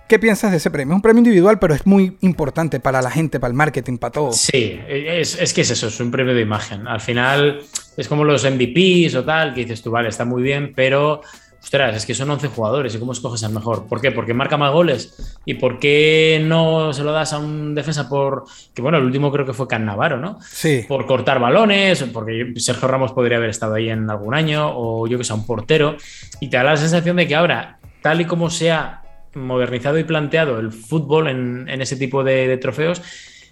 ¿Qué 0.09 0.19
piensas 0.19 0.51
de 0.51 0.59
ese 0.59 0.71
premio? 0.71 0.93
Es 0.93 0.97
un 0.97 1.03
premio 1.03 1.21
individual, 1.21 1.59
pero 1.59 1.75
es 1.75 1.87
muy 1.87 2.19
importante 2.21 2.81
para 2.81 3.01
la 3.01 3.11
gente, 3.11 3.41
para 3.41 3.51
el 3.51 3.57
marketing, 3.57 3.97
para 3.97 4.13
todo. 4.13 4.33
Sí, 4.33 4.79
es, 4.87 5.41
es 5.41 5.55
que 5.55 5.63
es 5.63 5.71
eso, 5.71 5.89
es 5.89 5.99
un 6.01 6.11
premio 6.11 6.35
de 6.35 6.43
imagen. 6.43 6.87
Al 6.87 7.01
final 7.01 7.63
es 7.97 8.09
como 8.09 8.23
los 8.23 8.45
MVPs 8.45 9.15
o 9.15 9.25
tal, 9.25 9.55
que 9.55 9.63
dices 9.63 9.81
tú, 9.81 9.91
vale, 9.91 10.11
está 10.11 10.27
muy 10.27 10.43
bien, 10.43 10.75
pero 10.77 11.23
ostras, 11.62 11.96
es 11.96 12.07
que 12.07 12.14
son 12.14 12.29
11 12.29 12.48
jugadores 12.48 12.94
y 12.94 12.98
cómo 12.98 13.12
escoges 13.12 13.44
al 13.44 13.53
mejor. 13.53 13.87
¿Por 13.87 14.01
qué? 14.01 14.11
Porque 14.11 14.35
marca 14.35 14.57
más 14.57 14.72
goles. 14.72 15.38
¿Y 15.44 15.55
por 15.55 15.79
qué 15.79 16.42
no 16.44 16.92
se 16.92 17.05
lo 17.05 17.12
das 17.12 17.33
a 17.33 17.38
un 17.38 17.75
defensa 17.75 18.09
por, 18.09 18.44
que 18.75 18.83
bueno, 18.83 18.98
el 18.98 19.05
último 19.05 19.31
creo 19.31 19.46
que 19.46 19.53
fue 19.53 19.68
Cannavaro, 19.68 20.18
¿no? 20.18 20.38
Sí. 20.42 20.85
Por 20.88 21.07
cortar 21.07 21.38
balones, 21.38 22.05
porque 22.12 22.53
Sergio 22.57 22.88
Ramos 22.88 23.12
podría 23.12 23.38
haber 23.38 23.51
estado 23.51 23.75
ahí 23.75 23.88
en 23.88 24.11
algún 24.11 24.35
año, 24.35 24.70
o 24.75 25.07
yo 25.07 25.18
que 25.18 25.25
sé, 25.25 25.33
un 25.33 25.46
portero. 25.46 25.96
Y 26.40 26.48
te 26.51 26.57
da 26.57 26.64
la 26.64 26.77
sensación 26.77 27.16
de 27.16 27.27
que 27.27 27.35
ahora, 27.35 27.79
tal 28.03 28.20
y 28.20 28.25
como 28.25 28.51
se 28.51 28.70
ha 28.72 29.03
modernizado 29.35 29.98
y 29.98 30.05
planteado 30.05 30.59
el 30.59 30.72
fútbol 30.72 31.29
en, 31.29 31.68
en 31.68 31.81
ese 31.81 31.96
tipo 31.96 32.22
de, 32.25 32.48
de 32.48 32.57
trofeos, 32.59 33.01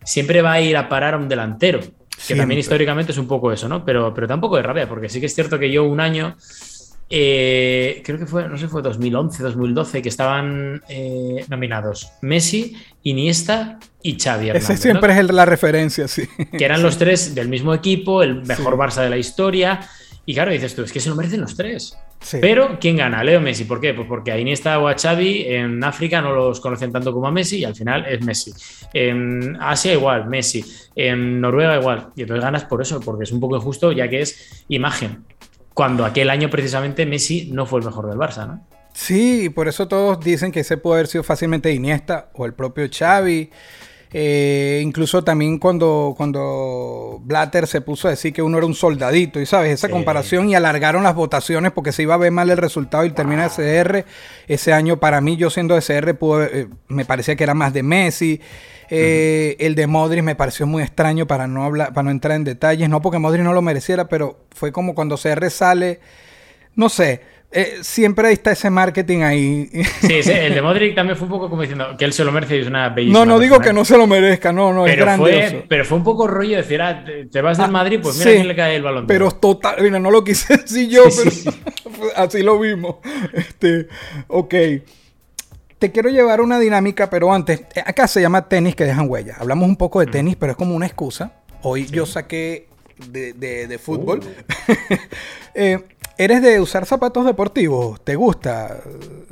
siempre 0.04 0.42
va 0.42 0.52
a 0.52 0.60
ir 0.60 0.76
a 0.76 0.88
parar 0.88 1.14
a 1.14 1.16
un 1.16 1.28
delantero. 1.28 1.80
Que 1.80 2.26
Siempre. 2.26 2.42
también 2.42 2.60
históricamente 2.60 3.12
es 3.12 3.18
un 3.18 3.26
poco 3.26 3.50
eso, 3.50 3.66
¿no? 3.66 3.82
Pero, 3.82 4.12
pero 4.12 4.26
tampoco 4.26 4.56
de 4.56 4.62
rabia, 4.62 4.86
porque 4.86 5.08
sí 5.08 5.20
que 5.20 5.26
es 5.26 5.34
cierto 5.34 5.58
que 5.58 5.70
yo 5.70 5.84
un 5.84 6.00
año, 6.00 6.36
eh, 7.12 8.02
creo 8.04 8.18
que 8.18 8.26
fue, 8.26 8.48
no 8.48 8.56
sé, 8.56 8.68
fue 8.68 8.82
2011, 8.82 9.42
2012, 9.42 10.00
que 10.00 10.08
estaban 10.08 10.80
eh, 10.88 11.44
nominados 11.48 12.12
Messi, 12.22 12.76
Iniesta 13.02 13.78
y 14.02 14.16
Xavi 14.18 14.48
Hernández. 14.50 14.70
Ese 14.70 14.72
¿no? 14.74 14.78
siempre 15.00 15.12
es 15.14 15.18
el- 15.18 15.34
la 15.34 15.44
referencia, 15.44 16.06
sí. 16.06 16.28
que 16.56 16.64
eran 16.64 16.82
los 16.82 16.96
tres 16.98 17.34
del 17.34 17.48
mismo 17.48 17.74
equipo, 17.74 18.22
el 18.22 18.42
mejor 18.44 18.76
Barça 18.76 19.02
de 19.02 19.10
la 19.10 19.16
historia. 19.18 19.80
Y 20.26 20.34
claro, 20.34 20.52
dices 20.52 20.76
tú, 20.76 20.82
es 20.82 20.92
que 20.92 21.00
se 21.00 21.08
lo 21.08 21.16
merecen 21.16 21.40
los 21.40 21.56
tres. 21.56 21.96
Sí. 22.20 22.38
Pero, 22.40 22.78
¿quién 22.80 22.98
gana? 22.98 23.24
Leo 23.24 23.40
Messi. 23.40 23.64
¿Por 23.64 23.80
qué? 23.80 23.94
Pues 23.94 24.06
porque 24.06 24.30
a 24.30 24.38
Iniesta 24.38 24.78
o 24.78 24.86
a 24.86 24.94
Xavi 24.96 25.46
en 25.48 25.82
África 25.82 26.20
no 26.20 26.32
los 26.32 26.60
conocen 26.60 26.92
tanto 26.92 27.12
como 27.12 27.26
a 27.26 27.32
Messi 27.32 27.58
y 27.58 27.64
al 27.64 27.74
final 27.74 28.04
es 28.06 28.22
Messi. 28.24 28.52
En 28.92 29.56
Asia 29.58 29.94
igual, 29.94 30.26
Messi. 30.28 30.62
En 30.94 31.40
Noruega 31.40 31.76
igual. 31.78 32.10
Y 32.14 32.22
entonces 32.22 32.44
ganas 32.44 32.64
por 32.66 32.80
eso, 32.82 33.00
porque 33.00 33.24
es 33.24 33.32
un 33.32 33.40
poco 33.40 33.56
injusto 33.56 33.90
ya 33.90 34.08
que 34.08 34.20
es 34.20 34.64
imagen. 34.68 35.24
Cuando 35.80 36.04
aquel 36.04 36.28
año 36.28 36.50
precisamente 36.50 37.06
Messi 37.06 37.48
no 37.54 37.64
fue 37.64 37.80
el 37.80 37.86
mejor 37.86 38.06
del 38.06 38.18
Barça, 38.18 38.46
¿no? 38.46 38.66
Sí, 38.92 39.44
y 39.44 39.48
por 39.48 39.66
eso 39.66 39.88
todos 39.88 40.20
dicen 40.20 40.52
que 40.52 40.60
ese 40.60 40.76
puede 40.76 40.96
haber 40.96 41.06
sido 41.06 41.24
fácilmente 41.24 41.72
Iniesta 41.72 42.28
o 42.34 42.44
el 42.44 42.52
propio 42.52 42.86
Xavi. 42.92 43.48
Eh, 44.12 44.80
incluso 44.84 45.24
también 45.24 45.58
cuando, 45.58 46.12
cuando 46.16 47.18
Blatter 47.22 47.66
se 47.66 47.80
puso 47.80 48.08
a 48.08 48.10
decir 48.10 48.32
que 48.34 48.42
uno 48.42 48.58
era 48.58 48.66
un 48.66 48.74
soldadito, 48.74 49.40
y 49.40 49.46
sabes, 49.46 49.70
esa 49.72 49.86
Sí. 49.86 49.92
comparación 49.92 50.50
y 50.50 50.54
alargaron 50.54 51.02
las 51.04 51.14
votaciones 51.14 51.72
porque 51.72 51.92
se 51.92 52.02
iba 52.02 52.12
a 52.14 52.18
ver 52.18 52.32
mal 52.32 52.50
el 52.50 52.58
resultado 52.58 53.04
y 53.06 53.10
termina 53.12 53.46
SR. 53.46 54.04
Ese 54.48 54.74
año 54.74 54.98
para 54.98 55.22
mí, 55.22 55.36
yo 55.38 55.48
siendo 55.48 55.76
SR, 55.78 56.12
pudo- 56.12 56.42
eh, 56.44 56.68
me 56.88 57.06
parecía 57.06 57.36
que 57.36 57.44
era 57.44 57.54
más 57.54 57.72
de 57.72 57.82
Messi. 57.84 58.40
Eh, 58.90 59.57
El 59.61 59.74
de 59.74 59.87
Modric 59.87 60.22
me 60.22 60.35
pareció 60.35 60.66
muy 60.66 60.83
extraño 60.83 61.26
para 61.26 61.46
no, 61.46 61.64
hablar, 61.64 61.92
para 61.92 62.05
no 62.05 62.11
entrar 62.11 62.37
en 62.37 62.44
detalles, 62.44 62.88
no 62.88 63.00
porque 63.00 63.18
Modric 63.18 63.42
no 63.42 63.53
lo 63.53 63.62
mereciera, 63.62 64.09
pero 64.09 64.40
fue 64.55 64.72
como 64.72 64.94
cuando 64.94 65.16
CR 65.16 65.48
sale, 65.50 66.00
no 66.74 66.88
sé, 66.88 67.20
eh, 67.53 67.79
siempre 67.83 68.31
está 68.31 68.53
ese 68.53 68.70
marketing 68.70 69.22
ahí. 69.22 69.68
Sí, 70.00 70.20
el 70.31 70.55
de 70.55 70.62
Modric 70.62 70.94
también 70.94 71.16
fue 71.16 71.26
un 71.26 71.33
poco 71.33 71.48
como 71.50 71.62
diciendo 71.62 71.96
que 71.98 72.05
él 72.05 72.12
se 72.12 72.24
lo 72.24 72.31
merece 72.33 72.57
y 72.57 72.61
es 72.61 72.66
una 72.68 72.88
bellísima 72.90 73.20
No, 73.20 73.26
no 73.26 73.38
digo 73.40 73.59
que 73.59 73.72
no 73.72 73.85
se 73.85 73.96
lo 73.98 74.07
merezca, 74.07 74.53
no, 74.53 74.72
no, 74.72 74.87
es 74.87 74.96
grandioso. 74.96 75.33
fue, 75.50 75.64
pero 75.68 75.85
fue 75.85 75.98
un 75.98 76.05
poco 76.05 76.26
rollo 76.29 76.57
decir, 76.57 76.81
ah, 76.83 77.05
te, 77.05 77.40
vas 77.40 77.59
del 77.59 77.66
Ah, 77.66 77.70
Madrid, 77.70 77.98
pues 78.03 78.16
mira 78.18 78.31
sí, 78.31 78.37
quién 78.37 78.48
le 78.48 78.57
cae 78.57 78.76
el 78.76 78.83
balón. 78.83 79.07
Pero 79.07 79.31
total, 79.33 79.76
mira, 79.83 79.98
no 79.98 80.11
lo 80.12 80.22
quise 80.22 80.57
decir 80.59 80.88
yo, 80.88 81.11
Sí, 81.11 81.18
pero 81.24 81.31
sí, 81.31 81.50
así 82.16 82.42
lo 82.42 82.59
vimos. 82.59 82.96
Este, 83.33 83.88
ok. 84.29 84.55
Te 85.80 85.90
quiero 85.90 86.10
llevar 86.10 86.40
una 86.42 86.58
dinámica, 86.58 87.08
pero 87.10 87.32
antes, 87.32 87.62
eh, 87.74 87.82
acá 87.84 88.06
se 88.06 88.20
llama 88.20 88.48
tenis 88.48 88.76
que 88.76 88.84
dejan 88.84 89.08
huella. 89.08 89.34
Hablamos 89.40 89.66
un 89.66 89.76
poco 89.76 90.00
de 90.00 90.06
Mm. 90.06 90.10
tenis, 90.10 90.36
pero 90.38 90.52
es 90.52 90.56
como 90.58 90.76
una 90.76 90.84
excusa. 90.86 91.32
Hoy 91.62 91.86
yo 91.86 92.04
saqué 92.06 92.68
de, 93.08 93.32
de- 93.32 93.66
de 93.66 93.78
fútbol. 93.78 94.20
Uh. 94.20 94.28
Eh, 95.54 95.82
¿Eres 96.16 96.42
de 96.42 96.60
usar 96.60 96.84
zapatos 96.86 97.24
deportivos? 97.24 98.04
¿Te 98.04 98.14
gusta? 98.14 98.76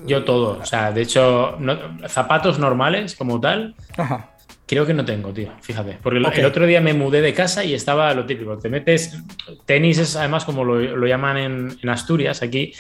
Yo 0.06 0.24
todo, 0.24 0.58
o 0.61 0.64
sea, 0.66 0.90
de 0.90 1.02
hecho, 1.02 1.54
no- 1.61 1.78
zapatos 2.08 2.58
normales 2.58 3.14
como 3.14 3.38
tal, 3.40 3.76
Ajá. 3.96 4.30
Creo 4.68 4.87
que 4.87 4.94
no 4.94 5.04
tengo, 5.04 5.33
tío, 5.33 5.48
fíjate. 5.62 5.98
Porque 6.02 6.18
el 6.40 6.44
otro 6.46 6.66
día 6.66 6.81
me 6.81 6.92
mudé 6.94 7.20
de 7.22 7.33
casa 7.35 7.64
y 7.64 7.74
estaba 7.74 8.12
lo 8.14 8.24
típico, 8.26 8.57
te 8.59 8.68
metes, 8.68 9.18
tenis 9.64 9.98
es 9.98 10.14
además 10.14 10.44
como 10.44 10.62
lo, 10.62 10.76
lo 10.78 11.07
llaman 11.07 11.37
en, 11.38 11.78
en 11.83 11.88
Asturias, 11.88 12.42
aquí, 12.42 12.72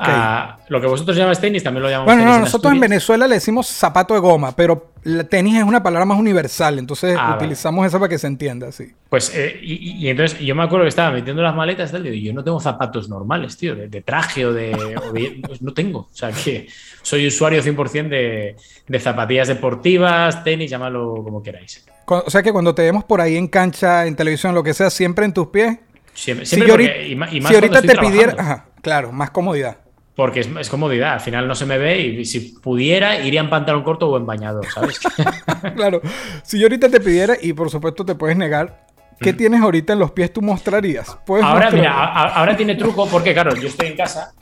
a- 0.00 0.58
lo 0.68 0.80
que 0.80 0.86
vosotros 0.86 1.16
llamáis 1.16 1.38
tenis 1.38 1.62
también 1.62 1.82
lo 1.84 1.88
llamamos 1.88 2.06
Bueno, 2.06 2.20
tenis 2.22 2.30
no, 2.32 2.36
en 2.36 2.40
nosotros 2.42 2.72
en. 2.72 2.80
Venezuela 2.80 3.26
le 3.26 3.36
decimos 3.36 3.66
zapato 3.68 4.12
de 4.14 4.20
goma, 4.20 4.54
pero 4.54 4.92
la 5.06 5.24
tenis 5.24 5.56
es 5.56 5.62
una 5.62 5.82
palabra 5.82 6.04
más 6.04 6.18
universal, 6.18 6.78
entonces 6.80 7.16
Ah, 7.18 7.24
vale. 7.30 7.36
utilizamos 7.36 7.86
esa 7.86 7.98
para 7.98 8.08
que 8.08 8.18
se 8.18 8.26
entienda, 8.26 8.72
sí. 8.72 8.92
Pues, 9.08 9.32
eh, 9.34 9.58
y, 9.62 10.04
y- 10.04 10.08
entonces 10.08 10.38
yo 10.40 10.54
me 10.56 10.64
acuerdo 10.64 10.84
que 10.84 10.88
estaba 10.88 11.12
metiendo 11.12 11.42
las 11.42 11.54
maletas 11.54 11.92
tal, 11.92 12.06
y 12.06 12.10
digo, 12.10 12.26
yo 12.26 12.32
no 12.34 12.42
tengo 12.42 12.58
zapatos 12.60 13.08
normales, 13.08 13.56
tío, 13.56 13.76
de, 13.76 13.86
de 13.88 14.02
traje 14.02 14.44
o 14.44 14.52
de, 14.52 14.74
o 14.74 15.12
de- 15.12 15.40
pues 15.46 15.62
no 15.62 15.72
tengo. 15.72 16.00
O 16.00 16.08
sea 16.14 16.32
que 16.32 16.66
soy 17.02 17.26
usuario 17.28 17.62
100% 17.62 18.08
de, 18.08 18.56
de 18.88 19.00
zapatillas 19.00 19.48
deportivas, 19.48 20.42
tenis, 20.42 20.70
llamadlo 20.70 21.22
como 21.22 21.42
queráis. 21.42 21.84
O 22.06 22.28
sea 22.30 22.42
que 22.42 22.52
cuando 22.52 22.74
te 22.74 22.82
vemos 22.82 23.04
por 23.04 23.20
ahí 23.20 23.36
en 23.36 23.46
cancha, 23.48 24.06
en 24.06 24.16
televisión, 24.16 24.54
lo 24.54 24.62
que 24.62 24.74
sea, 24.74 24.90
siempre 24.90 25.24
en 25.24 25.32
tus 25.32 25.46
pies. 25.48 25.78
Siempre, 26.14 26.46
Si 26.46 26.56
siempre 26.56 26.68
yo 26.68 26.74
porque- 26.74 27.02
y 27.08 27.12
y 27.12 27.14
si 27.36 27.40
más 27.42 27.52
ahorita 27.54 27.80
te 27.82 27.86
estoy 27.92 28.06
pidiera, 28.08 28.32
trabajando. 28.32 28.62
ajá, 28.64 28.68
claro, 28.82 29.12
más 29.12 29.30
comodidad. 29.30 29.76
Porque 30.16 30.40
es, 30.40 30.48
es 30.58 30.68
comodidad, 30.70 31.12
al 31.12 31.20
final 31.20 31.46
no 31.46 31.54
se 31.54 31.66
me 31.66 31.76
ve 31.76 32.00
y 32.00 32.24
si 32.24 32.40
pudiera 32.58 33.20
iría 33.20 33.40
en 33.40 33.50
pantalón 33.50 33.82
corto 33.84 34.08
o 34.08 34.16
en 34.16 34.24
bañador, 34.24 34.64
¿sabes? 34.72 34.98
claro, 35.76 36.00
si 36.42 36.58
yo 36.58 36.64
ahorita 36.64 36.88
te 36.88 37.00
pidiera, 37.00 37.36
y 37.40 37.52
por 37.52 37.68
supuesto 37.70 38.02
te 38.04 38.14
puedes 38.14 38.34
negar, 38.36 38.86
¿qué 39.20 39.34
tienes 39.34 39.60
ahorita 39.60 39.92
en 39.92 39.98
los 39.98 40.12
pies 40.12 40.32
tú 40.32 40.40
mostrarías? 40.40 41.18
¿Puedes 41.26 41.44
Mm. 41.44 41.48
ahora, 41.48 41.64
mostrar? 41.66 41.80
mira, 41.82 41.92
a- 42.04 42.28
ahora 42.40 42.56
tiene 42.56 42.76
truco 42.76 43.06
porque, 43.08 43.34
claro, 43.34 43.54
yo 43.56 43.68
estoy 43.68 43.88
en 43.88 43.96
casa. 43.96 44.32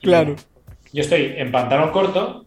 Claro. 0.00 0.36
Yo 0.92 1.02
estoy 1.02 1.34
en 1.36 1.50
pantalón 1.50 1.90
corto 1.90 2.44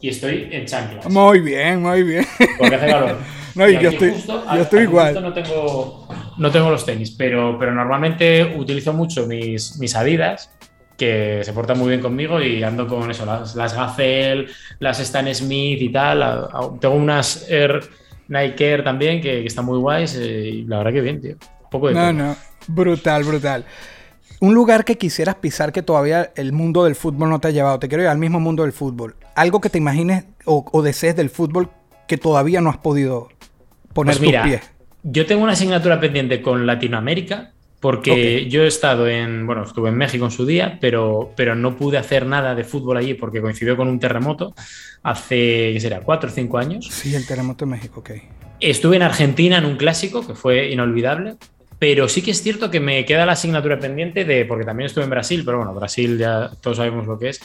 y 0.00 0.08
estoy 0.10 0.48
en 0.52 0.66
chanclas. 0.66 1.08
Muy 1.10 1.40
bien, 1.40 1.82
muy 1.82 2.04
bien. 2.04 2.24
Porque 2.58 2.74
hace 2.76 2.86
calor. 2.86 3.16
No, 3.56 3.68
y 3.68 3.76
yo 3.80 3.90
estoy- 3.90 4.12
justo- 4.12 4.44
yo 4.54 4.62
estoy 4.62 4.82
igual. 4.84 5.06
justo 5.12 5.20
no 5.28 5.32
tengo, 5.34 6.08
no 6.38 6.50
tengo 6.52 6.70
los 6.70 6.86
tenis, 6.86 7.10
pero, 7.18 7.58
pero 7.58 7.74
normalmente 7.74 8.44
utilizo 8.56 8.92
mucho 8.92 9.26
mis, 9.26 9.76
mis 9.80 9.96
Adidas, 9.96 10.52
que 11.00 11.40
se 11.42 11.52
portan 11.54 11.78
muy 11.78 11.88
bien 11.88 12.00
conmigo 12.02 12.40
y 12.42 12.62
ando 12.62 12.86
con 12.86 13.10
eso, 13.10 13.24
las, 13.24 13.54
las 13.56 13.74
Gazelle, 13.74 14.46
las 14.80 15.00
Stan 15.00 15.34
Smith 15.34 15.80
y 15.80 15.88
tal. 15.90 16.22
A- 16.22 16.48
a- 16.52 16.70
Tengo 16.78 16.94
unas 16.94 17.50
Air 17.50 17.80
Nike 18.28 18.70
Air 18.70 18.84
también 18.84 19.20
que, 19.22 19.40
que 19.40 19.46
están 19.46 19.64
muy 19.64 19.78
guays 19.78 20.14
eh, 20.16 20.48
y 20.48 20.62
la 20.64 20.78
verdad 20.78 20.92
que 20.92 21.00
bien, 21.00 21.20
tío. 21.20 21.36
Un 21.64 21.70
poco 21.70 21.88
de 21.88 21.94
No, 21.94 22.12
no, 22.12 22.36
brutal, 22.68 23.24
brutal. 23.24 23.64
Un 24.40 24.54
lugar 24.54 24.84
que 24.84 24.96
quisieras 24.98 25.36
pisar 25.36 25.72
que 25.72 25.82
todavía 25.82 26.30
el 26.36 26.52
mundo 26.52 26.84
del 26.84 26.94
fútbol 26.96 27.28
no 27.30 27.40
te 27.40 27.48
ha 27.48 27.50
llevado. 27.50 27.78
Te 27.78 27.88
quiero 27.88 28.02
llevar 28.02 28.12
al 28.14 28.20
mismo 28.20 28.38
mundo 28.40 28.62
del 28.62 28.72
fútbol. 28.72 29.16
Algo 29.34 29.60
que 29.60 29.68
te 29.70 29.78
imagines 29.78 30.24
o, 30.44 30.64
o 30.70 30.82
desees 30.82 31.16
del 31.16 31.30
fútbol 31.30 31.70
que 32.06 32.18
todavía 32.18 32.60
no 32.60 32.70
has 32.70 32.78
podido 32.78 33.28
poner 33.92 34.14
Pues 34.16 34.20
mira, 34.20 34.42
tus 34.42 34.50
pies. 34.50 34.70
yo 35.02 35.26
tengo 35.26 35.42
una 35.42 35.52
asignatura 35.52 35.98
pendiente 36.00 36.40
con 36.42 36.66
Latinoamérica 36.66 37.52
porque 37.80 38.46
yo 38.48 38.62
he 38.62 38.66
estado 38.66 39.08
en, 39.08 39.46
bueno, 39.46 39.64
estuve 39.64 39.88
en 39.88 39.96
México 39.96 40.26
en 40.26 40.30
su 40.30 40.44
día, 40.46 40.78
pero, 40.80 41.32
pero 41.34 41.54
no 41.54 41.76
pude 41.76 41.96
hacer 41.98 42.26
nada 42.26 42.54
de 42.54 42.64
fútbol 42.64 42.98
allí 42.98 43.14
porque 43.14 43.40
coincidió 43.40 43.76
con 43.76 43.88
un 43.88 43.98
terremoto 43.98 44.54
hace, 45.02 45.70
¿qué 45.72 45.80
será?, 45.80 46.00
cuatro 46.00 46.28
o 46.30 46.32
cinco 46.32 46.58
años. 46.58 46.86
Sí, 46.90 47.14
el 47.14 47.26
terremoto 47.26 47.64
de 47.64 47.70
México, 47.70 48.00
ok. 48.00 48.10
Estuve 48.60 48.96
en 48.96 49.02
Argentina 49.02 49.56
en 49.58 49.64
un 49.64 49.76
clásico 49.76 50.26
que 50.26 50.34
fue 50.34 50.70
inolvidable 50.70 51.36
Pero 51.78 52.10
sí 52.10 52.20
que 52.20 52.32
es 52.32 52.42
cierto 52.42 52.70
que 52.70 52.78
me 52.78 53.06
queda 53.06 53.24
la 53.24 53.32
asignatura 53.32 53.78
pendiente 53.78 54.26
de, 54.26 54.44
porque 54.44 54.66
también 54.66 54.86
estuve 54.86 55.04
en 55.04 55.10
Brasil, 55.10 55.42
pero 55.46 55.56
bueno, 55.56 55.72
Brasil 55.74 56.18
ya 56.18 56.50
todos 56.60 56.76
sabemos 56.76 57.06
lo 57.06 57.18
que 57.18 57.30
es. 57.30 57.40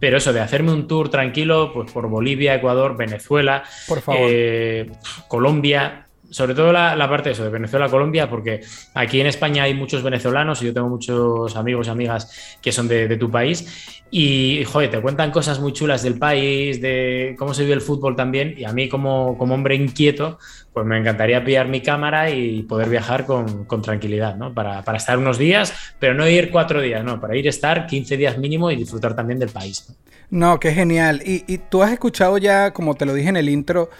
Pero 0.00 0.16
eso, 0.16 0.32
de 0.32 0.40
hacerme 0.40 0.72
un 0.72 0.88
tour 0.88 1.08
tranquilo, 1.08 1.70
pues 1.72 1.92
por 1.92 2.08
Bolivia, 2.08 2.56
Ecuador, 2.56 2.96
Venezuela, 2.96 3.62
Por 3.86 4.00
favor. 4.00 4.28
eh, 4.28 4.90
Colombia, 5.28 6.05
sobre 6.30 6.54
todo 6.54 6.72
la, 6.72 7.08
parte 7.08 7.28
de 7.28 7.32
eso, 7.34 7.44
de 7.44 7.50
Venezuela, 7.50 7.88
Colombia, 7.88 8.28
porque 8.28 8.60
aquí 8.94 9.20
en 9.20 9.26
España 9.26 9.64
hay 9.64 9.74
muchos 9.74 10.02
venezolanos 10.02 10.62
y 10.62 10.66
yo 10.66 10.74
tengo 10.74 10.88
muchos 10.88 11.56
amigos 11.56 11.86
y 11.86 11.90
amigas 11.90 12.58
que 12.60 12.72
son 12.72 12.88
de, 12.88 13.16
tu 13.16 13.30
país. 13.30 14.02
Y, 14.10 14.64
joder, 14.64 14.90
te 14.90 15.00
cuentan 15.00 15.30
cosas 15.30 15.60
muy 15.60 15.72
chulas 15.72 16.02
del 16.02 16.18
país, 16.18 16.80
de 16.80 17.34
cómo 17.38 17.54
se 17.54 17.62
vive 17.62 17.74
el 17.74 17.80
fútbol 17.80 18.14
también. 18.14 18.54
Y 18.56 18.64
a 18.64 18.72
mí, 18.72 18.88
como, 18.88 19.36
como 19.36 19.54
hombre 19.54 19.74
inquieto, 19.74 20.38
pues 20.72 20.86
me 20.86 20.98
encantaría 20.98 21.44
pillar 21.44 21.68
mi 21.68 21.80
cámara 21.80 22.30
y 22.30 22.62
poder 22.62 22.88
viajar 22.88 23.26
con, 23.26 23.64
con 23.64 23.82
tranquilidad, 23.82 24.36
¿no? 24.36 24.54
Para, 24.54 24.82
para 24.82 24.98
estar 24.98 25.18
unos 25.18 25.38
días, 25.38 25.74
pero 25.98 26.14
no 26.14 26.28
ir 26.28 26.50
cuatro 26.50 26.80
días, 26.80 27.02
no, 27.04 27.20
para 27.20 27.36
ir 27.36 27.46
estar 27.48 27.86
15 27.86 28.16
días 28.16 28.38
mínimo 28.38 28.70
y 28.70 28.76
disfrutar 28.76 29.16
también 29.16 29.38
del 29.38 29.50
país. 29.50 29.86
¿no? 29.88 29.96
No, 30.30 30.60
qué 30.60 30.72
genial. 30.72 31.22
Y, 31.24 31.44
y 31.46 31.58
tú 31.58 31.82
has 31.82 31.92
escuchado 31.92 32.38
ya, 32.38 32.72
como 32.72 32.94
te 32.94 33.06
lo 33.06 33.14
dije 33.14 33.28
en 33.28 33.36
el 33.36 33.48
intro, 33.48 33.90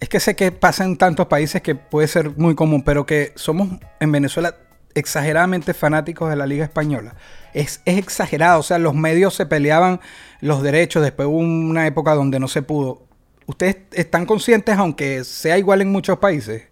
es 0.00 0.08
que 0.08 0.20
sé 0.20 0.36
que 0.36 0.52
pasa 0.52 0.84
en 0.84 0.96
tantos 0.96 1.26
países 1.26 1.62
que 1.62 1.74
puede 1.74 2.08
ser 2.08 2.30
muy 2.36 2.54
común, 2.54 2.82
pero 2.82 3.06
que 3.06 3.32
somos 3.36 3.68
en 4.00 4.12
Venezuela 4.12 4.54
exageradamente 4.94 5.74
fanáticos 5.74 6.28
de 6.30 6.36
la 6.36 6.46
Liga 6.46 6.64
Española. 6.64 7.14
Es, 7.54 7.80
es 7.84 7.98
exagerado, 7.98 8.60
o 8.60 8.62
sea, 8.62 8.78
los 8.78 8.94
medios 8.94 9.34
se 9.34 9.46
peleaban 9.46 10.00
los 10.40 10.62
derechos, 10.62 11.02
después 11.02 11.26
hubo 11.28 11.38
una 11.38 11.86
época 11.86 12.14
donde 12.14 12.38
no 12.40 12.48
se 12.48 12.62
pudo. 12.62 13.02
¿Ustedes 13.46 13.76
están 13.92 14.26
conscientes, 14.26 14.76
aunque 14.76 15.24
sea 15.24 15.58
igual 15.58 15.80
en 15.82 15.90
muchos 15.90 16.18
países? 16.18 16.64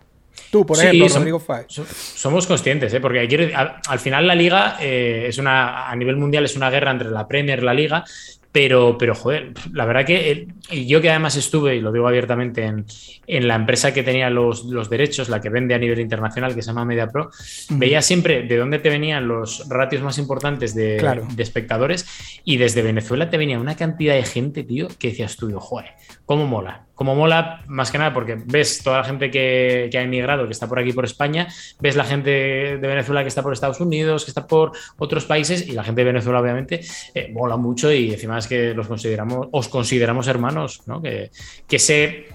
Tú, 0.51 0.65
por 0.65 0.77
Sí, 0.77 0.87
ejemplo, 0.87 1.07
som- 1.09 1.19
Rodrigo 1.19 1.43
so- 1.69 1.85
somos 2.15 2.47
conscientes, 2.47 2.95
¿eh? 2.95 3.01
porque 3.01 3.21
al, 3.55 3.81
al 3.89 3.99
final 3.99 4.27
la 4.27 4.35
liga 4.37 4.77
eh, 4.81 5.27
es 5.29 5.39
una, 5.39 5.91
a 5.91 5.97
nivel 5.97 6.17
mundial 6.17 6.45
es 6.45 6.57
una 6.57 6.71
guerra 6.71 6.93
entre 6.93 7.11
la 7.11 7.27
Premier 7.27 7.59
y 7.59 7.63
la 7.63 7.75
liga, 7.75 8.05
pero, 8.51 8.97
pero 8.99 9.15
joder, 9.15 9.53
la 9.73 9.85
verdad 9.85 10.07
que 10.07 10.49
y 10.71 10.87
yo 10.87 11.01
que 11.01 11.11
además 11.11 11.37
estuve, 11.37 11.77
y 11.77 11.81
lo 11.81 11.93
digo 11.93 12.09
abiertamente, 12.09 12.65
en, 12.65 12.87
en 13.27 13.47
la 13.47 13.55
empresa 13.55 13.93
que 13.93 14.03
tenía 14.03 14.31
los, 14.31 14.65
los 14.65 14.89
derechos, 14.91 15.29
la 15.29 15.41
que 15.41 15.51
vende 15.51 15.75
a 15.75 15.79
nivel 15.79 16.01
internacional, 16.01 16.55
que 16.55 16.63
se 16.63 16.69
llama 16.69 16.85
MediaPro, 16.85 17.31
veía 17.71 18.03
siempre 18.03 18.43
de 18.43 18.57
dónde 18.57 18.79
te 18.79 18.89
venían 18.89 19.29
los 19.29 19.69
ratios 19.69 20.03
más 20.03 20.19
importantes 20.19 20.75
de, 20.75 20.97
Claro. 20.99 21.27
de 21.31 21.43
espectadores 21.43 22.07
y 22.45 22.57
desde 22.57 22.83
Venezuela 22.83 23.31
te 23.31 23.37
venía 23.37 23.61
una 23.61 23.77
cantidad 23.77 24.15
de 24.15 24.25
gente, 24.25 24.65
tío, 24.65 24.89
que 24.99 25.09
decías 25.09 25.37
tú, 25.37 25.53
joder, 25.59 25.93
cómo 26.25 26.47
mola. 26.47 26.88
Cómo 26.99 27.15
mola, 27.15 27.63
más 27.69 27.93
que 27.93 27.99
nada, 27.99 28.13
porque 28.13 28.37
ves 28.45 28.83
toda 28.83 28.99
la 28.99 29.05
gente 29.05 29.31
que, 29.31 29.89
que 29.89 29.99
ha 29.99 30.03
emigrado, 30.03 30.47
que 30.47 30.53
está 30.53 30.67
por 30.67 30.81
aquí, 30.81 30.93
por 30.93 31.05
España, 31.05 31.47
ves 31.79 31.95
la 31.95 32.03
gente 32.03 32.29
de 32.29 32.89
Venezuela 32.89 33.23
que 33.23 33.29
está 33.29 33.41
por 33.41 33.53
Estados 33.53 33.79
Unidos, 33.79 34.25
que 34.25 34.33
está 34.33 34.49
por 34.49 34.73
otros 34.99 35.25
países, 35.25 35.69
y 35.69 35.73
la 35.75 35.85
gente 35.85 36.01
de 36.01 36.07
Venezuela, 36.07 36.41
obviamente, 36.41 36.81
eh, 37.15 37.31
mola 37.33 37.57
mucho 37.57 37.93
y 37.93 38.13
encima 38.13 38.37
es 38.37 38.49
que 38.49 38.75
los 38.75 38.89
consideramos, 38.89 39.47
os 39.53 39.69
consideramos 39.69 40.27
hermanos, 40.27 40.83
¿no? 40.87 41.01
Que, 41.01 41.31
que 41.69 41.77
ese 41.77 42.27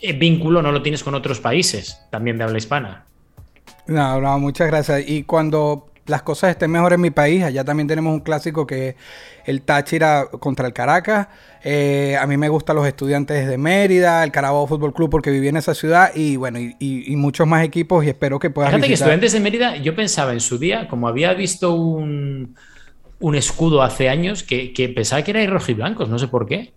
eh, 0.00 0.12
vínculo 0.14 0.62
no 0.62 0.72
lo 0.72 0.80
tienes 0.80 1.04
con 1.04 1.14
otros 1.14 1.38
países, 1.38 2.00
también 2.10 2.38
de 2.38 2.44
habla 2.44 2.56
hispana. 2.56 3.04
No, 3.86 4.18
no, 4.18 4.38
muchas 4.38 4.68
gracias. 4.68 5.04
Y 5.06 5.24
cuando 5.24 5.90
las 6.06 6.22
cosas 6.22 6.50
estén 6.50 6.70
mejor 6.70 6.92
en 6.92 7.00
mi 7.00 7.10
país, 7.10 7.42
allá 7.44 7.64
también 7.64 7.86
tenemos 7.88 8.12
un 8.12 8.20
clásico 8.20 8.66
que 8.66 8.88
es 8.90 8.94
el 9.44 9.62
Táchira 9.62 10.26
contra 10.40 10.66
el 10.66 10.72
Caracas. 10.72 11.28
Eh, 11.64 12.16
a 12.20 12.26
mí 12.26 12.36
me 12.36 12.48
gustan 12.48 12.76
los 12.76 12.86
estudiantes 12.86 13.46
de 13.48 13.58
Mérida, 13.58 14.22
el 14.24 14.30
Carabobo 14.32 14.66
Fútbol 14.66 14.92
Club 14.94 15.10
porque 15.10 15.30
viví 15.30 15.48
en 15.48 15.56
esa 15.56 15.74
ciudad 15.74 16.12
y 16.14 16.36
bueno, 16.36 16.58
y, 16.60 16.76
y- 16.78 17.12
y 17.12 17.16
muchos 17.16 17.46
más 17.46 17.64
equipos 17.64 18.04
y 18.04 18.08
espero 18.08 18.38
que 18.38 18.50
puedas 18.50 18.70
Fíjate 18.70 18.86
que 18.88 18.94
estudiantes 18.94 19.32
de 19.32 19.40
Mérida, 19.40 19.76
yo 19.76 19.94
pensaba 19.96 20.32
en 20.32 20.40
su 20.40 20.58
día, 20.58 20.88
como 20.88 21.08
había 21.08 21.34
visto 21.34 21.74
un, 21.74 22.54
un 23.20 23.34
escudo 23.34 23.82
hace 23.82 24.08
años, 24.08 24.42
que, 24.42 24.72
que 24.72 24.88
pensaba 24.88 25.22
que 25.22 25.30
era 25.32 25.46
rojiblancos, 25.46 26.08
no 26.08 26.18
sé 26.18 26.28
por 26.28 26.46
qué. 26.46 26.72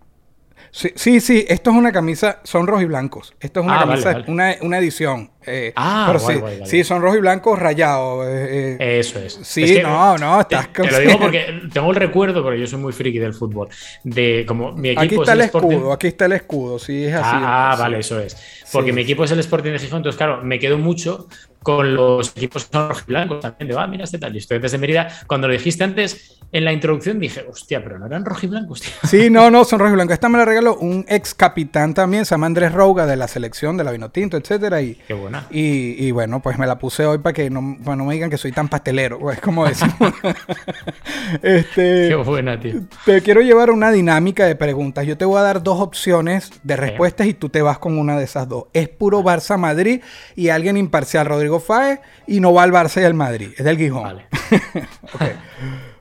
Sí, 0.72 0.92
sí, 0.94 1.20
sí, 1.20 1.44
esto 1.48 1.70
es 1.70 1.76
una 1.76 1.90
camisa, 1.90 2.38
son 2.44 2.66
rojos 2.66 2.82
y 2.84 2.86
blancos. 2.86 3.34
Esto 3.40 3.60
es 3.60 3.66
una 3.66 3.80
Ah, 3.80 3.86
camisa, 3.86 4.12
vale. 4.12 4.24
Una, 4.28 4.54
una 4.62 4.78
edición. 4.78 5.30
eh, 5.46 5.72
Ah, 5.74 6.04
pero 6.08 6.20
guay, 6.20 6.34
sí, 6.36 6.40
guay, 6.40 6.60
sí, 6.64 6.84
son 6.84 7.02
rojos 7.02 7.18
y 7.18 7.20
blancos 7.20 7.58
rayados. 7.58 8.24
eh, 8.28 8.76
eh, 8.78 8.98
Eso 9.00 9.18
es. 9.18 9.40
Sí, 9.42 9.64
Es 9.64 9.72
que, 9.72 9.82
no, 9.82 10.16
no, 10.18 10.40
estás 10.40 10.68
Te, 10.72 10.82
te 10.82 10.90
lo 10.92 10.98
digo 11.00 11.18
porque 11.18 11.60
tengo 11.72 11.90
el 11.90 11.96
recuerdo, 11.96 12.42
porque 12.44 12.60
yo 12.60 12.66
soy 12.68 12.78
muy 12.78 12.92
friki 12.92 13.18
del 13.18 13.34
fútbol, 13.34 13.68
de 14.04 14.44
como 14.46 14.72
mi 14.72 14.90
equipo 14.90 15.02
aquí 15.02 15.14
es 15.16 15.20
está 15.22 15.32
el 15.32 15.40
Sporting- 15.40 15.70
escudo, 15.72 15.92
aquí 15.92 16.06
está 16.06 16.24
el 16.26 16.32
escudo, 16.32 16.78
sí, 16.78 17.04
es 17.04 17.14
así. 17.14 17.24
Ah, 17.32 17.74
vale, 17.78 17.98
eso 17.98 18.20
es. 18.20 18.36
Porque 18.72 18.90
Sí. 18.90 18.94
mi 18.94 19.02
equipo 19.02 19.24
es 19.24 19.30
el 19.32 19.40
Sporting 19.40 19.72
de 19.72 19.78
Gijón, 19.80 19.96
entonces, 19.98 20.16
claro, 20.18 20.40
me 20.44 20.58
quedo 20.60 20.78
mucho 20.78 21.26
con 21.62 21.94
los 21.94 22.30
equipos 22.36 22.68
rojiblancos 22.72 23.40
también, 23.40 23.68
de, 23.68 23.78
ah, 23.78 23.86
mira 23.86 24.04
este 24.04 24.18
tal, 24.18 24.34
y 24.34 24.38
estudiantes 24.38 24.72
de 24.72 24.78
Mérida. 24.78 25.08
Cuando 25.26 25.46
lo 25.46 25.52
dijiste 25.52 25.84
antes 25.84 26.38
en 26.52 26.64
la 26.64 26.72
introducción, 26.72 27.20
dije, 27.20 27.44
hostia, 27.48 27.82
pero 27.82 27.98
no 27.98 28.06
eran 28.06 28.24
rojiblancos, 28.24 28.80
tío. 28.80 28.90
Sí, 29.08 29.30
no, 29.30 29.50
no, 29.50 29.64
son 29.64 29.78
rojos 29.78 29.92
y 29.92 29.94
blancos. 29.96 30.14
Esta 30.14 30.28
me 30.28 30.38
la 30.38 30.44
regaló 30.44 30.76
un 30.76 31.04
ex 31.08 31.34
capitán 31.34 31.94
también, 31.94 32.24
se 32.24 32.30
llama 32.30 32.46
Andrés 32.46 32.72
Rouga 32.72 33.06
de 33.06 33.16
la 33.16 33.28
selección 33.28 33.76
de 33.76 33.84
la 33.84 33.92
Vinotinto, 33.92 34.36
etcétera. 34.36 34.80
Y, 34.82 34.94
Qué 35.06 35.14
buena. 35.14 35.46
y, 35.50 36.04
y 36.04 36.10
bueno, 36.10 36.40
pues 36.40 36.58
me 36.58 36.66
la 36.66 36.78
puse 36.78 37.04
hoy 37.06 37.18
para 37.18 37.32
que 37.32 37.50
no, 37.50 37.76
para 37.84 37.96
no 37.96 38.04
me 38.04 38.14
digan 38.14 38.30
que 38.30 38.38
soy 38.38 38.52
tan 38.52 38.68
pastelero, 38.68 39.18
pues 39.18 39.40
como 39.40 39.66
decimos. 39.66 40.12
este, 41.42 42.08
Qué 42.08 42.14
buena, 42.14 42.58
tío. 42.58 42.82
te 43.04 43.22
quiero 43.22 43.40
llevar 43.42 43.70
una 43.70 43.90
dinámica 43.90 44.46
de 44.46 44.56
preguntas. 44.56 45.06
Yo 45.06 45.16
te 45.16 45.24
voy 45.24 45.38
a 45.38 45.42
dar 45.42 45.62
dos 45.62 45.80
opciones 45.80 46.50
de 46.62 46.76
respuestas 46.76 47.26
y 47.26 47.34
tú 47.34 47.48
te 47.48 47.62
vas 47.62 47.78
con 47.78 47.98
una 47.98 48.16
de 48.18 48.24
esas 48.24 48.48
dos. 48.48 48.64
Es 48.72 48.88
puro 48.88 49.22
Barça-Madrid 49.22 50.00
y 50.36 50.48
alguien 50.48 50.76
imparcial, 50.76 51.26
Rodrigo 51.26 51.49
Fáez, 51.58 51.98
y 52.26 52.38
no 52.40 52.52
va 52.52 52.62
al 52.62 52.70
Barça 52.72 53.00
y 53.00 53.04
al 53.04 53.14
Madrid. 53.14 53.50
Es 53.56 53.64
del 53.64 53.76
Gijón. 53.78 54.02
Vale. 54.04 54.26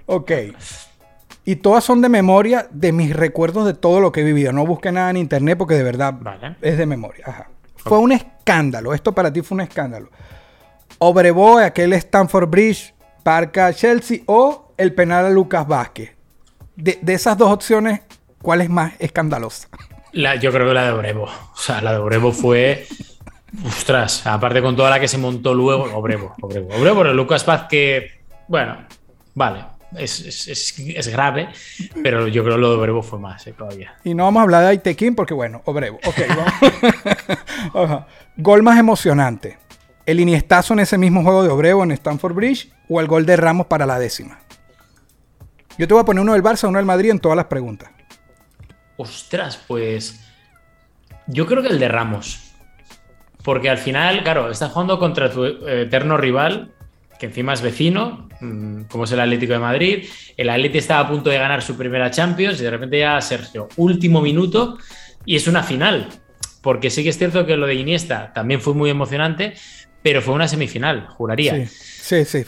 Ok. 0.05 0.31
Y 1.45 1.55
todas 1.57 1.83
son 1.83 2.01
de 2.01 2.09
memoria 2.09 2.67
de 2.71 2.91
mis 2.91 3.15
recuerdos 3.15 3.65
de 3.65 3.73
todo 3.73 4.01
lo 4.01 4.11
que 4.11 4.21
he 4.21 4.23
vivido. 4.23 4.51
No 4.51 4.65
busqué 4.65 4.91
nada 4.91 5.09
en 5.09 5.17
internet 5.17 5.57
porque 5.57 5.75
de 5.75 5.83
verdad 5.83 6.13
Vale. 6.19 6.55
es 6.61 6.77
de 6.77 6.85
memoria. 6.85 7.23
Ajá. 7.27 7.49
Fue 7.75 7.97
un 7.99 8.11
escándalo. 8.11 8.93
Esto 8.93 9.13
para 9.13 9.31
ti 9.31 9.41
fue 9.41 9.55
un 9.55 9.61
escándalo. 9.61 10.09
Obrevó, 10.99 11.59
aquel 11.59 11.93
Stanford 11.93 12.49
Bridge, 12.49 12.93
Barca 13.23 13.71
Chelsea 13.73 14.19
o 14.25 14.73
el 14.77 14.93
penal 14.93 15.25
a 15.25 15.29
Lucas 15.29 15.67
Vázquez. 15.67 16.11
De, 16.75 16.99
de 17.01 17.13
esas 17.13 17.37
dos 17.37 17.51
opciones, 17.51 18.01
¿cuál 18.41 18.61
es 18.61 18.69
más 18.69 18.93
escandalosa? 18.99 19.67
La- 20.11 20.35
yo 20.35 20.51
creo 20.51 20.67
que 20.67 20.73
la 20.73 20.85
de 20.85 20.91
Obrevo. 20.91 21.23
O 21.25 21.57
sea, 21.57 21.81
la 21.81 21.91
de 21.93 21.97
Obrevo 21.99 22.31
fue. 22.31 22.85
Ostras, 23.65 24.25
aparte 24.27 24.61
con 24.61 24.75
toda 24.75 24.89
la 24.89 24.99
que 24.99 25.07
se 25.07 25.17
montó 25.17 25.53
luego. 25.53 25.83
Obrevo, 25.95 26.35
Obrevo. 26.41 26.67
Obrevo, 26.75 27.01
pero 27.01 27.13
Lucas 27.13 27.43
Paz, 27.43 27.65
que. 27.69 28.21
Bueno, 28.47 28.77
vale. 29.35 29.65
Es, 29.97 30.19
es- 30.19 30.47
es- 30.47 30.77
es 30.79 31.07
grave, 31.07 31.49
pero 32.03 32.27
yo 32.27 32.43
creo 32.43 32.55
que 32.57 32.61
lo 32.61 32.69
de 32.71 32.77
Obrevo 32.77 33.01
fue 33.01 33.17
más 33.17 33.45
eh, 33.47 33.53
todavía. 33.53 33.95
Y 34.03 34.13
no 34.13 34.25
vamos 34.25 34.41
a 34.41 34.43
hablar 34.43 34.61
de 34.61 34.67
Aitequín 34.69 35.15
porque, 35.15 35.33
bueno, 35.33 35.63
Obrevo. 35.65 35.99
Ok, 36.05 36.15
vamos. 37.73 38.03
Gol 38.37 38.61
más 38.63 38.77
emocionante. 38.77 39.57
¿El 40.05 40.19
Iniestazo 40.19 40.73
en 40.73 40.79
ese 40.81 40.97
mismo 40.97 41.23
juego 41.23 41.43
de 41.43 41.49
Obrevo 41.49 41.83
en 41.83 41.91
Stanford 41.91 42.33
Bridge 42.33 42.69
o 42.87 42.99
el 43.01 43.07
gol 43.07 43.25
de 43.25 43.35
Ramos 43.35 43.67
para 43.67 43.85
la 43.85 43.99
décima? 43.99 44.39
Yo 45.77 45.87
te 45.87 45.93
voy 45.93 46.01
a 46.01 46.05
poner 46.05 46.21
uno 46.21 46.33
del 46.33 46.43
Barça, 46.43 46.67
uno 46.67 46.77
del 46.77 46.85
Madrid 46.85 47.09
en 47.11 47.19
todas 47.19 47.35
las 47.35 47.45
preguntas. 47.45 47.89
Ostras, 48.97 49.59
pues. 49.67 50.19
Yo 51.27 51.45
creo 51.45 51.61
que 51.61 51.69
el 51.69 51.79
de 51.79 51.87
Ramos. 51.87 52.48
Porque 53.43 53.69
al 53.69 53.77
final, 53.77 54.23
claro, 54.23 54.51
estás 54.51 54.71
jugando 54.71 54.99
contra 54.99 55.31
tu 55.31 55.45
eh, 55.45 55.83
eterno 55.83 56.17
rival, 56.17 56.71
que 57.19 57.27
encima 57.27 57.53
es 57.53 57.61
vecino, 57.61 58.29
mm, 58.39 58.83
como 58.83 59.03
es 59.03 59.11
el 59.11 59.19
Atlético 59.19 59.53
de 59.53 59.59
Madrid. 59.59 60.05
El 60.37 60.49
Atlético 60.49 60.79
estaba 60.79 61.01
a 61.01 61.09
punto 61.09 61.29
de 61.29 61.37
ganar 61.37 61.61
su 61.61 61.77
primera 61.77 62.11
Champions 62.11 62.59
y 62.59 62.63
de 62.63 62.71
repente 62.71 62.99
ya 62.99 63.19
Sergio, 63.21 63.67
último 63.77 64.21
minuto 64.21 64.77
y 65.25 65.35
es 65.35 65.47
una 65.47 65.63
final. 65.63 66.09
Porque 66.61 66.89
sí 66.89 67.03
que 67.03 67.09
es 67.09 67.17
cierto 67.17 67.45
que 67.45 67.55
lo 67.55 67.67
de 67.67 67.75
Iniesta 67.75 68.33
también 68.33 68.61
fue 68.61 68.73
muy 68.73 68.89
emocionante, 68.89 69.53
pero 70.01 70.21
fue 70.21 70.33
una 70.33 70.47
semifinal, 70.47 71.07
juraría. 71.07 71.67
Sí, 71.67 72.25
sí, 72.25 72.25
sí. 72.25 72.45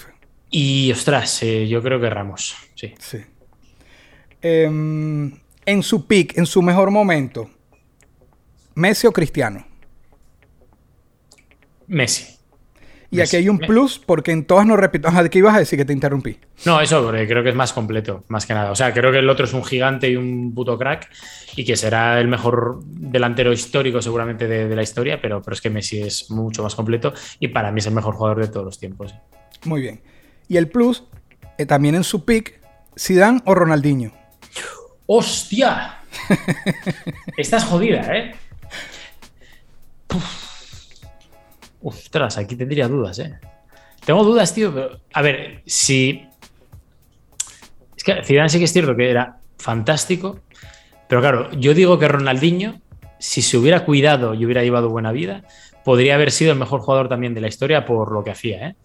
Y 0.49 0.91
ostras, 0.91 1.43
eh, 1.43 1.67
yo 1.67 1.81
creo 1.81 1.99
que 2.01 2.09
Ramos, 2.09 2.55
sí. 2.75 2.93
sí. 2.99 3.19
Em, 4.41 5.39
en 5.65 5.83
su 5.83 6.05
peak, 6.07 6.37
en 6.37 6.45
su 6.45 6.61
mejor 6.61 6.91
momento, 6.91 7.49
¿Messi 8.75 9.07
o 9.07 9.11
Cristiano? 9.11 9.65
Messi. 11.91 12.37
Y 13.11 13.17
Messi. 13.17 13.35
aquí 13.35 13.43
hay 13.43 13.49
un 13.49 13.59
plus 13.59 13.99
porque 13.99 14.31
en 14.31 14.45
todas 14.45 14.65
nos 14.65 14.79
repito. 14.79 15.09
Ajá, 15.09 15.27
¿qué 15.27 15.39
ibas 15.39 15.55
a 15.55 15.59
decir 15.59 15.77
que 15.77 15.83
te 15.83 15.91
interrumpí? 15.91 16.39
No, 16.65 16.79
eso 16.79 17.03
porque 17.03 17.27
creo 17.27 17.43
que 17.43 17.49
es 17.49 17.55
más 17.55 17.73
completo, 17.73 18.23
más 18.29 18.45
que 18.45 18.53
nada. 18.53 18.71
O 18.71 18.75
sea, 18.75 18.93
creo 18.93 19.11
que 19.11 19.19
el 19.19 19.29
otro 19.29 19.45
es 19.45 19.53
un 19.53 19.65
gigante 19.65 20.09
y 20.09 20.15
un 20.15 20.53
puto 20.55 20.77
crack 20.77 21.09
y 21.57 21.65
que 21.65 21.75
será 21.75 22.21
el 22.21 22.29
mejor 22.29 22.79
delantero 22.85 23.51
histórico 23.51 24.01
seguramente 24.01 24.47
de, 24.47 24.69
de 24.69 24.75
la 24.75 24.81
historia, 24.81 25.19
pero, 25.21 25.41
pero 25.41 25.53
es 25.53 25.59
que 25.59 25.69
Messi 25.69 26.01
es 26.01 26.31
mucho 26.31 26.63
más 26.63 26.73
completo 26.73 27.13
y 27.39 27.49
para 27.49 27.71
mí 27.73 27.79
es 27.79 27.87
el 27.87 27.93
mejor 27.93 28.15
jugador 28.15 28.39
de 28.39 28.47
todos 28.47 28.65
los 28.65 28.79
tiempos. 28.79 29.13
Muy 29.65 29.81
bien. 29.81 30.01
Y 30.47 30.55
el 30.55 30.69
plus, 30.69 31.03
eh, 31.57 31.65
también 31.65 31.95
en 31.95 32.05
su 32.05 32.23
peak, 32.23 32.61
Zidane 32.97 33.41
o 33.45 33.53
Ronaldinho. 33.53 34.13
¡Hostia! 35.05 35.97
Estás 37.37 37.65
jodida, 37.65 38.01
¿eh? 38.15 38.35
Uf. 40.15 40.50
Ostras, 41.83 42.37
aquí 42.37 42.55
tendría 42.55 42.87
dudas, 42.87 43.19
¿eh? 43.19 43.33
Tengo 44.05 44.23
dudas, 44.23 44.53
tío, 44.53 44.73
pero 44.73 44.99
a 45.13 45.21
ver, 45.21 45.61
si. 45.65 46.25
Es 47.95 48.03
que 48.03 48.23
Zidane 48.23 48.49
sí 48.49 48.57
que 48.57 48.65
es 48.65 48.73
cierto 48.73 48.95
que 48.95 49.09
era 49.09 49.37
fantástico, 49.57 50.39
pero 51.07 51.21
claro, 51.21 51.51
yo 51.51 51.73
digo 51.73 51.99
que 51.99 52.07
Ronaldinho, 52.07 52.81
si 53.19 53.41
se 53.41 53.57
hubiera 53.57 53.85
cuidado 53.85 54.33
y 54.33 54.43
hubiera 54.45 54.63
llevado 54.63 54.89
buena 54.89 55.11
vida, 55.11 55.43
podría 55.85 56.15
haber 56.15 56.31
sido 56.31 56.51
el 56.51 56.57
mejor 56.57 56.81
jugador 56.81 57.09
también 57.09 57.33
de 57.35 57.41
la 57.41 57.47
historia 57.47 57.85
por 57.85 58.11
lo 58.11 58.23
que 58.23 58.31
hacía, 58.31 58.69
¿eh? 58.69 58.75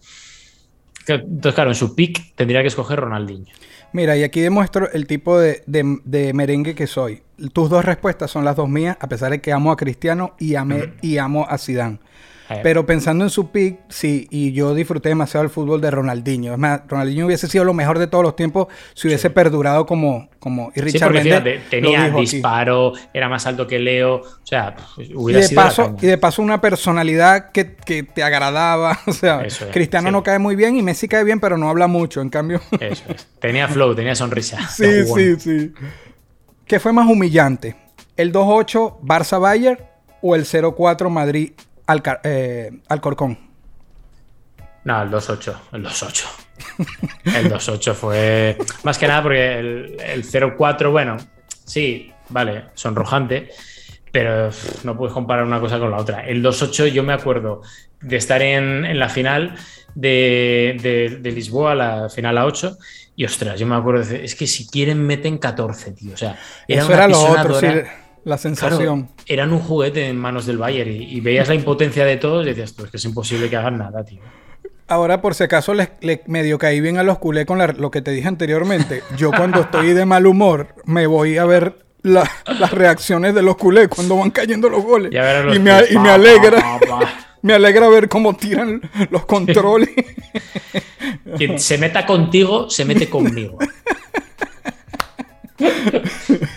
Entonces, 1.07 1.53
claro, 1.53 1.69
en 1.71 1.75
su 1.75 1.95
pick 1.95 2.35
tendría 2.35 2.61
que 2.61 2.67
escoger 2.67 2.99
Ronaldinho. 2.99 3.45
Mira, 3.93 4.17
y 4.17 4.23
aquí 4.23 4.41
demuestro 4.41 4.91
el 4.91 5.07
tipo 5.07 5.39
de, 5.39 5.63
de- 5.65 5.99
de 6.03 6.33
merengue 6.33 6.75
que 6.75 6.85
soy. 6.85 7.23
Tus 7.53 7.69
dos 7.69 7.85
respuestas 7.85 8.29
son 8.29 8.43
las 8.43 8.57
dos 8.57 8.67
mías, 8.67 8.97
a 8.99 9.07
pesar 9.07 9.31
de 9.31 9.39
que 9.39 9.53
amo 9.53 9.71
a 9.71 9.77
Cristiano 9.77 10.35
y, 10.37 10.55
amé- 10.55 10.93
y 11.01 11.17
amo 11.17 11.47
a 11.49 11.57
Zidane. 11.57 11.99
Pero 12.63 12.85
pensando 12.85 13.25
en 13.25 13.29
su 13.29 13.51
pick, 13.51 13.79
sí, 13.89 14.27
y 14.31 14.53
yo 14.53 14.73
disfruté 14.73 15.09
demasiado 15.09 15.43
el 15.43 15.49
fútbol 15.49 15.81
de 15.81 15.91
Ronaldinho. 15.91 16.53
Es 16.53 16.59
más, 16.59 16.81
Ronaldinho 16.87 17.25
hubiese 17.25 17.47
sido 17.47 17.65
lo 17.65 17.73
mejor 17.73 17.99
de 17.99 18.07
todos 18.07 18.23
los 18.23 18.35
tiempos 18.35 18.67
si 18.93 19.07
hubiese 19.07 19.29
perdurado 19.29 19.85
como, 19.85 20.29
como 20.39 20.71
y 20.73 20.79
sí, 20.79 20.81
Richard 20.81 21.21
fíjate, 21.21 21.55
lo 21.55 21.61
tenía 21.69 22.05
aquí. 22.05 22.21
disparo, 22.21 22.93
era 23.13 23.27
más 23.27 23.45
alto 23.45 23.67
que 23.67 23.79
Leo, 23.79 24.15
o 24.15 24.45
sea, 24.45 24.75
Y 24.97 25.13
hubiera 25.13 25.41
de, 25.41 25.47
sido 25.47 25.61
paso, 25.61 25.95
y 26.01 26.07
de 26.07 26.17
paso 26.17 26.41
una 26.41 26.61
personalidad 26.61 27.51
que, 27.51 27.75
que 27.75 28.03
te 28.03 28.23
agradaba. 28.23 28.97
O 29.07 29.13
sea, 29.13 29.41
es, 29.41 29.57
Cristiano 29.71 30.09
sí. 30.09 30.11
no 30.11 30.21
cae 30.21 30.37
muy 30.37 30.55
bien 30.55 30.75
y 30.75 30.83
Messi 30.83 31.07
cae 31.07 31.23
bien, 31.23 31.39
pero 31.39 31.57
no 31.57 31.69
habla 31.69 31.87
mucho. 31.87 32.21
En 32.21 32.29
cambio, 32.29 32.61
Eso 32.79 33.03
es. 33.07 33.27
Tenía 33.39 33.67
flow, 33.67 33.95
tenía 33.95 34.15
sonrisa. 34.15 34.67
sí, 34.69 35.05
sí, 35.05 35.39
sí. 35.39 35.73
¿Qué 36.65 36.79
fue 36.79 36.93
más 36.93 37.07
humillante? 37.07 37.75
¿El 38.15 38.31
2-8 38.31 38.99
Barça-Bayern 39.01 39.79
o 40.21 40.35
el 40.35 40.43
0-4 40.45 41.09
Madrid 41.09 41.53
Alca- 41.87 42.21
eh, 42.23 42.71
Alcorcón? 42.89 43.37
No, 44.83 45.01
el 45.01 45.09
2-8. 45.09 45.55
El 45.73 45.83
2-8. 45.85 46.25
El 47.25 47.51
2-8 47.51 47.93
fue. 47.93 48.57
Más 48.83 48.97
que 48.97 49.07
nada 49.07 49.23
porque 49.23 49.59
el, 49.59 49.97
el 49.99 50.23
0-4, 50.23 50.91
bueno, 50.91 51.17
sí, 51.65 52.11
vale, 52.29 52.65
sonrojante. 52.73 53.49
Pero 54.11 54.49
no 54.83 54.97
puedes 54.97 55.13
comparar 55.13 55.43
una 55.43 55.59
cosa 55.59 55.77
con 55.79 55.91
la 55.91 55.97
otra. 55.97 56.25
El 56.25 56.41
2-8, 56.43 56.87
yo 56.87 57.03
me 57.03 57.13
acuerdo 57.13 57.61
de 58.01 58.15
estar 58.15 58.41
en, 58.41 58.85
en 58.85 58.97
la 58.99 59.09
final 59.09 59.55
de, 59.93 60.77
de- 60.81 61.17
de 61.21 61.31
Lisboa, 61.31 61.75
la 61.75 62.09
final 62.09 62.37
a 62.37 62.45
8. 62.45 62.77
Y 63.17 63.25
ostras, 63.25 63.59
yo 63.59 63.67
me 63.67 63.75
acuerdo, 63.75 64.03
de, 64.05 64.23
es 64.23 64.35
que 64.35 64.47
si 64.47 64.67
quieren 64.67 65.05
meten 65.05 65.37
14, 65.37 65.91
tío. 65.91 66.13
O 66.13 66.17
sea, 66.17 66.39
era 66.67 66.81
Eso 66.83 66.87
una 66.87 66.95
era 66.97 67.07
lo 67.09 67.19
otro, 67.19 67.59
sí, 67.59 67.67
la 68.27 68.37
Claro, 68.37 68.55
sensación. 68.55 69.09
eran 69.25 69.53
un 69.53 69.59
juguete 69.59 70.07
en 70.07 70.17
manos 70.17 70.45
del 70.45 70.57
Bayern 70.57 70.91
y, 70.91 71.03
y 71.15 71.19
veías 71.21 71.47
la 71.47 71.55
impotencia 71.55 72.05
de 72.05 72.17
todos 72.17 72.45
y 72.45 72.49
decías, 72.49 72.75
es 72.77 72.89
que 72.91 72.97
es 72.97 73.05
imposible 73.05 73.49
que 73.49 73.55
hagan 73.55 73.77
nada, 73.77 74.03
tío. 74.03 74.19
Ahora, 74.89 75.21
por 75.21 75.33
si 75.35 75.43
acaso, 75.43 75.73
le, 75.73 75.91
le 76.01 76.21
medio 76.27 76.57
caí 76.57 76.79
bien 76.81 76.97
a 76.97 77.03
los 77.03 77.17
culés 77.19 77.45
con 77.45 77.57
la- 77.57 77.67
lo 77.67 77.89
que 77.91 78.01
te 78.01 78.11
dije 78.11 78.27
anteriormente. 78.27 79.01
Yo 79.17 79.31
cuando 79.31 79.61
estoy 79.61 79.93
de 79.93 80.05
mal 80.05 80.25
humor, 80.27 80.75
me 80.85 81.07
voy 81.07 81.37
a 81.37 81.45
ver 81.45 81.77
la- 82.03 82.29
las 82.59 82.71
reacciones 82.71 83.33
de 83.35 83.41
los 83.41 83.57
culés 83.57 83.87
cuando 83.89 84.15
van 84.17 84.31
cayendo 84.31 84.69
los 84.69 84.83
goles. 84.83 85.11
Los 85.13 85.55
y, 85.55 85.59
me, 85.59 85.71
y 85.89 85.95
alegra. 85.97 86.61
pa, 86.61 86.79
pa, 86.79 86.99
pa. 86.99 87.09
Me 87.43 87.53
alegra 87.53 87.87
ver 87.87 88.09
cómo 88.09 88.35
tiran 88.35 88.81
los 89.11 89.25
controles. 89.25 89.89
Quien 91.37 91.59
se 91.59 91.77
meta 91.77 92.05
contigo, 92.05 92.67
se 92.69 92.83
mete 92.83 93.09
conmigo. 93.09 93.57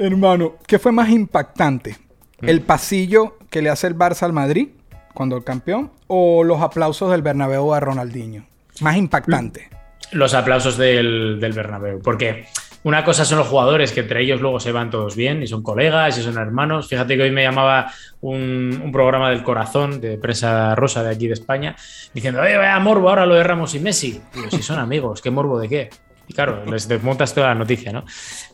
Hermano, 0.00 0.54
¿qué 0.66 0.78
fue 0.78 0.92
más 0.92 1.10
impactante? 1.10 1.94
Mm. 2.40 2.48
¿El 2.48 2.62
pasillo 2.62 3.36
que 3.50 3.60
le 3.60 3.68
hace 3.68 3.86
el 3.86 3.94
Barça 3.94 4.22
al 4.22 4.32
Madrid 4.32 4.68
cuando 5.12 5.36
el 5.36 5.44
campeón 5.44 5.90
o 6.06 6.42
los 6.42 6.62
aplausos 6.62 7.10
del 7.10 7.20
Bernabéu 7.20 7.74
a 7.74 7.80
Ronaldinho? 7.80 8.46
Más 8.80 8.96
impactante. 8.96 9.68
Los 10.12 10.32
aplausos 10.32 10.78
del, 10.78 11.38
del 11.38 11.52
Bernabéu, 11.52 12.00
porque 12.00 12.46
una 12.82 13.04
cosa 13.04 13.26
son 13.26 13.40
los 13.40 13.48
jugadores, 13.48 13.92
que 13.92 14.00
entre 14.00 14.22
ellos 14.22 14.40
luego 14.40 14.58
se 14.58 14.72
van 14.72 14.88
todos 14.88 15.16
bien 15.16 15.42
y 15.42 15.46
son 15.46 15.62
colegas 15.62 16.16
y 16.16 16.22
son 16.22 16.38
hermanos. 16.38 16.88
Fíjate 16.88 17.18
que 17.18 17.24
hoy 17.24 17.30
me 17.30 17.42
llamaba 17.42 17.92
un, 18.22 18.80
un 18.82 18.92
programa 18.92 19.28
del 19.28 19.42
corazón 19.42 20.00
de 20.00 20.16
prensa 20.16 20.74
rosa 20.76 21.02
de 21.02 21.10
aquí 21.10 21.26
de 21.26 21.34
España 21.34 21.76
diciendo, 22.14 22.40
oye, 22.40 22.56
vaya 22.56 22.78
morbo 22.78 23.10
ahora 23.10 23.26
lo 23.26 23.34
de 23.34 23.44
Ramos 23.44 23.74
y 23.74 23.80
Messi. 23.80 24.18
Digo, 24.34 24.50
si 24.50 24.62
son 24.62 24.78
amigos, 24.78 25.20
¿qué 25.20 25.30
morbo 25.30 25.60
de 25.60 25.68
qué? 25.68 25.90
Y 26.30 26.32
claro, 26.32 26.64
les 26.70 26.86
desmontas 26.86 27.34
toda 27.34 27.48
la 27.48 27.56
noticia, 27.56 27.92
¿no? 27.92 28.04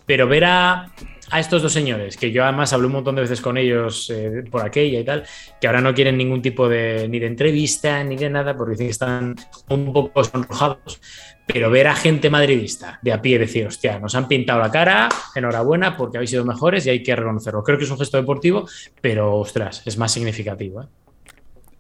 Pero 0.06 0.26
ver 0.26 0.46
a, 0.46 0.90
a 1.30 1.40
estos 1.40 1.62
dos 1.62 1.74
señores, 1.74 2.16
que 2.16 2.32
yo 2.32 2.42
además 2.42 2.72
hablé 2.72 2.86
un 2.86 2.94
montón 2.94 3.16
de 3.16 3.20
veces 3.20 3.42
con 3.42 3.58
ellos 3.58 4.08
eh, 4.08 4.44
por 4.50 4.64
aquella 4.64 4.98
y 4.98 5.04
tal, 5.04 5.24
que 5.60 5.66
ahora 5.66 5.82
no 5.82 5.92
quieren 5.92 6.16
ningún 6.16 6.40
tipo 6.40 6.70
de 6.70 7.06
ni 7.06 7.18
de 7.18 7.26
entrevista 7.26 8.02
ni 8.02 8.16
de 8.16 8.30
nada, 8.30 8.56
porque 8.56 8.72
dicen 8.72 8.86
que 8.86 8.92
están 8.92 9.36
un 9.68 9.92
poco 9.92 10.24
sonrojados. 10.24 11.00
Pero 11.46 11.70
ver 11.70 11.86
a 11.86 11.94
gente 11.94 12.30
madridista 12.30 12.98
de 13.02 13.12
a 13.12 13.20
pie 13.20 13.38
decir, 13.38 13.66
hostia, 13.66 13.98
nos 13.98 14.14
han 14.14 14.26
pintado 14.26 14.58
la 14.58 14.70
cara, 14.70 15.10
enhorabuena 15.34 15.98
porque 15.98 16.16
habéis 16.16 16.30
sido 16.30 16.46
mejores 16.46 16.86
y 16.86 16.90
hay 16.90 17.02
que 17.02 17.14
reconocerlo. 17.14 17.62
Creo 17.62 17.76
que 17.76 17.84
es 17.84 17.90
un 17.90 17.98
gesto 17.98 18.16
deportivo, 18.16 18.66
pero 19.02 19.36
ostras, 19.36 19.82
es 19.84 19.98
más 19.98 20.12
significativo. 20.12 20.82
¿eh? 20.82 20.86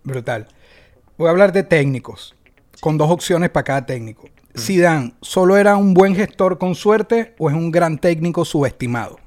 Brutal. 0.04 0.46
Voy 1.16 1.28
a 1.28 1.30
hablar 1.30 1.52
de 1.52 1.62
técnicos, 1.62 2.36
con 2.80 2.98
dos 2.98 3.10
opciones 3.10 3.48
para 3.48 3.64
cada 3.64 3.86
técnico. 3.86 4.28
Zidane, 4.58 5.14
¿solo 5.20 5.56
era 5.56 5.76
un 5.76 5.94
buen 5.94 6.14
gestor 6.14 6.58
con 6.58 6.74
suerte 6.74 7.34
o 7.38 7.50
es 7.50 7.56
un 7.56 7.70
gran 7.70 7.98
técnico 7.98 8.44
subestimado? 8.44 9.18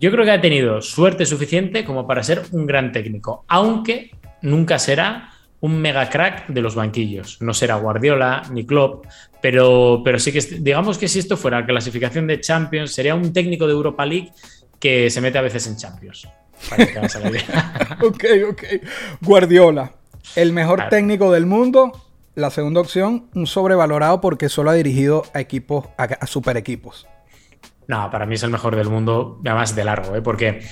Yo 0.00 0.10
creo 0.10 0.24
que 0.24 0.30
ha 0.32 0.40
tenido 0.40 0.80
suerte 0.82 1.26
suficiente 1.26 1.84
como 1.84 2.06
para 2.06 2.22
ser 2.22 2.42
un 2.52 2.66
gran 2.66 2.92
técnico, 2.92 3.44
aunque 3.48 4.10
nunca 4.42 4.78
será 4.78 5.30
un 5.60 5.80
mega 5.80 6.08
crack 6.08 6.48
de 6.48 6.60
los 6.60 6.74
banquillos. 6.74 7.38
No 7.40 7.54
será 7.54 7.76
Guardiola 7.76 8.42
ni 8.50 8.66
Klopp, 8.66 9.06
pero, 9.40 10.02
pero 10.04 10.18
sí 10.18 10.32
que 10.32 10.40
digamos 10.40 10.98
que 10.98 11.06
si 11.06 11.20
esto 11.20 11.36
fuera 11.36 11.64
clasificación 11.64 12.26
de 12.26 12.40
Champions, 12.40 12.92
sería 12.92 13.14
un 13.14 13.32
técnico 13.32 13.66
de 13.68 13.72
Europa 13.72 14.04
League 14.04 14.32
que 14.80 15.08
se 15.08 15.20
mete 15.20 15.38
a 15.38 15.42
veces 15.42 15.66
en 15.68 15.76
Champions. 15.76 16.26
Para 16.68 16.86
que 16.86 16.92
te 16.92 16.98
hagas 16.98 17.20
la 17.22 17.30
idea. 17.30 17.98
ok, 18.02 18.24
ok. 18.50 18.62
Guardiola, 19.20 19.92
el 20.34 20.52
mejor 20.52 20.76
Claro. 20.78 20.90
técnico 20.90 21.30
del 21.32 21.46
mundo. 21.46 21.92
La 22.34 22.50
segunda 22.50 22.80
opción, 22.80 23.28
un 23.34 23.46
sobrevalorado 23.46 24.20
porque 24.20 24.48
solo 24.48 24.70
ha 24.70 24.74
dirigido 24.74 25.24
a 25.34 25.40
equipos, 25.40 25.86
a, 25.98 26.04
a 26.04 26.26
super 26.26 26.56
equipos. 26.56 27.06
No, 27.88 28.10
para 28.10 28.26
mí 28.26 28.36
es 28.36 28.42
el 28.42 28.50
mejor 28.50 28.74
del 28.76 28.88
mundo, 28.88 29.40
además 29.44 29.74
de 29.74 29.84
largo, 29.84 30.16
¿eh? 30.16 30.22
porque 30.22 30.62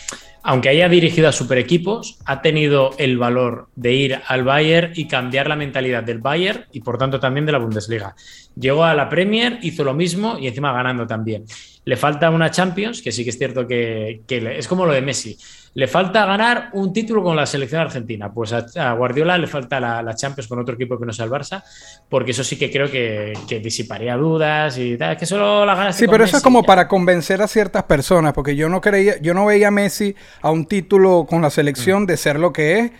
aunque 0.42 0.70
haya 0.70 0.88
dirigido 0.88 1.28
a 1.28 1.32
super 1.32 1.58
equipos, 1.58 2.18
ha 2.24 2.40
tenido 2.40 2.90
el 2.96 3.18
valor 3.18 3.68
de 3.76 3.92
ir 3.92 4.20
al 4.26 4.42
Bayern 4.42 4.92
y 4.94 5.06
cambiar 5.06 5.48
la 5.48 5.56
mentalidad 5.56 6.02
del 6.02 6.18
Bayern 6.18 6.64
y 6.72 6.80
por 6.80 6.96
tanto 6.96 7.20
también 7.20 7.44
de 7.44 7.52
la 7.52 7.58
Bundesliga. 7.58 8.14
Llegó 8.56 8.84
a 8.84 8.94
la 8.94 9.08
Premier, 9.08 9.58
hizo 9.62 9.84
lo 9.84 9.92
mismo 9.92 10.38
y 10.38 10.46
encima 10.46 10.72
ganando 10.72 11.06
también. 11.06 11.44
Le 11.84 11.96
falta 11.96 12.30
una 12.30 12.50
Champions, 12.50 13.02
que 13.02 13.12
sí 13.12 13.24
que 13.24 13.30
es 13.30 13.38
cierto 13.38 13.66
que, 13.66 14.22
es 14.28 14.68
como 14.68 14.86
lo 14.86 14.92
de 14.92 15.02
Messi. 15.02 15.36
Le 15.72 15.86
falta 15.86 16.26
ganar 16.26 16.70
un 16.72 16.92
título 16.92 17.22
con 17.22 17.36
la 17.36 17.46
selección 17.46 17.80
argentina. 17.80 18.32
Pues 18.32 18.52
a, 18.52 18.66
a 18.76 18.92
Guardiola 18.94 19.38
le 19.38 19.46
falta 19.46 19.78
la, 19.78 20.02
la 20.02 20.14
Champions 20.16 20.48
con 20.48 20.58
otro 20.58 20.74
equipo 20.74 20.98
que 20.98 21.06
no 21.06 21.12
sea 21.12 21.26
el 21.26 21.30
Barça, 21.30 21.62
porque 22.08 22.32
eso 22.32 22.42
sí 22.42 22.58
que 22.58 22.70
creo 22.72 22.90
que, 22.90 23.34
que 23.48 23.60
disiparía 23.60 24.16
dudas 24.16 24.76
y 24.78 24.96
tal. 24.96 25.12
Es 25.12 25.18
que 25.18 25.26
solo 25.26 25.64
la 25.64 25.76
ganas 25.76 25.96
Sí, 25.96 26.06
pero 26.08 26.24
eso 26.24 26.38
es 26.38 26.42
como 26.42 26.64
para 26.64 26.88
convencer 26.88 27.40
a 27.40 27.46
ciertas 27.46 27.84
personas, 27.84 28.32
porque 28.32 28.56
yo 28.56 28.68
no 28.68 28.80
creía, 28.80 29.20
yo 29.20 29.32
no 29.32 29.46
veía 29.46 29.68
a 29.68 29.70
Messi 29.70 30.16
a 30.42 30.50
un 30.50 30.66
título 30.66 31.24
con 31.28 31.40
la 31.40 31.48
Mm. 31.48 31.52
selección 31.52 32.06
de 32.06 32.16
ser 32.16 32.40
lo 32.40 32.52
que 32.52 32.78
es, 32.80 32.90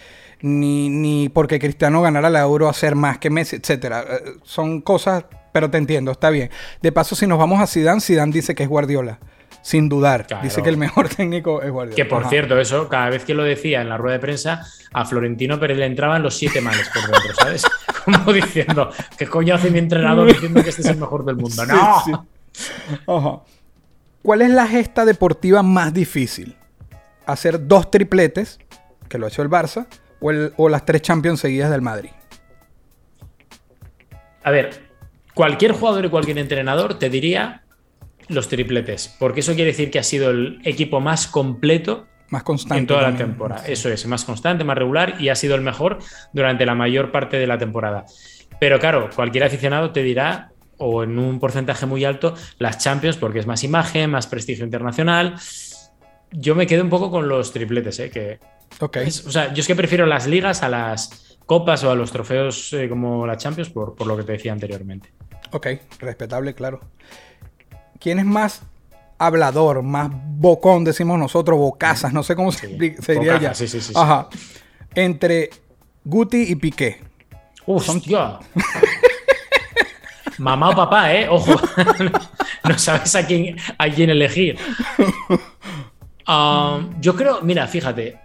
ni, 0.43 0.89
ni 0.89 1.29
porque 1.29 1.59
Cristiano 1.59 2.01
ganara 2.03 2.31
la 2.31 2.41
Euro 2.41 2.69
a 2.69 2.73
ser 2.73 2.95
más 2.95 3.19
que 3.19 3.31
Messi, 3.31 3.57
etcétera. 3.57 4.05
Eh, 4.09 4.31
Son 4.45 4.81
cosas, 4.81 5.25
pero 5.53 5.71
te 5.71 5.77
entiendo, 5.79 6.13
está 6.13 6.31
bien. 6.31 6.51
De 6.81 6.93
paso, 6.93 7.17
si 7.17 7.27
nos 7.27 7.39
vamos 7.39 7.61
a 7.61 7.67
Zidane, 7.67 8.01
Zidane 8.01 8.33
dice 8.33 8.55
que 8.55 8.63
es 8.63 8.69
Guardiola, 8.69 9.19
sin 9.63 9.89
dudar. 9.89 10.27
Claro. 10.27 10.43
Dice 10.43 10.63
que 10.63 10.69
el 10.69 10.77
mejor 10.77 11.09
técnico 11.15 11.63
es 11.63 11.71
Guardiola. 11.71 11.97
Que 11.97 12.05
por 12.05 12.23
Ajá. 12.23 12.31
cierto, 12.31 12.59
eso, 12.59 12.89
cada 12.89 13.11
vez 13.11 13.25
que 13.25 13.35
lo 13.35 13.43
decía 13.45 13.81
en 13.83 13.89
la 13.89 13.97
rueda 13.97 14.15
de 14.15 14.21
prensa, 14.21 14.67
a 14.93 15.05
Florentino 15.05 15.59
Pérez 15.61 15.79
le 15.79 15.87
entraban 15.87 16.23
los 16.23 16.35
siete 16.37 16.61
males 16.61 16.89
por 16.93 17.03
dentro, 17.11 17.35
¿sabes? 17.35 17.65
Como 18.05 18.33
diciendo, 18.33 18.91
¿qué 19.19 19.27
coño 19.27 19.55
hace 19.55 19.71
mi 19.71 19.79
entrenador 19.79 20.29
diciendo 20.29 20.63
que 20.63 20.71
este 20.71 20.83
es 20.83 20.89
el 20.89 20.97
mejor 20.97 21.25
del 21.25 21.37
mundo? 21.37 21.51
Sí, 21.65 21.69
¡No! 21.71 22.03
sí. 22.53 22.99
Ajá. 23.07 23.41
¿Cuál 24.23 24.43
es 24.43 24.51
la 24.51 24.67
gesta 24.67 25.05
deportiva 25.05 25.63
más 25.63 25.93
difícil? 25.95 26.57
¿Hacer 27.27 27.67
dos 27.69 27.91
tripletes, 27.91 28.59
que 29.09 29.19
lo 29.19 29.27
ha 29.27 29.29
hecho 29.29 29.43
el 29.43 29.49
Barça, 29.51 29.87
o, 30.21 30.31
el- 30.31 30.53
o 30.57 30.69
las 30.69 30.85
tres 30.85 31.03
Champions 31.03 31.41
seguidas 31.41 31.71
del 31.71 31.81
Madrid? 31.83 32.11
A 34.43 34.51
ver, 34.51 34.81
cualquier 35.35 35.73
jugador 35.73 36.05
y 36.05 36.09
cualquier 36.11 36.39
entrenador 36.39 36.99
te 36.99 37.11
diría 37.11 37.63
los 38.31 38.49
tripletes, 38.49 39.15
porque 39.19 39.41
eso 39.41 39.55
quiere 39.55 39.71
decir 39.73 39.91
que 39.91 39.99
ha 39.99 40.03
sido 40.03 40.31
el 40.31 40.61
equipo 40.65 41.01
más 41.01 41.27
completo 41.27 42.07
Más 42.31 42.43
constante. 42.43 42.79
en 42.81 42.87
toda 42.87 43.03
la 43.03 43.17
temporada. 43.17 43.67
Eso 43.67 43.89
es, 43.89 44.07
más 44.07 44.25
constante, 44.25 44.65
más 44.65 44.79
regular 44.79 45.17
y 45.21 45.29
ha 45.29 45.35
sido 45.35 45.55
el 45.55 45.61
mejor 45.63 45.99
durante 46.33 46.65
la 46.65 46.75
mayor 46.75 47.11
parte 47.13 47.39
de 47.39 47.47
la 47.47 47.59
temporada. 47.59 48.07
Pero 48.59 48.79
claro, 48.79 49.09
cualquier 49.15 49.45
aficionado 49.45 49.91
te 49.91 50.03
dirá, 50.03 50.53
o 50.79 51.03
en 51.03 51.19
un 51.19 51.39
porcentaje 51.41 51.87
muy 51.87 52.05
alto, 52.05 52.35
las 52.59 52.79
Champions, 52.79 53.17
porque 53.17 53.39
es 53.41 53.47
más 53.47 53.65
imagen, 53.65 54.11
más 54.11 54.27
prestigio 54.27 54.65
internacional. 54.65 55.35
Yo 56.33 56.55
me 56.55 56.67
quedo 56.67 56.83
un 56.85 56.91
poco 56.91 57.11
con 57.11 57.29
los 57.29 57.53
tripletes, 57.53 57.99
¿eh? 57.99 58.11
que 58.11 58.39
Ok. 58.81 58.97
es- 58.99 59.27
o 59.27 59.31
sea, 59.33 59.53
yo 59.53 59.61
es 59.61 59.67
que 59.67 59.75
prefiero 59.75 60.07
las 60.07 60.27
ligas 60.27 60.63
a 60.63 60.69
las 60.69 61.39
copas 61.47 61.83
o 61.85 61.91
a 61.91 61.95
los 61.97 62.13
trofeos 62.13 62.73
eh, 62.75 62.89
como 62.89 63.27
la 63.27 63.37
Champions, 63.37 63.71
por, 63.71 63.97
por 63.97 64.07
lo 64.07 64.17
que 64.17 64.23
te 64.23 64.33
decía 64.33 64.53
anteriormente. 64.53 65.11
Ok, 65.51 65.67
respetable, 65.99 66.55
claro. 66.55 66.81
¿Quién 68.01 68.19
es 68.19 68.25
más 68.25 68.63
hablador, 69.19 69.83
más 69.83 70.11
bocón, 70.13 70.83
decimos 70.85 71.19
nosotros, 71.19 71.59
bocazas, 71.59 72.13
no 72.13 72.23
sé 72.23 72.35
cómo 72.35 72.51
se, 72.51 72.67
Sí, 72.79 72.95
se 73.01 73.13
diría 73.15 73.39
ya. 73.39 73.55
sí, 73.55 73.69
sí, 73.69 73.81
sí, 73.81 73.93
sí. 73.93 73.95
Ajá. 73.97 74.29
Entre 74.95 75.51
Guti 76.05 76.43
y 76.51 76.55
Piqué. 76.57 77.01
¡Hostia! 77.67 78.39
Mamá 80.39 80.71
o 80.71 80.75
papá, 80.77 81.13
¿eh? 81.15 81.29
Ojo. 81.29 81.53
no 82.65 82.79
sabes 82.79 83.15
a 83.15 83.27
quién, 83.27 83.57
a 83.79 83.89
quién 83.89 84.11
elegir. 84.11 84.57
Um, 86.29 87.01
yo 87.01 87.17
creo, 87.17 87.41
mira, 87.43 87.67
fíjate. 87.67 88.17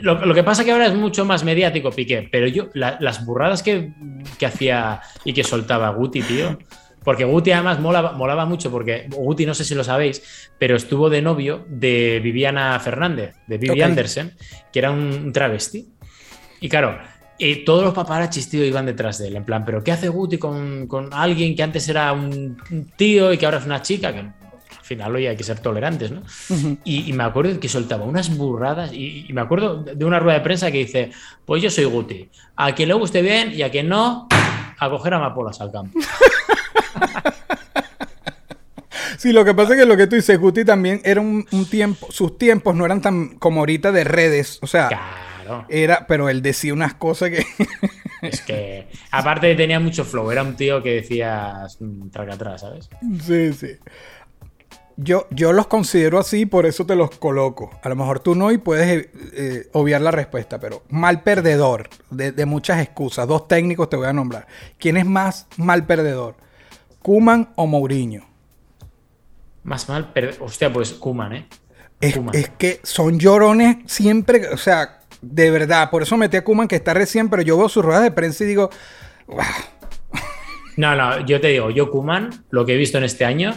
Lo, 0.00 0.24
lo 0.24 0.32
que 0.32 0.44
pasa 0.44 0.64
que 0.64 0.70
ahora 0.70 0.86
es 0.86 0.94
mucho 0.94 1.24
más 1.24 1.42
mediático 1.42 1.90
Piqué, 1.90 2.28
pero 2.30 2.46
yo, 2.46 2.68
la- 2.74 2.98
las 3.00 3.26
burradas 3.26 3.64
que, 3.64 3.90
que 4.38 4.46
hacía 4.46 5.00
y 5.24 5.32
que 5.32 5.42
soltaba 5.42 5.88
Guti, 5.90 6.22
tío. 6.22 6.56
Porque 7.04 7.24
Guti 7.24 7.50
además 7.52 7.80
molaba, 7.80 8.12
molaba 8.12 8.44
mucho, 8.44 8.70
porque 8.70 9.06
Guti, 9.08 9.46
no 9.46 9.54
sé 9.54 9.64
si 9.64 9.74
lo 9.74 9.84
sabéis, 9.84 10.50
pero 10.58 10.76
estuvo 10.76 11.08
de 11.08 11.22
novio 11.22 11.64
de 11.68 12.20
Viviana 12.22 12.78
Fernández, 12.78 13.36
de 13.46 13.58
Vivi 13.58 13.80
Ok. 13.80 13.86
Andersen, 13.86 14.34
que 14.72 14.78
era 14.78 14.90
un 14.90 15.32
travesti. 15.32 15.88
Y 16.60 16.68
claro, 16.68 16.98
eh, 17.38 17.64
todos 17.64 17.82
los 17.82 17.94
paparachis, 17.94 18.50
tío, 18.50 18.64
iban 18.64 18.84
detrás 18.84 19.16
de 19.18 19.28
él. 19.28 19.36
En 19.36 19.44
plan, 19.44 19.64
¿pero 19.64 19.82
qué 19.82 19.92
hace 19.92 20.08
Guti 20.10 20.36
con, 20.36 20.86
con 20.86 21.08
alguien 21.14 21.56
que 21.56 21.62
antes 21.62 21.88
era 21.88 22.12
un, 22.12 22.58
tío 22.96 23.32
y 23.32 23.38
que 23.38 23.46
ahora 23.46 23.58
es 23.58 23.64
una 23.64 23.80
chica? 23.80 24.12
Que 24.12 24.18
al 24.18 24.34
final, 24.82 25.14
oye, 25.16 25.30
hay 25.30 25.36
que 25.36 25.44
ser 25.44 25.58
tolerantes, 25.60 26.10
¿no? 26.10 26.22
y, 26.84 27.08
y 27.08 27.12
me 27.14 27.24
acuerdo 27.24 27.58
que 27.58 27.68
soltaba 27.70 28.04
unas 28.04 28.36
burradas. 28.36 28.92
Y, 28.92 29.24
y 29.26 29.32
me 29.32 29.40
acuerdo 29.40 29.82
de 29.82 30.04
una 30.04 30.18
rueda 30.18 30.36
de 30.38 30.44
prensa 30.44 30.70
que 30.70 30.78
dice: 30.78 31.12
Pues 31.46 31.62
yo 31.62 31.70
soy 31.70 31.84
Guti. 31.84 32.28
A 32.56 32.74
quien 32.74 32.88
le 32.88 32.94
guste 32.94 33.22
bien 33.22 33.52
y 33.54 33.62
a 33.62 33.70
quien 33.70 33.88
no, 33.88 34.28
a 34.78 34.90
coger 34.90 35.14
amapolas 35.14 35.62
al 35.62 35.72
campo. 35.72 35.98
Sí, 39.18 39.32
lo 39.32 39.44
que 39.44 39.54
pasa 39.54 39.74
es 39.74 39.80
que 39.80 39.86
lo 39.86 39.96
que 39.96 40.06
tú 40.06 40.16
dices, 40.16 40.38
Guti 40.38 40.64
también 40.64 41.00
era 41.04 41.20
un, 41.20 41.46
un 41.52 41.66
tiempo, 41.68 42.06
sus 42.10 42.38
tiempos 42.38 42.74
no 42.74 42.86
eran 42.86 43.02
tan 43.02 43.30
como 43.38 43.60
ahorita 43.60 43.92
de 43.92 44.04
redes, 44.04 44.58
o 44.62 44.66
sea, 44.66 44.88
Claro. 44.88 45.66
era, 45.68 46.06
pero 46.06 46.28
él 46.30 46.40
decía 46.42 46.72
unas 46.72 46.94
cosas 46.94 47.30
que... 47.30 47.44
Es 48.22 48.40
que, 48.42 48.86
aparte, 49.10 49.54
tenía 49.54 49.80
mucho 49.80 50.04
flow. 50.04 50.30
Era 50.30 50.42
un 50.42 50.54
tío 50.54 50.82
que 50.82 50.96
decías 50.96 51.78
mm, 51.80 52.08
traca 52.10 52.34
atrás, 52.34 52.60
¿sabes? 52.62 52.88
sí, 53.22 53.52
sí. 53.52 53.76
Yo, 54.96 55.26
yo 55.30 55.52
los 55.54 55.66
considero 55.66 56.18
así, 56.18 56.44
por 56.44 56.66
eso 56.66 56.84
te 56.84 56.94
los 56.94 57.10
coloco. 57.18 57.70
A 57.82 57.88
lo 57.88 57.96
mejor 57.96 58.20
tú 58.20 58.34
no 58.34 58.52
y 58.52 58.58
puedes 58.58 58.86
eh, 58.88 59.10
eh, 59.32 59.68
obviar 59.72 60.02
la 60.02 60.10
respuesta, 60.10 60.60
pero 60.60 60.82
mal 60.90 61.22
perdedor, 61.22 61.88
de, 62.10 62.32
de 62.32 62.44
muchas 62.46 62.80
excusas. 62.82 63.26
Dos 63.26 63.48
técnicos 63.48 63.88
te 63.88 63.96
voy 63.96 64.06
a 64.06 64.12
nombrar. 64.12 64.46
¿Quién 64.78 64.98
es 64.98 65.06
más 65.06 65.46
mal 65.56 65.86
perdedor? 65.86 66.36
¿Kuman 67.02 67.50
o 67.56 67.66
Mourinho? 67.66 68.26
Más 69.62 69.88
mal, 69.88 70.10
pero. 70.14 70.30
Hostia, 70.44 70.72
pues 70.72 70.92
Kuman, 70.92 71.32
¿eh? 71.34 71.46
Es, 72.00 72.18
que 72.56 72.80
son 72.82 73.18
llorones 73.18 73.76
siempre, 73.86 74.48
o 74.48 74.56
sea, 74.56 75.00
de 75.20 75.50
verdad. 75.50 75.90
Por 75.90 76.02
eso 76.02 76.16
metí 76.16 76.36
a 76.38 76.44
Kuman 76.44 76.66
que 76.66 76.76
está 76.76 76.94
recién, 76.94 77.28
pero 77.28 77.42
yo 77.42 77.58
veo 77.58 77.68
sus 77.68 77.84
ruedas 77.84 78.02
de 78.02 78.10
prensa 78.10 78.44
y 78.44 78.46
digo. 78.46 78.70
No, 80.76 80.94
no, 80.96 81.26
yo 81.26 81.40
te 81.40 81.48
digo, 81.48 81.70
yo 81.70 81.90
Kuman, 81.90 82.30
lo 82.50 82.64
que 82.64 82.74
he 82.74 82.76
visto 82.76 82.96
en 82.96 83.04
este 83.04 83.24
año, 83.26 83.52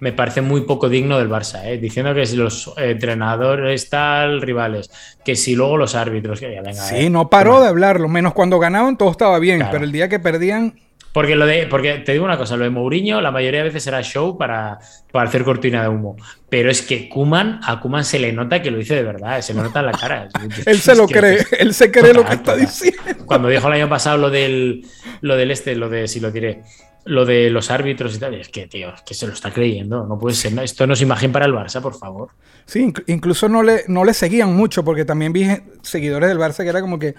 me 0.00 0.12
parece 0.12 0.42
muy 0.42 0.60
poco 0.60 0.88
digno 0.88 1.18
del 1.18 1.28
Barça, 1.28 1.64
¿eh? 1.64 1.78
diciendo 1.78 2.14
que 2.14 2.24
si 2.24 2.36
los 2.36 2.68
eh, 2.76 2.90
entrenadores 2.92 3.90
tal, 3.90 4.40
rivales, 4.42 4.90
que 5.24 5.34
si 5.34 5.56
luego 5.56 5.76
los 5.76 5.96
árbitros, 5.96 6.38
que 6.38 6.54
ya 6.54 6.62
venga. 6.62 6.80
sí, 6.84 6.94
eh. 6.96 7.10
no 7.10 7.28
paró 7.30 7.52
Koeman. 7.52 7.62
de 7.64 7.68
hablarlo. 7.70 8.08
Menos 8.08 8.32
cuando 8.32 8.60
ganaban 8.60 8.96
todo 8.96 9.10
estaba 9.10 9.38
bien, 9.40 9.58
Claro. 9.58 9.72
pero 9.72 9.84
el 9.84 9.92
día 9.92 10.08
que 10.08 10.20
perdían, 10.20 10.78
Porque 11.18 11.34
lo 11.34 11.46
de, 11.46 11.66
porque 11.66 11.94
te 11.94 12.12
digo 12.12 12.24
una 12.24 12.38
cosa, 12.38 12.56
lo 12.56 12.62
de 12.62 12.70
Mourinho 12.70 13.20
la 13.20 13.32
mayoría 13.32 13.64
de 13.64 13.70
veces 13.70 13.84
era 13.88 14.00
show 14.04 14.38
para, 14.38 14.78
para 15.10 15.28
hacer 15.28 15.42
cortina 15.42 15.82
de 15.82 15.88
humo. 15.88 16.14
Pero 16.48 16.70
es 16.70 16.80
que 16.80 17.08
Kuman, 17.08 17.58
a 17.64 17.80
Kuman 17.80 18.04
se 18.04 18.20
le 18.20 18.32
nota 18.32 18.62
que 18.62 18.70
lo 18.70 18.78
dice 18.78 18.94
de 18.94 19.02
verdad, 19.02 19.40
se 19.40 19.52
le 19.52 19.62
nota 19.62 19.80
en 19.80 19.86
la 19.86 19.92
cara. 19.94 20.28
él 20.66 20.78
se 20.78 20.94
lo 20.94 21.08
cree, 21.08 21.44
él 21.58 21.74
se 21.74 21.90
cree 21.90 22.14
lo 22.14 22.24
que 22.24 22.34
está 22.34 22.52
total. 22.52 22.60
diciendo. 22.60 23.26
Cuando 23.26 23.48
dijo 23.48 23.66
el 23.66 23.74
año 23.74 23.88
pasado 23.88 24.16
lo 24.16 24.30
del, 24.30 24.86
lo 25.20 25.36
del 25.36 25.50
este, 25.50 25.74
lo 25.74 25.88
de, 25.88 26.06
si 26.06 26.20
lo 26.20 26.30
diré, 26.30 26.62
lo 27.08 27.24
de 27.24 27.50
los 27.50 27.70
árbitros 27.70 28.14
y 28.16 28.18
tal, 28.18 28.34
es 28.34 28.48
que, 28.48 28.66
tío, 28.66 28.94
es 28.94 29.02
que 29.02 29.14
se 29.14 29.26
lo 29.26 29.32
está 29.32 29.52
creyendo, 29.52 30.06
no 30.06 30.18
puede 30.18 30.34
ser, 30.36 30.58
esto 30.60 30.86
no 30.86 30.92
es 30.94 31.00
imagen 31.00 31.32
para 31.32 31.46
el 31.46 31.52
Barça, 31.52 31.80
por 31.80 31.96
favor. 31.98 32.30
Sí, 32.66 32.80
inc- 32.84 33.04
incluso 33.06 33.48
no 33.48 33.62
le, 33.62 33.84
no 33.88 34.04
le 34.04 34.12
seguían 34.14 34.54
mucho, 34.54 34.84
porque 34.84 35.04
también 35.04 35.32
vi 35.32 35.46
seguidores 35.82 36.28
del 36.28 36.38
Barça 36.38 36.58
que 36.64 36.68
era 36.68 36.80
como 36.80 36.98
que, 36.98 37.14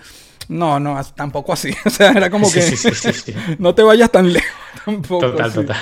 no, 0.48 0.80
no, 0.80 1.00
tampoco 1.16 1.54
así. 1.54 1.74
O 1.86 1.90
sea, 1.90 2.12
era 2.12 2.30
como 2.30 2.52
que 2.52 2.62
sí, 2.62 2.78
sí, 2.78 2.92
sí, 2.94 3.14
sí. 3.14 3.34
no 3.60 3.74
te 3.76 3.84
vayas 3.84 4.12
tan 4.12 4.32
lejos 4.32 4.50
tampoco. 4.86 5.32
Total, 5.32 5.48
así. 5.48 5.56
total. 5.56 5.78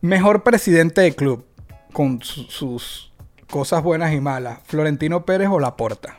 Mejor 0.00 0.42
presidente 0.44 1.00
de 1.00 1.14
club, 1.14 1.44
con 1.92 2.22
su- 2.22 2.44
sus 2.44 3.12
cosas 3.50 3.82
buenas 3.82 4.12
y 4.12 4.20
malas, 4.20 4.58
Florentino 4.64 5.24
Pérez 5.24 5.48
o 5.50 5.58
Laporta. 5.58 6.18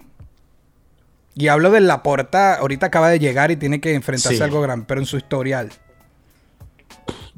Y 1.36 1.48
hablo 1.48 1.70
de 1.72 1.80
Laporta, 1.80 2.56
ahorita 2.56 2.88
acaba 2.88 3.10
de 3.10 3.20
llegar 3.20 3.52
y 3.52 3.56
tiene 3.56 3.80
que 3.80 3.94
enfrentarse 3.94 4.42
a 4.42 4.46
algo 4.46 4.60
grande, 4.62 4.86
pero 4.88 5.00
en 5.00 5.06
su 5.06 5.16
historial. 5.18 5.70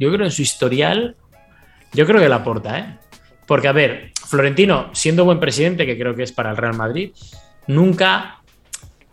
Yo 0.02 0.12
creo 0.12 0.26
en 0.26 0.32
su 0.32 0.42
historial, 0.42 1.16
yo 1.94 2.08
creo 2.08 2.20
que 2.20 2.28
la 2.28 2.38
aporta, 2.38 2.80
¿eh? 2.80 2.98
Porque, 3.46 3.68
a 3.68 3.72
ver, 3.72 4.12
Florentino, 4.28 4.90
siendo 4.94 5.26
buen 5.26 5.40
presidente, 5.40 5.86
que 5.86 5.96
creo 5.98 6.16
que 6.16 6.24
es 6.24 6.32
para 6.32 6.50
el 6.50 6.58
Real 6.58 6.74
Madrid, 6.76 7.12
nunca, 7.68 8.40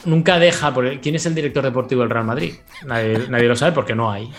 nunca 0.07 0.39
deja. 0.39 0.73
por- 0.73 0.99
¿Quién 1.01 1.15
es 1.17 1.27
el 1.27 1.35
director 1.35 1.63
deportivo 1.63 2.01
del 2.01 2.11
Real 2.11 2.25
Madrid? 2.25 2.55
Nadie, 2.87 3.19
nadie 3.29 3.49
lo 3.49 3.55
sabe 3.57 3.73
porque 3.73 3.95
no 3.95 4.11
hay. 4.11 4.31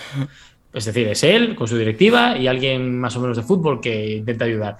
Es 0.73 0.85
decir, 0.85 1.07
es 1.07 1.23
él 1.23 1.53
con 1.55 1.67
su 1.67 1.77
directiva 1.77 2.35
y 2.37 2.47
alguien 2.47 2.97
más 2.99 3.15
o 3.15 3.19
menos 3.19 3.37
de 3.37 3.43
fútbol 3.43 3.79
que 3.81 4.17
intenta 4.17 4.45
ayudar. 4.45 4.77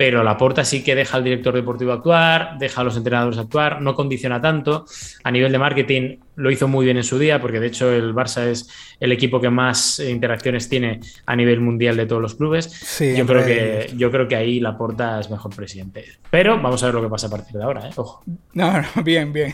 Pero 0.00 0.24
Laporta 0.24 0.64
sí 0.64 0.82
que 0.82 0.94
deja 0.94 1.18
al 1.18 1.24
director 1.24 1.54
deportivo 1.54 1.92
actuar, 1.92 2.56
deja 2.58 2.80
a 2.80 2.84
los 2.84 2.96
entrenadores 2.96 3.38
actuar, 3.38 3.82
no 3.82 3.94
condiciona 3.94 4.40
tanto. 4.40 4.86
A 5.24 5.30
nivel 5.30 5.52
de 5.52 5.58
marketing 5.58 6.16
lo 6.36 6.50
hizo 6.50 6.68
muy 6.68 6.86
bien 6.86 6.96
en 6.96 7.04
su 7.04 7.18
día, 7.18 7.38
porque 7.38 7.60
de 7.60 7.66
hecho 7.66 7.92
el 7.92 8.14
Barça 8.14 8.46
es 8.46 8.70
el 8.98 9.12
equipo 9.12 9.42
que 9.42 9.50
más 9.50 10.00
eh, 10.00 10.08
interacciones 10.08 10.70
tiene 10.70 11.00
a 11.26 11.36
nivel 11.36 11.60
mundial 11.60 11.98
de 11.98 12.06
todos 12.06 12.22
los 12.22 12.34
clubes. 12.34 12.64
Sí, 12.64 13.14
yo, 13.14 13.26
creo 13.26 13.44
que, 13.44 13.90
yo 13.94 14.10
creo 14.10 14.26
que 14.26 14.36
ahí 14.36 14.58
Laporta 14.58 15.20
es 15.20 15.28
mejor 15.28 15.54
presidente. 15.54 16.06
Pero 16.30 16.58
vamos 16.58 16.82
a 16.82 16.86
ver 16.86 16.94
lo 16.94 17.02
que 17.02 17.08
pasa 17.10 17.26
a 17.26 17.30
partir 17.30 17.58
de 17.58 17.62
ahora. 17.62 17.86
¿eh? 17.86 17.92
Ojo. 17.94 18.22
No, 18.54 18.72
no, 18.80 18.88
bien, 19.04 19.34
bien. 19.34 19.52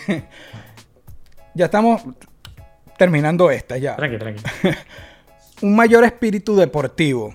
Ya 1.55 1.65
estamos 1.65 2.03
terminando 2.97 3.51
esta 3.51 3.79
ya. 3.79 3.97
Tranqui, 3.97 4.17
tranqui. 4.17 4.43
Un 5.63 5.75
mayor 5.75 6.05
espíritu 6.05 6.55
deportivo, 6.55 7.35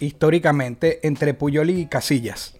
históricamente, 0.00 1.06
entre 1.06 1.34
Puyol 1.34 1.70
y 1.70 1.86
Casillas. 1.86 2.56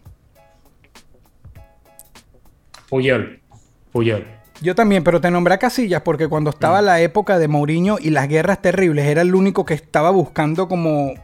Puyol. 2.89 3.41
Puyol. 3.93 4.25
Yo 4.61 4.75
también, 4.75 5.03
pero 5.05 5.21
te 5.21 5.31
nombré 5.31 5.55
a 5.55 5.59
Casillas 5.59 6.03
porque 6.03 6.29
cuando 6.29 6.51
estaba 6.51 6.81
Mm. 6.81 6.85
la 6.85 7.01
época 7.01 7.39
de 7.39 7.49
Mourinho 7.49 7.97
y 8.01 8.11
las 8.11 8.29
guerras 8.29 8.63
terribles, 8.63 9.07
era 9.07 9.23
el 9.23 9.35
único 9.35 9.65
que 9.65 9.75
estaba 9.75 10.11
buscando 10.11 10.69
como... 10.69 11.15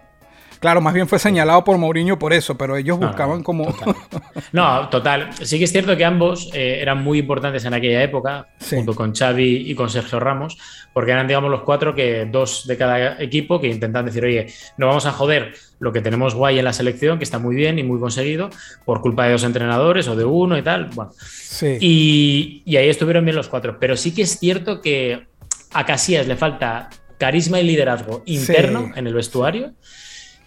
Claro, 0.60 0.80
más 0.82 0.92
bien 0.92 1.08
fue 1.08 1.18
señalado 1.18 1.64
por 1.64 1.78
Mourinho 1.78 2.18
por 2.18 2.32
eso, 2.34 2.56
pero 2.58 2.76
ellos 2.76 2.98
No, 2.98 3.06
no, 3.06 3.08
buscaban 3.08 3.38
no, 3.38 3.44
como... 3.44 3.72
total. 3.72 3.94
No, 4.52 4.88
total. 4.90 5.30
Sí 5.42 5.58
que 5.58 5.64
es 5.64 5.72
cierto 5.72 5.96
que 5.96 6.04
ambos 6.04 6.50
eh, 6.52 6.78
eran 6.82 7.02
muy 7.02 7.18
importantes 7.18 7.64
en 7.64 7.72
aquella 7.74 8.02
época, 8.02 8.48
Sí. 8.58 8.76
junto 8.76 8.94
con 8.94 9.14
Xavi 9.14 9.70
y 9.70 9.74
con 9.74 9.88
Sergio 9.88 10.20
Ramos, 10.20 10.58
porque 10.92 11.12
eran, 11.12 11.26
digamos, 11.26 11.50
los 11.50 11.62
cuatro 11.62 11.94
que 11.94 12.26
dos 12.30 12.66
de 12.66 12.76
cada 12.76 13.20
equipo 13.22 13.60
que 13.60 13.68
intentan 13.68 14.04
decir, 14.04 14.22
oye, 14.24 14.48
no 14.76 14.86
vamos 14.86 15.06
a 15.06 15.12
joder 15.12 15.54
lo 15.78 15.92
que 15.92 16.02
tenemos 16.02 16.34
guay 16.34 16.58
en 16.58 16.64
la 16.66 16.72
selección, 16.74 17.16
que 17.18 17.24
está 17.24 17.38
muy 17.38 17.56
bien 17.56 17.78
y 17.78 17.82
muy 17.82 17.98
conseguido, 17.98 18.50
por 18.84 19.00
culpa 19.00 19.24
de 19.24 19.32
dos 19.32 19.44
entrenadores 19.44 20.08
o 20.08 20.16
de 20.16 20.24
uno 20.26 20.58
y 20.58 20.62
tal. 20.62 20.90
Bueno, 20.94 21.12
sí. 21.18 21.78
y, 21.80 22.62
y 22.66 22.76
ahí 22.76 22.88
estuvieron 22.90 23.24
bien 23.24 23.36
los 23.36 23.48
cuatro. 23.48 23.78
Pero 23.80 23.96
sí 23.96 24.14
que 24.14 24.22
es 24.22 24.38
cierto 24.38 24.82
que 24.82 25.26
a 25.72 25.86
Casillas 25.86 26.26
le 26.26 26.36
falta 26.36 26.90
carisma 27.18 27.60
y 27.60 27.64
liderazgo 27.64 28.22
interno 28.26 28.90
Sí. 28.92 28.98
en 28.98 29.06
el 29.06 29.14
vestuario, 29.14 29.72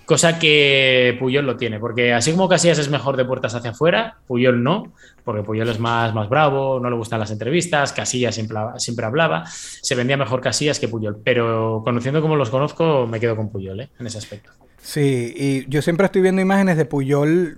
cosa 0.06 0.38
que 0.40 1.16
Puyol 1.20 1.46
lo 1.46 1.58
tiene. 1.58 1.80
Porque 1.80 2.14
así 2.14 2.32
como 2.32 2.50
Casillas 2.50 2.78
es 2.80 2.90
mejor 2.90 3.18
de 3.18 3.26
puertas 3.26 3.56
hacia 3.56 3.72
afuera, 3.72 4.18
Puyol 4.28 4.62
no, 4.64 4.92
porque 5.24 5.44
Puyol 5.44 5.70
es 5.70 5.80
más, 5.80 6.14
más 6.14 6.30
bravo, 6.30 6.80
no 6.80 6.90
le 6.90 6.96
gustan 6.96 7.20
las 7.20 7.32
entrevistas, 7.32 7.94
Casillas 7.94 8.36
siempre, 8.36 8.58
siempre 8.78 9.06
hablaba, 9.06 9.46
se 9.48 9.96
vendía 9.96 10.18
mejor 10.18 10.42
Casillas 10.42 10.80
que 10.80 10.88
Puyol. 10.88 11.18
Pero 11.24 11.82
conociendo 11.84 12.22
como 12.22 12.36
los 12.36 12.50
conozco, 12.50 13.08
me 13.08 13.20
quedo 13.20 13.36
con 13.36 13.50
Puyol 13.50 13.80
¿eh? 13.82 13.90
en 14.00 14.08
ese 14.08 14.18
aspecto. 14.18 14.52
Sí, 14.82 15.34
y 15.38 15.70
yo 15.70 15.82
siempre 15.82 16.06
estoy 16.06 16.22
viendo 16.22 16.42
imágenes 16.42 16.76
de 16.76 16.84
Puyol, 16.86 17.58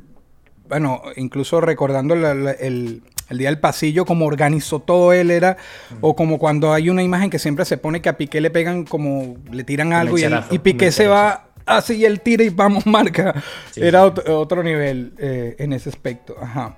bueno, 0.69 1.01
incluso 1.15 1.59
recordando 1.61 2.15
la- 2.15 2.35
la- 2.35 2.51
el, 2.51 3.01
el 3.29 3.37
día 3.39 3.49
del 3.49 3.59
pasillo, 3.59 4.05
como 4.05 4.27
organizó 4.27 4.79
todo 4.79 5.11
él, 5.11 5.31
era, 5.31 5.57
o 6.01 6.15
como 6.15 6.37
cuando 6.37 6.71
hay 6.73 6.91
una 6.91 7.01
imagen 7.01 7.31
que 7.31 7.39
siempre 7.39 7.65
se 7.65 7.77
pone 7.77 7.99
que 7.99 8.09
a 8.09 8.17
Piqué 8.17 8.39
le 8.41 8.51
pegan 8.51 8.83
como, 8.85 9.37
le 9.51 9.63
tiran 9.63 9.91
algo 9.93 10.19
y, 10.19 10.25
y 10.51 10.59
Piqué 10.59 10.91
se 10.91 11.07
va 11.07 11.47
así 11.65 11.95
y 11.95 12.05
él 12.05 12.21
tira 12.21 12.43
y 12.43 12.49
vamos, 12.49 12.85
marca. 12.87 13.41
Sí, 13.71 13.81
era 13.81 14.01
sí. 14.01 14.07
otro, 14.07 14.39
otro 14.39 14.63
nivel 14.63 15.13
eh, 15.17 15.55
en 15.59 15.73
ese 15.73 15.89
aspecto, 15.89 16.35
ajá. 16.41 16.77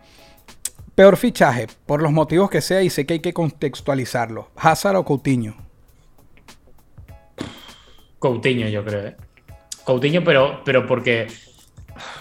Peor 0.96 1.16
fichaje, 1.16 1.68
por 1.86 2.02
los 2.02 2.12
motivos 2.12 2.50
que 2.50 2.60
sea, 2.60 2.82
y 2.82 2.90
sé 2.90 3.06
que 3.06 3.14
hay 3.14 3.20
que 3.20 3.34
contextualizarlo. 3.34 4.50
Hazard 4.56 4.96
o 4.96 5.06
Coutinho. 5.06 5.56
Coutinho, 8.18 8.68
yo 8.68 8.84
creo, 8.84 9.08
¿eh? 9.08 9.16
Coutinho, 9.84 10.24
pero, 10.24 10.62
pero 10.66 10.88
porque. 10.88 11.28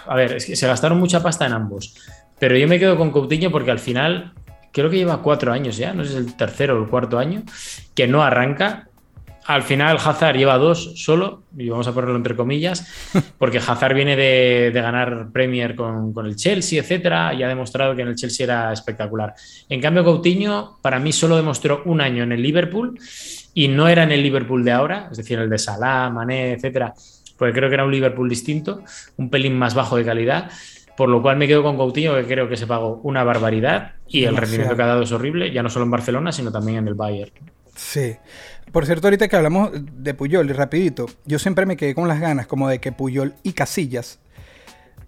A 0.06 0.14
ver, 0.14 0.34
es 0.34 0.46
que 0.46 0.56
se 0.56 0.66
gastaron 0.66 0.98
mucha 0.98 1.22
pasta 1.22 1.46
en 1.46 1.52
ambos. 1.52 1.94
Pero 2.38 2.56
yo 2.56 2.68
me 2.68 2.78
quedo 2.78 2.96
con 2.96 3.10
Coutinho 3.10 3.50
porque 3.50 3.70
al 3.70 3.78
final, 3.78 4.34
creo 4.72 4.90
que 4.90 4.98
lleva 4.98 5.22
cuatro 5.22 5.52
años 5.52 5.76
ya, 5.76 5.94
no 5.94 6.04
sé 6.04 6.10
si 6.10 6.16
es 6.18 6.26
el 6.26 6.36
tercero 6.36 6.76
o 6.76 6.82
el 6.82 6.88
cuarto 6.88 7.18
año, 7.18 7.42
que 7.94 8.06
no 8.06 8.22
arranca. 8.22 8.88
Al 9.46 9.62
final 9.62 9.96
Hazard 9.96 10.36
lleva 10.36 10.58
dos 10.58 10.92
solo, 10.96 11.44
y 11.56 11.68
vamos 11.68 11.86
a 11.86 11.92
ponerlo 11.92 12.16
entre 12.16 12.34
comillas, 12.34 12.86
porque 13.38 13.58
Hazard 13.58 13.94
viene 13.94 14.16
de, 14.16 14.70
de 14.72 14.80
ganar 14.80 15.28
Premier 15.32 15.76
con, 15.76 16.12
con, 16.12 16.26
el 16.26 16.36
Chelsea, 16.36 16.80
etcétera, 16.80 17.32
y 17.32 17.42
ha 17.42 17.48
demostrado 17.48 17.94
que 17.94 18.02
en 18.02 18.08
el 18.08 18.16
Chelsea 18.16 18.44
era 18.44 18.72
espectacular. 18.72 19.34
En 19.68 19.80
cambio, 19.80 20.04
Coutinho, 20.04 20.78
para 20.82 20.98
mí, 20.98 21.12
solo 21.12 21.36
demostró 21.36 21.82
un 21.84 22.00
año 22.00 22.24
en 22.24 22.32
el 22.32 22.42
Liverpool, 22.42 22.98
y 23.54 23.68
no 23.68 23.88
era 23.88 24.02
en 24.02 24.12
el 24.12 24.22
Liverpool 24.22 24.64
de 24.64 24.72
ahora, 24.72 25.08
es 25.10 25.16
decir, 25.16 25.38
el 25.38 25.48
de 25.48 25.58
Salah, 25.58 26.10
Mané, 26.10 26.52
etcétera, 26.52 26.92
porque 27.38 27.54
creo 27.54 27.68
que 27.68 27.74
era 27.74 27.84
un 27.84 27.90
Liverpool 27.90 28.28
distinto, 28.28 28.82
un 29.16 29.30
pelín 29.30 29.56
más 29.56 29.74
bajo 29.74 29.96
de 29.96 30.04
calidad. 30.04 30.50
Por 30.96 31.10
lo 31.10 31.20
cual 31.20 31.36
me 31.36 31.46
quedo 31.46 31.62
con 31.62 31.76
Coutinho, 31.76 32.14
que 32.16 32.24
creo 32.24 32.48
que 32.48 32.56
se 32.56 32.66
pagó 32.66 33.00
una 33.02 33.22
barbaridad 33.22 33.92
y 34.08 34.24
el 34.24 34.36
rendimiento 34.36 34.74
que 34.74 34.82
ha 34.82 34.86
dado 34.86 35.02
es 35.02 35.12
horrible, 35.12 35.52
ya 35.52 35.62
no 35.62 35.68
solo 35.68 35.84
en 35.84 35.90
Barcelona, 35.90 36.32
sino 36.32 36.50
también 36.50 36.78
en 36.78 36.88
el 36.88 36.94
Bayern. 36.94 37.32
Sí. 37.76 38.16
Por 38.72 38.84
cierto, 38.84 39.06
ahorita 39.06 39.28
que 39.28 39.36
hablamos 39.36 39.70
de 39.72 40.14
Puyol, 40.14 40.50
y 40.50 40.52
rapidito, 40.52 41.06
yo 41.24 41.38
siempre 41.38 41.66
me 41.66 41.76
quedé 41.76 41.94
con 41.94 42.08
las 42.08 42.20
ganas 42.20 42.46
como 42.46 42.68
de 42.68 42.80
que 42.80 42.90
Puyol 42.90 43.34
y 43.42 43.52
Casillas 43.52 44.18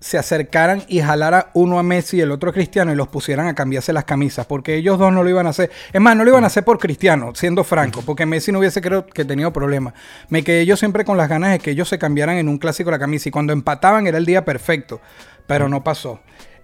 se 0.00 0.16
acercaran 0.16 0.84
y 0.86 1.00
jalaran 1.00 1.46
uno 1.54 1.78
a 1.78 1.82
Messi 1.82 2.18
y 2.18 2.20
el 2.20 2.30
otro 2.30 2.50
a 2.50 2.52
Cristiano 2.52 2.92
y 2.92 2.94
los 2.94 3.08
pusieran 3.08 3.48
a 3.48 3.54
cambiarse 3.54 3.92
las 3.92 4.04
camisas, 4.04 4.46
porque 4.46 4.76
ellos 4.76 4.96
dos 4.98 5.12
no 5.12 5.24
lo 5.24 5.30
iban 5.30 5.46
a 5.46 5.50
hacer. 5.50 5.70
Es 5.92 6.00
más, 6.00 6.16
no 6.16 6.24
lo 6.24 6.30
iban 6.30 6.44
a 6.44 6.46
hacer 6.46 6.64
por 6.64 6.78
Cristiano, 6.78 7.32
siendo 7.34 7.64
franco, 7.64 8.02
porque 8.06 8.24
Messi 8.24 8.52
no 8.52 8.60
hubiese 8.60 8.80
creo 8.80 9.06
que 9.06 9.24
tenido 9.24 9.52
problemas. 9.52 9.94
Me 10.28 10.44
quedé 10.44 10.64
yo 10.66 10.76
siempre 10.76 11.04
con 11.04 11.16
las 11.16 11.28
ganas 11.28 11.50
de 11.50 11.58
que 11.58 11.72
ellos 11.72 11.88
se 11.88 11.98
cambiaran 11.98 12.36
en 12.36 12.48
un 12.48 12.58
clásico 12.58 12.90
la 12.90 12.98
camisa 12.98 13.28
y 13.28 13.32
cuando 13.32 13.52
empataban 13.52 14.06
era 14.06 14.18
el 14.18 14.26
día 14.26 14.44
perfecto, 14.44 15.00
pero 15.46 15.68
no 15.68 15.82
pasó. 15.82 16.20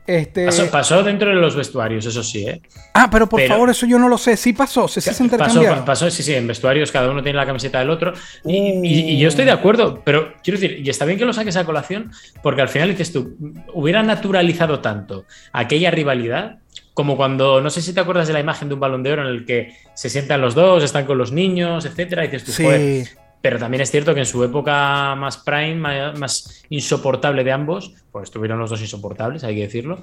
Este... 0.06 0.46
Pasó, 0.46 0.70
pasó, 0.70 1.02
dentro 1.02 1.30
de 1.30 1.36
los 1.36 1.56
vestuarios, 1.56 2.04
eso 2.04 2.22
sí, 2.22 2.46
¿eh? 2.46 2.60
Ah, 2.92 3.08
pero 3.10 3.26
por 3.26 3.40
pero, 3.40 3.54
favor, 3.54 3.70
eso 3.70 3.86
yo 3.86 3.98
no 3.98 4.08
lo 4.08 4.18
sé. 4.18 4.36
Sí 4.36 4.52
pasó, 4.52 4.86
sí, 4.86 5.00
sí 5.00 5.14
se 5.14 5.24
intercambiaron. 5.24 5.78
Pasó, 5.80 6.06
pasó, 6.06 6.10
sí, 6.10 6.22
sí, 6.22 6.34
en 6.34 6.46
vestuarios 6.46 6.92
cada 6.92 7.10
uno 7.10 7.22
tiene 7.22 7.38
la 7.38 7.46
camiseta 7.46 7.78
del 7.78 7.90
otro. 7.90 8.12
Y, 8.44 8.78
uh. 8.78 8.84
y, 8.84 8.88
y, 9.12 9.18
yo 9.18 9.28
estoy 9.28 9.46
de 9.46 9.52
acuerdo, 9.52 10.02
pero 10.04 10.34
quiero 10.42 10.60
decir, 10.60 10.80
y 10.84 10.90
está 10.90 11.04
bien 11.06 11.18
que 11.18 11.24
lo 11.24 11.32
saques 11.32 11.56
a 11.56 11.64
colación, 11.64 12.12
porque 12.42 12.60
al 12.60 12.68
final 12.68 12.90
dices 12.90 13.12
tú, 13.12 13.36
hubiera 13.72 14.02
naturalizado 14.02 14.80
tanto 14.80 15.24
aquella 15.52 15.90
rivalidad 15.90 16.58
como 16.92 17.16
cuando, 17.16 17.60
no 17.60 17.70
sé 17.70 17.82
si 17.82 17.92
te 17.92 18.00
acuerdas 18.00 18.28
de 18.28 18.34
la 18.34 18.40
imagen 18.40 18.68
de 18.68 18.74
un 18.74 18.80
balón 18.80 19.02
de 19.02 19.12
oro 19.12 19.22
en 19.22 19.28
el 19.28 19.44
que 19.44 19.74
se 19.94 20.08
sientan 20.08 20.40
los 20.40 20.54
dos, 20.54 20.82
están 20.82 21.06
con 21.06 21.18
los 21.18 21.32
niños, 21.32 21.84
etcétera, 21.84 22.24
y 22.24 22.28
dices 22.28 22.44
tú, 22.44 22.52
sí. 22.52 22.62
Joder, 22.62 23.23
pero 23.44 23.58
también 23.58 23.82
es 23.82 23.90
cierto 23.90 24.14
que 24.14 24.20
en 24.20 24.26
su 24.26 24.42
época 24.42 25.14
más 25.16 25.36
prime, 25.36 25.76
más, 26.14 26.64
insoportable 26.70 27.44
de 27.44 27.52
ambos, 27.52 27.92
pues 28.10 28.24
estuvieron 28.24 28.58
los 28.58 28.70
dos 28.70 28.80
insoportables, 28.80 29.44
hay 29.44 29.54
que 29.54 29.60
decirlo, 29.60 30.00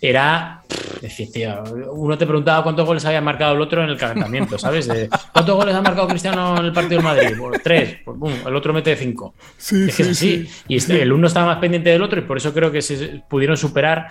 era 0.00 0.62
decir, 1.00 1.32
tío, 1.32 1.60
uno 1.90 2.16
te 2.16 2.24
preguntaba 2.24 2.62
cuántos 2.62 2.86
goles 2.86 3.04
había 3.04 3.20
marcado 3.20 3.54
el 3.54 3.60
otro 3.62 3.82
en 3.82 3.90
el 3.90 3.98
calentamiento, 3.98 4.60
¿sabes? 4.60 4.86
De, 4.86 5.08
¿Cuántos 5.32 5.56
goles 5.56 5.74
ha 5.74 5.82
marcado 5.82 6.06
Cristiano 6.06 6.56
en 6.56 6.66
el 6.66 6.72
partido 6.72 6.98
del 6.98 7.04
Madrid? 7.04 7.36
Pues 7.36 7.62
tres, 7.64 7.96
pues 8.04 8.16
boom, 8.16 8.34
el 8.46 8.54
otro 8.54 8.72
mete 8.72 8.94
cinco. 8.94 9.34
Sí, 9.56 9.88
es 9.88 9.96
que 9.96 10.04
sí, 10.04 10.10
es 10.10 10.16
así. 10.16 10.46
sí. 10.46 10.62
Y 10.68 10.76
este, 10.76 11.02
el 11.02 11.12
uno 11.12 11.26
estaba 11.26 11.46
más 11.46 11.58
pendiente 11.58 11.90
del 11.90 12.00
otro 12.00 12.20
y 12.20 12.22
por 12.22 12.36
eso 12.36 12.54
creo 12.54 12.70
que 12.70 12.80
se 12.80 13.24
pudieron 13.28 13.56
superar 13.56 14.06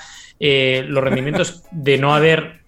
eh, 0.45 0.83
los 0.89 1.01
rendimientos 1.01 1.63
de 1.71 1.97
no 1.97 2.13
haber 2.13 2.63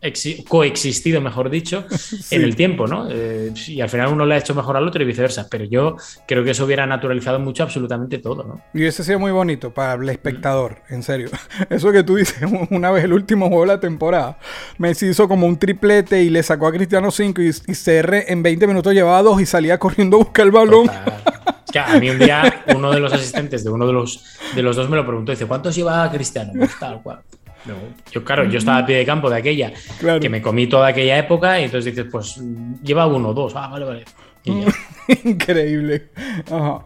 coexistido, 0.47 1.19
mejor 1.19 1.49
dicho, 1.49 1.86
sí. 1.89 2.34
en 2.34 2.43
el 2.43 2.55
tiempo, 2.55 2.88
¿no? 2.88 3.09
Eh, 3.11 3.51
y 3.67 3.82
al 3.82 3.89
final 3.89 4.13
uno 4.13 4.26
le 4.26 4.36
ha 4.36 4.38
hecho 4.38 4.55
mejor 4.55 4.78
al 4.78 4.88
otro 4.88 5.03
y 5.03 5.05
viceversa. 5.05 5.47
Pero 5.51 5.65
yo 5.65 5.97
creo 6.26 6.41
que 6.45 6.51
eso 6.51 6.63
hubiera 6.63 6.86
naturalizado 6.86 7.38
mucho 7.38 7.63
absolutamente 7.63 8.19
todo, 8.19 8.45
¿no? 8.45 8.61
Y 8.73 8.78
hubiese 8.78 9.03
sido 9.03 9.19
muy 9.19 9.34
bonito 9.34 9.73
para 9.73 10.01
el 10.01 10.07
espectador, 10.07 10.84
en 10.88 11.03
serio. 11.03 11.28
Eso 11.69 11.91
que 11.91 12.03
tú 12.03 12.15
dices, 12.15 12.49
una 12.69 12.91
vez 12.91 13.03
el 13.03 13.11
último 13.11 13.47
juego 13.49 13.63
de 13.63 13.67
la 13.67 13.80
temporada, 13.82 14.38
Messi 14.78 15.07
hizo 15.07 15.28
como 15.28 15.45
un 15.45 15.59
triplete 15.59 16.23
y 16.23 16.30
le 16.30 16.43
sacó 16.43 16.67
a 16.67 16.71
Cristiano 16.71 17.11
5 17.11 17.41
y, 17.41 17.49
y 17.49 17.73
CR 17.73 18.32
en 18.32 18.41
20 18.41 18.67
minutos 18.67 18.93
llevaba 18.93 19.21
2 19.21 19.41
y 19.41 19.45
salía 19.45 19.78
corriendo 19.80 20.15
a 20.15 20.19
buscar 20.19 20.45
el 20.45 20.53
balón. 20.53 20.88
Total. 20.88 21.97
A 21.97 21.99
mí 21.99 22.09
un 22.09 22.19
día 22.19 22.63
uno 22.73 22.89
de 22.89 23.01
los 23.01 23.11
asistentes 23.11 23.65
de 23.65 23.69
uno 23.69 23.86
de 23.86 23.91
los, 23.91 24.23
de 24.55 24.61
los 24.61 24.78
dos 24.78 24.89
me 24.89 24.95
lo 24.95 25.05
preguntó, 25.05 25.34
dice, 25.34 25.45
¿cuántos 25.45 25.76
lleva 25.76 26.09
Cristiano? 26.09 26.53
Pues 26.55 26.80
tal 26.80 27.03
cual. 27.03 27.19
No, 27.66 27.76
yo, 28.11 28.24
claro, 28.24 28.45
yo 28.45 28.59
estaba 28.59 28.80
a 28.80 28.86
pie 28.86 28.97
de 28.97 29.05
campo 29.05 29.30
de 29.30 29.38
aquella, 29.38 29.74
claro. 29.99 30.20
que 30.20 30.30
me 30.30 30.41
comí 30.41 30.68
toda 30.68 30.88
aquella 30.88 31.18
época, 31.18 31.59
y 31.59 31.63
entonces 31.63 31.93
dices, 31.93 32.09
pues 32.11 32.39
lleva 32.84 33.07
uno, 33.07 33.34
dos, 33.34 33.53
ah, 33.55 33.68
vale, 33.68 33.86
vale. 33.86 34.05
Increíble. 35.24 36.09
Ajá. 36.51 36.86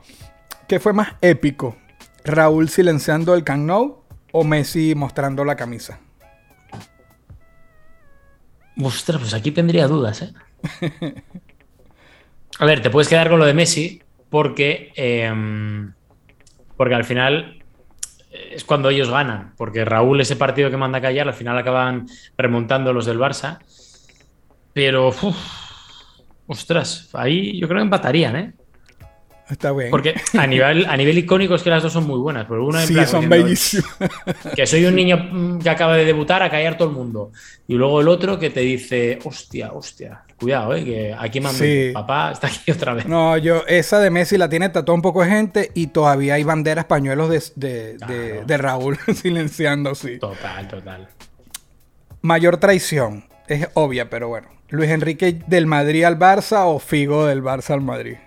¿Qué 0.68 0.80
fue 0.80 0.94
más 0.94 1.16
épico? 1.22 1.76
¿Raúl 2.24 2.70
silenciando 2.70 3.34
el 3.34 3.44
Camp 3.44 3.66
Nou 3.66 4.04
o 4.32 4.44
Messi 4.44 4.94
mostrando 4.96 5.44
la 5.44 5.56
camisa? 5.56 6.00
Ostras, 8.82 9.20
pues 9.20 9.34
aquí 9.34 9.52
tendría 9.52 9.88
dudas, 9.88 10.22
¿eh? 10.22 10.34
A 12.60 12.66
ver, 12.66 12.82
te 12.82 12.90
puedes 12.90 13.08
quedar 13.08 13.30
con 13.30 13.40
lo 13.40 13.46
de 13.46 13.54
Messi 13.54 14.02
porque, 14.30 14.94
eh, 14.96 15.34
porque 16.78 16.96
al 16.96 17.04
final 17.04 17.59
es 18.32 18.64
cuando 18.64 18.90
ellos 18.90 19.10
ganan, 19.10 19.54
porque 19.58 19.86
Raúl 19.86 20.22
ese 20.22 20.36
partido 20.36 20.70
que 20.70 20.78
manda 20.78 21.00
a 21.00 21.02
callar, 21.02 21.28
al 21.28 21.34
final 21.34 21.58
acaban 21.58 22.08
remontando 22.38 22.94
los 22.94 23.06
del 23.06 23.20
Barça. 23.20 23.60
Pero, 24.74 25.10
uf, 25.10 25.38
ostras, 26.48 27.10
ahí 27.14 27.60
yo 27.60 27.68
creo 27.68 27.80
que 27.80 27.86
empatarían, 27.86 28.36
¿eh? 28.36 28.54
Está 29.50 29.72
bien. 29.72 29.90
Porque 29.90 30.14
a 30.38 30.46
nivel, 30.46 30.86
a 30.86 30.96
nivel 30.96 31.18
icónico 31.18 31.56
es 31.56 31.64
que 31.64 31.72
las 31.72 31.82
dos 31.82 31.92
son 31.92 32.06
muy 32.06 32.20
buenas. 32.20 32.46
Pero 32.48 32.66
una 32.66 32.82
en 32.82 32.88
sí, 32.88 32.94
plan, 32.94 33.08
son 33.08 33.28
bellísimas. 33.28 33.98
Que 34.56 34.68
soy 34.68 34.86
un 34.86 34.96
niño 34.96 35.60
que 35.62 35.70
acaba 35.70 35.96
de 35.96 36.06
debutar 36.06 36.44
a 36.44 36.52
callar 36.52 36.78
todo 36.78 36.90
el 36.90 36.96
mundo. 36.96 37.32
Y 37.68 37.74
luego 37.74 38.02
el 38.02 38.08
otro 38.08 38.38
que 38.38 38.52
te 38.52 38.60
dice, 38.60 39.18
hostia, 39.24 39.72
hostia, 39.74 40.24
cuidado, 40.40 40.74
¿eh? 40.76 40.84
que 40.84 41.16
aquí 41.18 41.40
mando 41.42 41.60
Sí. 41.60 41.92
papá, 41.94 42.32
está 42.32 42.48
aquí 42.48 42.72
otra 42.72 42.94
vez. 42.94 43.06
No, 43.06 43.38
yo, 43.38 43.64
esa 43.68 44.00
de 44.00 44.10
Messi 44.10 44.38
la 44.38 44.50
tiene 44.50 44.70
tatuada 44.70 44.96
un 44.96 45.02
poco 45.02 45.24
de 45.24 45.30
gente 45.30 45.72
y 45.76 45.88
todavía 45.88 46.36
hay 46.36 46.44
banderas, 46.44 46.86
pañuelos 46.86 47.30
de, 47.30 47.44
de, 47.56 47.94
de- 47.94 47.98
Claro. 47.98 48.46
de 48.46 48.58
Raúl 48.58 48.98
silenciando, 49.16 49.94
sí. 49.96 50.18
Total, 50.20 50.68
total. 50.68 51.10
Mayor 52.22 52.58
traición. 52.58 53.26
Es 53.48 53.68
obvia, 53.74 54.10
pero 54.10 54.28
bueno. 54.28 54.48
Luis 54.70 54.90
Enrique 54.92 55.40
del 55.48 55.66
Madrid 55.66 56.04
al 56.04 56.20
Barça 56.20 56.66
o 56.66 56.78
Figo 56.80 57.26
del 57.26 57.42
Barça 57.44 57.72
al 57.72 57.82
Madrid. 57.82 58.18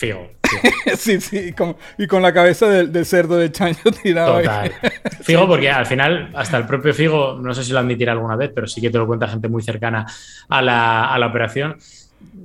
Figo. 0.00 0.30
Figo. 0.42 0.62
sí, 0.96 1.20
sí, 1.20 1.38
y 1.48 1.52
con, 1.52 1.76
y 1.98 2.06
con 2.06 2.22
la 2.22 2.32
cabeza 2.32 2.66
del, 2.66 3.04
cerdo 3.04 3.36
de 3.36 3.52
chancho 3.52 3.90
tirado 4.02 4.36
ahí. 4.36 4.44
Total. 4.44 4.72
Figo, 5.22 5.46
porque 5.46 5.70
al 5.70 5.84
final, 5.84 6.30
hasta 6.34 6.56
el 6.56 6.66
propio 6.66 6.94
Figo, 6.94 7.38
no 7.38 7.52
sé 7.52 7.62
si 7.62 7.72
lo 7.72 7.80
admitirá 7.80 8.12
alguna 8.12 8.34
vez, 8.34 8.50
pero 8.54 8.66
sí 8.66 8.80
que 8.80 8.88
te 8.88 8.96
lo 8.96 9.06
cuenta 9.06 9.28
gente 9.28 9.48
muy 9.48 9.62
cercana 9.62 10.06
a 10.48 10.62
la, 10.62 11.12
a 11.12 11.18
la 11.18 11.26
operación. 11.26 11.76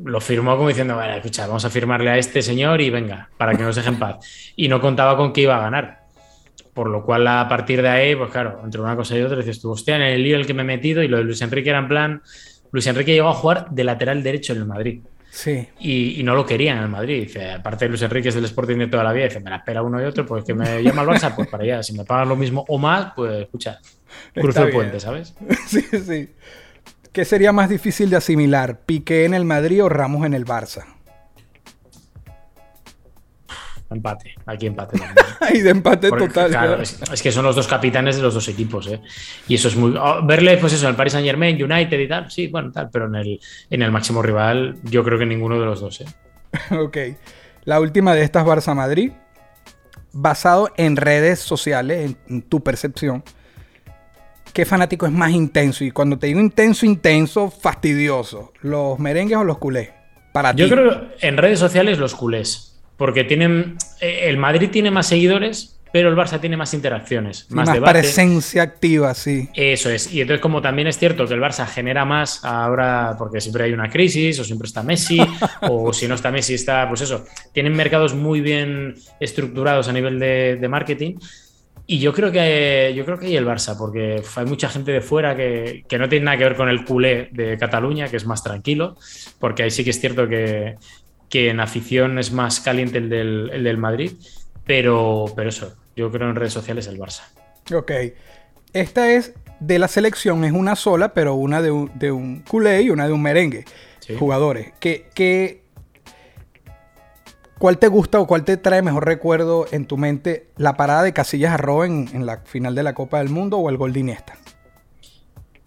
Lo 0.03 0.19
firmó 0.19 0.57
como 0.57 0.67
diciendo, 0.67 0.97
vale, 0.97 1.15
escucha, 1.15 1.47
vamos 1.47 1.63
a 1.63 1.69
firmarle 1.69 2.09
a 2.09 2.17
este 2.17 2.41
señor 2.41 2.81
y 2.81 2.89
venga, 2.89 3.29
para 3.37 3.55
que 3.55 3.63
nos 3.63 3.77
deje 3.77 3.87
en 3.87 3.99
paz. 3.99 4.17
Y 4.57 4.67
no 4.67 4.81
contaba 4.81 5.15
con 5.15 5.31
que 5.31 5.41
iba 5.41 5.55
a 5.55 5.61
ganar. 5.61 6.01
Por 6.73 6.89
lo 6.89 7.05
cual, 7.05 7.25
a 7.25 7.47
partir 7.47 7.81
de 7.81 7.87
ahí, 7.87 8.15
pues 8.17 8.31
claro, 8.31 8.59
entre 8.65 8.81
una 8.81 8.97
cosa 8.97 9.17
y 9.17 9.21
otra, 9.21 9.37
dices 9.37 9.61
tú, 9.61 9.71
hostia, 9.71 9.95
en 9.95 10.01
el 10.01 10.21
lío 10.21 10.35
en 10.35 10.41
el 10.41 10.47
que 10.47 10.53
me 10.53 10.63
he 10.63 10.65
metido 10.65 11.01
y 11.01 11.07
lo 11.07 11.17
de 11.17 11.23
Luis 11.23 11.41
Enrique 11.41 11.69
era 11.69 11.79
en 11.79 11.87
plan. 11.87 12.21
Luis 12.73 12.85
Enrique 12.87 13.13
llegó 13.13 13.29
a 13.29 13.33
jugar 13.33 13.69
de 13.69 13.85
lateral 13.85 14.21
derecho 14.21 14.51
en 14.51 14.59
el 14.59 14.65
Madrid. 14.65 14.99
Sí. 15.35 15.67
Y, 15.81 16.21
y, 16.21 16.23
no 16.23 16.33
lo 16.33 16.45
querían 16.45 16.77
en 16.77 16.83
el 16.83 16.89
Madrid. 16.89 17.23
Dice, 17.23 17.51
aparte 17.51 17.83
de 17.85 17.89
Luis 17.89 18.01
Enrique 18.01 18.29
es 18.29 18.35
del 18.35 18.45
Sporting 18.45 18.77
de 18.77 18.87
toda 18.87 19.03
la 19.03 19.11
vida, 19.11 19.25
dice, 19.25 19.41
me 19.41 19.49
la 19.49 19.57
espera 19.57 19.83
uno 19.83 20.01
y 20.01 20.05
otro, 20.05 20.25
pues 20.25 20.45
que 20.45 20.53
me 20.53 20.81
llama 20.81 21.01
al 21.01 21.09
Barça, 21.09 21.35
pues 21.35 21.49
para 21.49 21.63
allá. 21.63 21.83
Si 21.83 21.91
me 21.91 22.05
pagan 22.05 22.29
lo 22.29 22.37
mismo 22.37 22.63
o 22.69 22.77
más, 22.77 23.11
pues 23.13 23.41
escucha, 23.41 23.81
cruzo 24.33 24.63
el 24.63 24.71
puente, 24.71 24.97
¿sabes? 25.01 25.35
sí, 25.67 25.81
sí. 25.81 26.29
¿Qué 27.11 27.25
sería 27.25 27.51
más 27.51 27.67
difícil 27.67 28.09
de 28.09 28.15
asimilar? 28.15 28.79
¿Piqué 28.85 29.25
en 29.25 29.33
el 29.33 29.43
Madrid 29.43 29.83
o 29.83 29.89
Ramos 29.89 30.25
en 30.25 30.33
el 30.33 30.45
Barça? 30.45 30.94
Empate, 33.95 34.35
aquí 34.45 34.65
empate 34.67 34.97
también. 34.99 35.25
y 35.53 35.61
de 35.61 35.69
empate 35.69 36.09
Porque, 36.09 36.27
total. 36.27 36.49
Claro, 36.49 36.81
es, 36.81 36.99
es, 37.11 37.21
que 37.21 37.31
son 37.31 37.45
los 37.45 37.55
dos 37.55 37.67
capitanes 37.67 38.17
de 38.17 38.21
los 38.21 38.33
dos 38.33 38.47
equipos, 38.49 38.87
¿eh? 38.87 38.99
Y 39.47 39.55
eso 39.55 39.69
es 39.69 39.75
muy. 39.75 39.95
Oh, 39.97 40.21
verle, 40.25 40.57
pues 40.57 40.73
eso, 40.73 40.85
en 40.85 40.89
el 40.91 40.95
Paris 40.95 41.13
Saint 41.13 41.25
Germain, 41.25 41.61
United 41.61 41.97
y 41.99 42.07
tal, 42.07 42.29
sí, 42.29 42.47
bueno, 42.47 42.71
tal, 42.71 42.89
pero 42.91 43.05
en 43.07 43.15
el, 43.15 43.39
en 43.69 43.81
el 43.81 43.91
máximo 43.91 44.21
rival, 44.21 44.75
yo 44.83 45.03
creo 45.03 45.17
que 45.17 45.25
ninguno 45.25 45.59
de 45.59 45.65
los 45.65 45.79
dos, 45.79 46.01
¿eh? 46.01 46.05
ok. 46.75 46.97
La 47.63 47.79
última 47.79 48.13
de 48.13 48.23
estas 48.23 48.45
Barça 48.45 48.75
Madrid, 48.75 49.11
basado 50.11 50.69
en 50.77 50.97
redes 50.97 51.39
sociales, 51.39 52.05
en, 52.11 52.17
en 52.35 52.41
tu 52.41 52.61
percepción. 52.61 53.23
¿Qué 54.53 54.65
fanático 54.65 55.05
es 55.05 55.11
más 55.11 55.31
intenso? 55.31 55.83
Y 55.83 55.91
cuando 55.91 56.17
te 56.17 56.27
digo 56.27 56.39
intenso, 56.39 56.85
intenso, 56.85 57.49
fastidioso. 57.51 58.53
¿Los 58.61 58.97
merengues 58.99 59.37
o 59.37 59.43
los 59.43 59.57
culés? 59.57 59.89
Para 60.31 60.53
Yo 60.53 60.65
ti. 60.65 60.71
creo 60.71 61.09
en 61.21 61.37
redes 61.37 61.59
sociales 61.59 61.97
los 61.97 62.15
culés. 62.15 62.74
Porque 62.97 63.23
tienen. 63.23 63.77
eh, 64.01 64.21
El 64.23 64.37
Madrid 64.37 64.69
tiene 64.71 64.91
más 64.91 65.07
seguidores, 65.07 65.77
pero 65.91 66.09
el 66.09 66.15
Barça 66.15 66.41
tiene 66.41 66.57
más 66.57 66.73
interacciones, 66.73 67.45
más, 67.49 67.67
más 67.67 67.75
debate. 67.75 67.99
presencia 67.99 68.63
activa, 68.63 69.13
sí. 69.13 69.49
Eso 69.53 69.89
es. 69.89 70.11
Y 70.13 70.19
entonces, 70.21 70.41
como 70.41 70.61
también 70.61 70.87
es 70.87 70.97
cierto 70.97 71.25
que 71.25 71.33
el 71.33 71.39
Barça 71.39 71.65
genera 71.67 72.03
más 72.03 72.43
ahora, 72.43 73.15
porque 73.17 73.39
siempre 73.39 73.63
hay 73.63 73.71
una 73.71 73.89
crisis, 73.89 74.37
o 74.39 74.43
siempre 74.43 74.67
está 74.67 74.83
Messi, 74.83 75.19
o 75.61 75.93
si 75.93 76.07
no 76.07 76.15
está 76.15 76.31
Messi, 76.31 76.53
está, 76.55 76.87
pues 76.89 77.01
eso. 77.01 77.25
Tienen 77.53 77.73
mercados 77.73 78.13
muy 78.13 78.41
bien 78.41 78.95
estructurados 79.19 79.87
a 79.87 79.93
nivel 79.93 80.19
de, 80.19 80.57
de 80.59 80.67
marketing. 80.67 81.15
Y 81.87 81.99
yo 81.99 82.11
creo 82.13 82.31
que 82.31 82.93
yo 82.95 83.05
creo 83.05 83.19
que 83.19 83.27
hay 83.27 83.37
el 83.37 83.45
Barça, 83.45 83.77
porque 83.77 84.21
hay 84.35 84.45
mucha 84.45 84.67
gente 84.69 84.91
de 84.91 85.01
fuera 85.01 85.35
que, 85.35 85.85
que 85.87 85.97
no 85.99 86.09
tiene 86.09 86.25
nada 86.25 86.37
que 86.37 86.43
ver 86.45 86.55
con 86.55 86.67
el 86.67 86.83
culé 86.83 87.29
de 87.31 87.57
Cataluña, 87.59 88.07
que 88.09 88.17
es 88.17 88.25
más 88.25 88.43
tranquilo, 88.43 88.97
porque 89.39 89.63
ahí 89.63 89.69
sí 89.71 89.83
que 89.83 89.91
es 89.91 89.99
cierto 90.01 90.27
que, 90.27 90.75
que 91.35 91.49
en 91.49 91.59
afición 91.59 92.17
es 92.17 92.31
más 92.31 92.61
caliente 92.61 92.97
el 92.99 93.09
del, 93.09 93.49
el 93.51 93.63
del 93.65 93.77
Madrid. 93.77 94.13
Pero, 94.65 95.25
pero 95.35 95.49
eso, 95.49 95.75
yo 95.93 96.09
creo 96.09 96.29
en 96.29 96.35
redes 96.37 96.53
sociales 96.53 96.87
el 96.87 96.97
Barça. 96.97 97.23
Ok. 97.75 97.91
Esta 98.71 99.11
es 99.11 99.33
de 99.59 99.77
la 99.77 99.89
selección, 99.89 100.45
es 100.45 100.53
una 100.53 100.77
sola, 100.77 101.13
pero 101.13 101.35
una 101.35 101.61
de 101.61 101.71
un, 101.71 101.91
de 101.95 102.13
un 102.13 102.39
culé 102.39 102.83
y 102.83 102.89
una 102.89 103.05
de 103.05 103.11
un 103.11 103.21
merengue. 103.21 103.65
Sí. 103.99 104.15
Jugadores. 104.17 104.71
¿Qué, 104.79 105.07
qué- 105.13 105.65
¿Cuál 107.59 107.79
te 107.79 107.89
gusta 107.89 108.21
o 108.21 108.27
cuál 108.27 108.45
te 108.45 108.55
trae 108.55 108.81
mejor 108.81 109.05
recuerdo 109.05 109.65
en 109.73 109.87
tu 109.87 109.97
mente? 109.97 110.47
¿La 110.55 110.77
parada 110.77 111.03
de 111.03 111.11
Casillas 111.11 111.53
a 111.59 111.85
en, 111.85 112.09
en 112.13 112.25
la 112.25 112.37
final 112.45 112.75
de 112.75 112.83
la 112.83 112.93
Copa 112.93 113.17
del 113.17 113.27
Mundo 113.29 113.57
o 113.57 113.69
el 113.69 113.75
gol 113.75 113.91
de 113.91 113.99
Iniesta? 113.99 114.37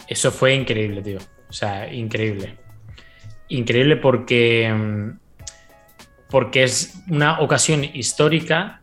Eso 0.06 0.30
fue 0.30 0.54
increíble, 0.54 1.02
tío. 1.02 1.18
O 1.48 1.52
sea, 1.52 1.92
increíble. 1.92 2.56
Increíble 3.48 3.96
porque. 3.96 5.14
Porque 6.30 6.64
es 6.64 7.02
una 7.08 7.40
ocasión 7.40 7.84
histórica. 7.84 8.82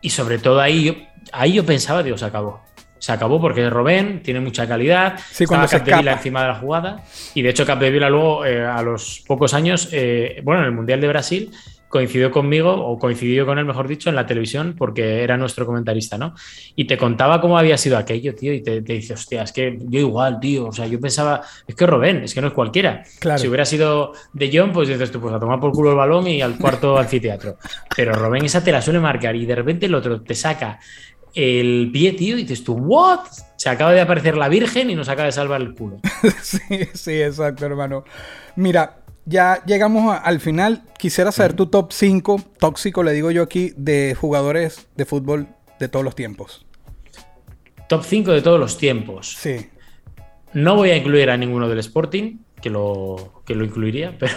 Y 0.00 0.10
sobre 0.10 0.38
todo 0.38 0.60
ahí 0.60 0.84
yo, 0.84 0.94
ahí 1.32 1.54
yo 1.54 1.64
pensaba, 1.64 2.02
digo, 2.02 2.18
se 2.18 2.24
acabó. 2.24 2.60
Se 2.98 3.12
acabó 3.12 3.40
porque 3.40 3.68
Robén 3.68 4.22
tiene 4.22 4.40
mucha 4.40 4.66
calidad. 4.66 5.18
Sí, 5.30 5.44
estaba 5.44 5.68
Capdevila 5.68 6.12
encima 6.12 6.42
de 6.42 6.48
la 6.48 6.54
jugada. 6.54 7.04
Y 7.34 7.42
de 7.42 7.50
hecho, 7.50 7.66
Capdevila 7.66 8.08
luego, 8.08 8.44
eh, 8.44 8.64
a 8.64 8.82
los 8.82 9.22
pocos 9.26 9.54
años, 9.54 9.90
eh, 9.92 10.40
bueno, 10.42 10.62
en 10.62 10.66
el 10.66 10.72
Mundial 10.72 11.00
de 11.00 11.08
Brasil, 11.08 11.52
coincidió 11.88 12.30
conmigo, 12.30 12.72
o 12.72 12.98
coincidió 12.98 13.46
con 13.46 13.58
él, 13.58 13.64
mejor 13.64 13.88
dicho, 13.88 14.08
en 14.08 14.16
la 14.16 14.26
televisión, 14.26 14.74
porque 14.76 15.22
era 15.22 15.36
nuestro 15.36 15.66
comentarista, 15.66 16.18
¿no? 16.18 16.34
Y 16.74 16.86
te 16.86 16.96
contaba 16.96 17.40
cómo 17.40 17.58
había 17.58 17.78
sido 17.78 17.96
aquello, 17.96 18.34
tío, 18.34 18.52
y 18.52 18.62
te, 18.62 18.82
te 18.82 18.94
dice, 18.94 19.14
hostia, 19.14 19.42
es 19.42 19.52
que 19.52 19.78
yo 19.88 20.00
igual, 20.00 20.40
tío, 20.40 20.66
o 20.66 20.72
sea, 20.72 20.86
yo 20.86 21.00
pensaba, 21.00 21.42
es 21.66 21.74
que 21.74 21.86
Robén, 21.86 22.24
es 22.24 22.34
que 22.34 22.40
no 22.40 22.48
es 22.48 22.52
cualquiera. 22.52 23.02
Claro. 23.20 23.38
Si 23.38 23.48
hubiera 23.48 23.64
sido 23.64 24.12
de 24.32 24.50
John, 24.52 24.72
pues 24.72 24.88
dices 24.88 25.10
tú, 25.10 25.20
pues 25.20 25.34
a 25.34 25.38
tomar 25.38 25.60
por 25.60 25.72
culo 25.72 25.90
el 25.90 25.96
balón 25.96 26.26
y 26.26 26.42
al 26.42 26.58
cuarto 26.58 26.98
anfiteatro. 26.98 27.56
Pero 27.94 28.12
Robén 28.14 28.44
esa 28.44 28.62
te 28.62 28.72
la 28.72 28.82
suele 28.82 29.00
marcar 29.00 29.36
y 29.36 29.46
de 29.46 29.54
repente 29.54 29.86
el 29.86 29.94
otro 29.94 30.20
te 30.22 30.34
saca 30.34 30.78
el 31.34 31.90
pie, 31.92 32.12
tío, 32.12 32.38
y 32.38 32.42
dices 32.42 32.64
tú, 32.64 32.74
¿what? 32.74 33.20
Se 33.56 33.68
acaba 33.68 33.92
de 33.92 34.00
aparecer 34.00 34.36
la 34.36 34.48
Virgen 34.48 34.90
y 34.90 34.94
nos 34.94 35.08
acaba 35.08 35.26
de 35.26 35.32
salvar 35.32 35.60
el 35.60 35.74
culo. 35.74 36.00
sí, 36.42 36.58
sí, 36.94 37.22
exacto, 37.22 37.66
hermano. 37.66 38.04
Mira, 38.56 39.02
ya 39.26 39.62
llegamos 39.66 40.10
a- 40.12 40.16
al 40.18 40.40
final. 40.40 40.82
Quisiera 40.98 41.30
saber 41.32 41.52
tu 41.52 41.66
top 41.66 41.92
5, 41.92 42.40
tóxico, 42.58 43.02
le 43.02 43.12
digo 43.12 43.30
yo 43.30 43.42
aquí, 43.42 43.72
de 43.76 44.16
jugadores 44.18 44.86
de 44.96 45.04
fútbol 45.04 45.48
de 45.78 45.88
todos 45.88 46.04
los 46.04 46.14
tiempos. 46.14 46.64
Top 47.88 48.02
5 48.04 48.32
de 48.32 48.40
todos 48.42 48.58
los 48.58 48.78
tiempos. 48.78 49.36
Sí. 49.38 49.68
No 50.54 50.74
voy 50.76 50.90
a 50.90 50.96
incluir 50.96 51.28
a 51.30 51.36
ninguno 51.36 51.68
del 51.68 51.78
Sporting, 51.80 52.38
que 52.62 52.70
lo, 52.70 53.42
que 53.44 53.54
lo 53.54 53.64
incluiría, 53.64 54.16
pero, 54.18 54.34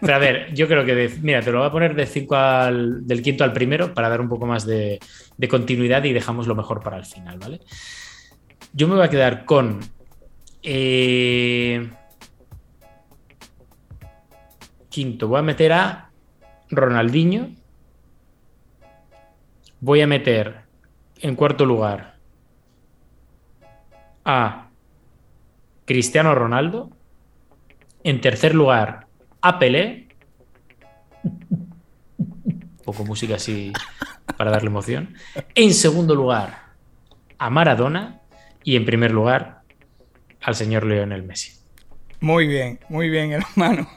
pero 0.00 0.14
a 0.14 0.18
ver, 0.18 0.54
yo 0.54 0.66
creo 0.66 0.84
que, 0.84 0.94
de- 0.94 1.18
mira, 1.20 1.42
te 1.42 1.52
lo 1.52 1.58
voy 1.58 1.68
a 1.68 1.72
poner 1.72 1.94
de 1.94 2.06
5 2.06 2.34
al, 2.36 3.06
del 3.06 3.20
quinto 3.22 3.44
al 3.44 3.52
primero 3.52 3.92
para 3.92 4.08
dar 4.08 4.20
un 4.20 4.28
poco 4.28 4.46
más 4.46 4.64
de, 4.64 4.98
de 5.36 5.48
continuidad 5.48 6.02
y 6.04 6.12
dejamos 6.14 6.46
lo 6.46 6.54
mejor 6.54 6.80
para 6.82 6.96
el 6.96 7.04
final, 7.04 7.38
¿vale? 7.38 7.60
Yo 8.72 8.88
me 8.88 8.94
voy 8.94 9.04
a 9.04 9.10
quedar 9.10 9.44
con... 9.44 9.80
eh, 10.62 11.90
quinto, 14.90 15.28
voy 15.28 15.38
a 15.38 15.42
meter 15.42 15.72
a 15.72 16.10
Ronaldinho. 16.68 17.50
Voy 19.80 20.02
a 20.02 20.06
meter 20.06 20.64
en 21.20 21.34
cuarto 21.36 21.64
lugar 21.64 22.16
a 24.24 24.68
Cristiano 25.86 26.34
Ronaldo. 26.34 26.90
En 28.04 28.20
tercer 28.20 28.54
lugar, 28.54 29.06
a 29.40 29.58
Pelé. 29.58 30.08
Poco 32.84 33.04
música 33.04 33.36
así 33.36 33.72
para 34.36 34.50
darle 34.50 34.68
emoción. 34.68 35.14
En 35.54 35.72
segundo 35.72 36.14
lugar, 36.14 36.64
a 37.38 37.48
Maradona. 37.48 38.20
Y 38.62 38.76
en 38.76 38.84
primer 38.84 39.10
lugar, 39.10 39.62
al 40.42 40.54
señor 40.54 40.84
Lionel 40.84 41.22
Messi. 41.22 41.58
Muy 42.20 42.46
bien, 42.46 42.78
muy 42.90 43.08
bien, 43.08 43.32
hermano. 43.32 43.88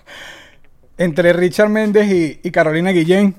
Entre 1.04 1.34
Richard 1.34 1.70
Méndez 1.70 2.08
y, 2.10 2.40
y 2.48 2.52
Carolina 2.52 2.92
Guillén. 2.92 3.36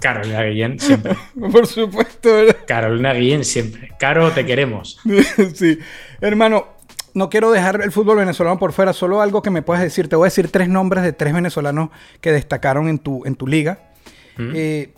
Carolina 0.00 0.42
Guillén 0.44 0.78
siempre. 0.78 1.16
Por 1.52 1.66
supuesto, 1.66 2.32
¿verdad? 2.32 2.56
Carolina 2.66 3.12
Guillén 3.12 3.44
siempre. 3.44 3.92
Caro, 3.98 4.30
te 4.32 4.46
queremos. 4.46 4.98
sí. 5.54 5.78
Hermano, 6.20 6.66
no 7.14 7.28
quiero 7.30 7.50
dejar 7.50 7.80
el 7.82 7.92
fútbol 7.92 8.18
venezolano 8.18 8.58
por 8.58 8.72
fuera, 8.72 8.92
solo 8.92 9.20
algo 9.20 9.42
que 9.42 9.50
me 9.50 9.62
puedes 9.62 9.82
decir. 9.82 10.08
Te 10.08 10.16
voy 10.16 10.26
a 10.26 10.30
decir 10.30 10.50
tres 10.50 10.68
nombres 10.68 11.02
de 11.02 11.12
tres 11.12 11.34
venezolanos 11.34 11.90
que 12.20 12.32
destacaron 12.32 12.88
en 12.88 12.98
tu, 12.98 13.24
en 13.26 13.34
tu 13.34 13.46
liga. 13.46 13.90
¿Mm? 14.36 14.52
Eh, 14.54 14.94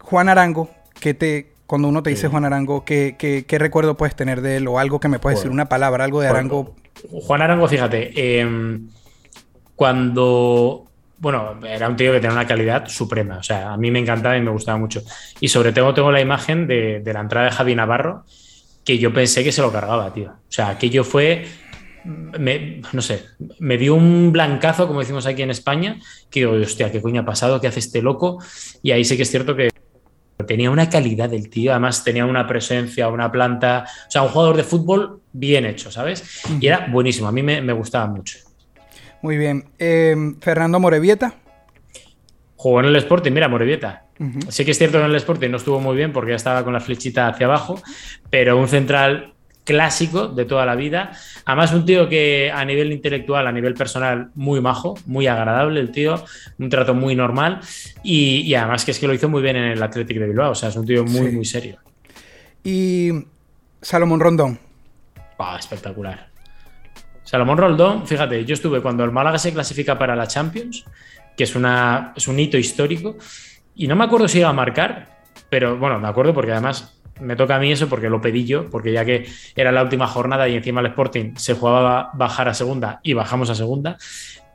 Juan 0.00 0.28
Arango, 0.28 0.70
que 0.98 1.14
te, 1.14 1.52
cuando 1.66 1.88
uno 1.88 2.02
te 2.02 2.10
dice 2.10 2.22
Sí. 2.22 2.28
Juan 2.28 2.44
Arango, 2.44 2.84
¿qué, 2.84 3.16
qué, 3.18 3.44
qué 3.46 3.58
recuerdo 3.58 3.96
puedes 3.96 4.16
tener 4.16 4.40
de 4.40 4.56
él? 4.56 4.68
O 4.68 4.78
algo 4.78 4.98
que 5.00 5.08
me 5.08 5.18
puedes 5.18 5.38
decir, 5.38 5.50
una 5.50 5.68
palabra, 5.68 6.04
algo 6.04 6.20
de 6.20 6.28
Bueno, 6.28 6.38
Arango. 6.38 6.76
Juan 7.10 7.42
Arango, 7.42 7.68
fíjate, 7.68 8.12
eh, 8.14 8.78
cuando. 9.74 10.84
Bueno, 11.18 11.58
era 11.66 11.88
un 11.88 11.96
tío 11.96 12.12
que 12.12 12.20
tenía 12.20 12.32
una 12.32 12.46
calidad 12.46 12.86
suprema. 12.88 13.38
O 13.38 13.42
sea, 13.42 13.72
a 13.72 13.76
mí 13.76 13.90
me 13.90 13.98
encantaba 13.98 14.36
y 14.36 14.40
me 14.40 14.50
gustaba 14.50 14.78
mucho. 14.78 15.02
Y 15.40 15.48
sobre 15.48 15.72
todo 15.72 15.92
tengo 15.92 16.12
la 16.12 16.20
imagen 16.20 16.66
de, 16.66 17.00
de 17.00 17.12
la 17.12 17.20
entrada 17.20 17.46
de 17.46 17.52
Javi 17.52 17.74
Navarro, 17.74 18.24
que 18.84 18.98
yo 18.98 19.12
pensé 19.12 19.42
que 19.42 19.52
se 19.52 19.62
lo 19.62 19.72
cargaba, 19.72 20.12
tío. 20.12 20.30
O 20.30 20.52
sea, 20.52 20.68
aquello 20.68 21.04
fue. 21.04 21.46
Me, 22.04 22.80
no 22.92 23.02
sé, 23.02 23.24
me 23.58 23.76
dio 23.76 23.94
un 23.94 24.32
blancazo, 24.32 24.86
como 24.86 25.00
decimos 25.00 25.26
aquí 25.26 25.42
en 25.42 25.50
España, 25.50 25.98
que 26.30 26.40
digo, 26.40 26.52
hostia, 26.52 26.90
¿qué 26.90 27.02
coño 27.02 27.20
ha 27.20 27.24
pasado? 27.24 27.60
¿Qué 27.60 27.66
hace 27.66 27.80
este 27.80 28.00
loco? 28.00 28.42
Y 28.82 28.92
ahí 28.92 29.04
sí 29.04 29.16
que 29.16 29.24
es 29.24 29.30
cierto 29.30 29.54
que 29.56 29.68
tenía 30.46 30.70
una 30.70 30.88
calidad 30.88 31.32
el 31.34 31.50
tío, 31.50 31.72
además 31.72 32.04
tenía 32.04 32.24
una 32.24 32.46
presencia, 32.46 33.08
una 33.08 33.30
planta, 33.30 33.84
o 34.06 34.10
sea, 34.10 34.22
un 34.22 34.28
jugador 34.28 34.56
de 34.56 34.64
fútbol 34.64 35.20
bien 35.32 35.66
hecho, 35.66 35.90
¿sabes? 35.90 36.42
Y 36.60 36.66
era 36.66 36.86
buenísimo, 36.90 37.28
a 37.28 37.32
mí 37.32 37.42
me, 37.42 37.60
me 37.60 37.72
gustaba 37.72 38.06
mucho. 38.06 38.38
Muy 39.22 39.36
bien. 39.36 39.64
Eh, 39.78 40.14
Fernando 40.40 40.78
Morevieta. 40.78 41.34
Jugó 42.56 42.80
en 42.80 42.86
el 42.86 42.96
Sporting, 42.96 43.32
mira, 43.32 43.48
Morevieta. 43.48 44.04
Sí 44.48 44.64
que 44.64 44.72
es 44.72 44.78
cierto 44.78 44.98
que 44.98 45.04
en 45.04 45.10
el 45.10 45.16
Sporting 45.16 45.50
no 45.50 45.58
estuvo 45.58 45.78
muy 45.78 45.96
bien 45.96 46.12
porque 46.12 46.30
ya 46.30 46.36
estaba 46.36 46.64
con 46.64 46.72
la 46.72 46.80
flechita 46.80 47.28
hacia 47.28 47.46
abajo, 47.46 47.80
pero 48.30 48.58
un 48.58 48.66
central 48.66 49.34
clásico 49.68 50.28
de 50.28 50.46
toda 50.46 50.64
la 50.64 50.74
vida. 50.74 51.12
Además, 51.44 51.74
un 51.74 51.84
tío 51.84 52.08
que 52.08 52.50
a 52.50 52.64
nivel 52.64 52.90
intelectual, 52.90 53.46
a 53.46 53.52
nivel 53.52 53.74
personal, 53.74 54.30
muy 54.34 54.62
majo, 54.62 54.94
muy 55.04 55.26
agradable 55.26 55.78
el 55.78 55.90
tío, 55.92 56.24
un 56.58 56.70
trato 56.70 56.94
muy 56.94 57.14
normal 57.14 57.60
y, 58.02 58.40
y 58.40 58.54
además 58.54 58.86
que 58.86 58.92
es 58.92 58.98
que 58.98 59.06
lo 59.06 59.12
hizo 59.12 59.28
muy 59.28 59.42
bien 59.42 59.56
en 59.56 59.64
el 59.64 59.82
Athletic 59.82 60.18
de 60.18 60.26
Bilbao, 60.26 60.52
o 60.52 60.54
sea, 60.54 60.70
es 60.70 60.76
un 60.76 60.86
tío 60.86 61.04
muy, 61.04 61.28
Sí. 61.30 61.36
muy 61.36 61.44
serio. 61.44 61.76
Y 62.64 63.10
Salomón 63.82 64.20
Rondón. 64.20 64.58
Espectacular. 65.58 66.28
Salomón 67.24 67.58
Roldón, 67.58 68.06
fíjate, 68.06 68.44
yo 68.46 68.54
estuve 68.54 68.80
cuando 68.80 69.04
el 69.04 69.12
Málaga 69.12 69.38
se 69.38 69.52
clasifica 69.52 69.98
para 69.98 70.16
la 70.16 70.26
Champions, 70.26 70.84
que 71.36 71.44
es, 71.44 71.54
una, 71.54 72.14
es 72.16 72.26
un 72.26 72.40
hito 72.40 72.56
histórico, 72.56 73.18
y 73.76 73.86
no 73.86 73.94
me 73.96 74.04
acuerdo 74.04 74.26
si 74.28 74.38
iba 74.38 74.48
a 74.48 74.52
marcar, 74.54 75.18
pero 75.50 75.76
bueno, 75.76 75.98
me 76.00 76.08
acuerdo 76.08 76.32
porque 76.32 76.52
además 76.52 76.97
me 77.20 77.36
toca 77.36 77.56
a 77.56 77.58
mí 77.58 77.72
eso 77.72 77.88
porque 77.88 78.08
lo 78.10 78.20
pedí 78.20 78.44
yo, 78.44 78.68
porque 78.70 78.92
ya 78.92 79.04
que 79.04 79.26
era 79.56 79.72
la 79.72 79.82
última 79.82 80.06
jornada 80.06 80.48
y 80.48 80.54
encima 80.56 80.80
el 80.80 80.86
Sporting 80.88 81.34
se 81.36 81.54
jugaba 81.54 82.10
bajar 82.14 82.48
a 82.48 82.54
segunda 82.54 83.00
y 83.02 83.12
bajamos 83.14 83.50
a 83.50 83.54
segunda, 83.54 83.96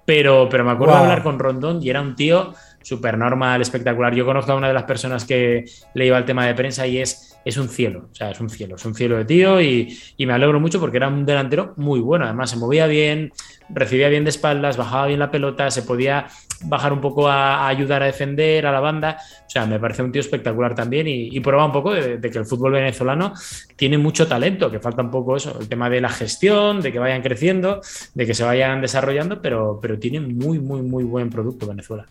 pero, 0.05 0.49
pero 0.49 0.65
me 0.65 0.71
acuerdo 0.71 0.93
Wow. 0.93 1.03
de 1.03 1.07
hablar 1.09 1.23
con 1.23 1.39
Rondón 1.39 1.81
y 1.81 1.89
era 1.89 2.01
un 2.01 2.15
tío 2.15 2.53
súper 2.81 3.17
normal, 3.17 3.61
espectacular. 3.61 4.13
Yo 4.13 4.25
conozco 4.25 4.51
a 4.51 4.55
una 4.55 4.67
de 4.67 4.73
las 4.73 4.83
personas 4.83 5.23
que 5.23 5.63
le 5.93 6.05
iba 6.05 6.17
al 6.17 6.25
tema 6.25 6.45
de 6.45 6.53
prensa 6.53 6.85
y 6.85 6.97
es, 6.97 7.39
es 7.45 7.55
un 7.55 7.69
cielo, 7.69 8.09
o 8.11 8.15
sea, 8.15 8.31
es 8.31 8.39
un 8.41 8.49
cielo, 8.49 8.75
es 8.75 8.83
un 8.85 8.93
cielo 8.93 9.15
de 9.17 9.23
tío 9.23 9.61
y, 9.61 9.97
y 10.17 10.25
me 10.25 10.33
alegro 10.33 10.59
mucho 10.59 10.81
porque 10.81 10.97
era 10.97 11.07
un 11.07 11.25
delantero 11.25 11.73
muy 11.77 12.01
bueno, 12.01 12.25
además 12.25 12.49
se 12.49 12.57
movía 12.57 12.85
bien, 12.87 13.31
recibía 13.69 14.09
bien 14.09 14.23
de 14.23 14.29
espaldas, 14.29 14.77
bajaba 14.77 15.07
bien 15.07 15.19
la 15.19 15.31
pelota, 15.31 15.69
se 15.71 15.83
podía 15.83 16.27
bajar 16.65 16.93
un 16.93 17.01
poco 17.01 17.27
a, 17.27 17.67
ayudar 17.67 18.03
a 18.03 18.05
defender 18.05 18.65
a 18.65 18.71
la 18.71 18.79
banda, 18.79 19.17
o 19.45 19.49
sea, 19.49 19.65
me 19.65 19.79
parece 19.79 20.03
un 20.03 20.11
tío 20.11 20.21
espectacular 20.21 20.75
también 20.75 21.07
y, 21.07 21.35
y 21.35 21.39
prueba 21.39 21.65
un 21.65 21.71
poco 21.71 21.93
de, 21.93 22.19
que 22.19 22.37
el 22.37 22.45
fútbol 22.45 22.73
venezolano 22.73 23.33
tiene 23.75 23.97
mucho 23.97 24.27
talento, 24.27 24.71
que 24.71 24.79
falta 24.79 25.01
un 25.01 25.11
poco 25.11 25.35
eso, 25.35 25.57
el 25.59 25.67
tema 25.67 25.89
de 25.89 26.01
la 26.01 26.09
gestión, 26.09 26.81
de 26.81 26.91
que 26.91 26.99
vayan 26.99 27.21
creciendo, 27.21 27.81
de 28.13 28.25
que 28.25 28.33
se 28.33 28.43
vayan 28.43 28.81
desarrollando, 28.81 29.41
pero, 29.41 29.79
pero 29.81 29.99
tiene 29.99 30.19
muy, 30.19 30.59
muy, 30.59 30.81
muy 30.81 31.03
buen 31.03 31.29
producto 31.29 31.67
Venezuela. 31.67 32.05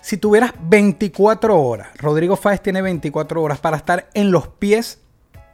Si 0.00 0.18
tuvieras 0.18 0.52
24 0.60 1.60
horas, 1.60 1.88
Rodrigo 1.98 2.36
Fáez 2.36 2.60
tiene 2.60 2.80
24 2.80 3.42
horas 3.42 3.58
para 3.58 3.76
estar 3.76 4.08
en 4.14 4.30
los 4.30 4.46
pies 4.46 5.02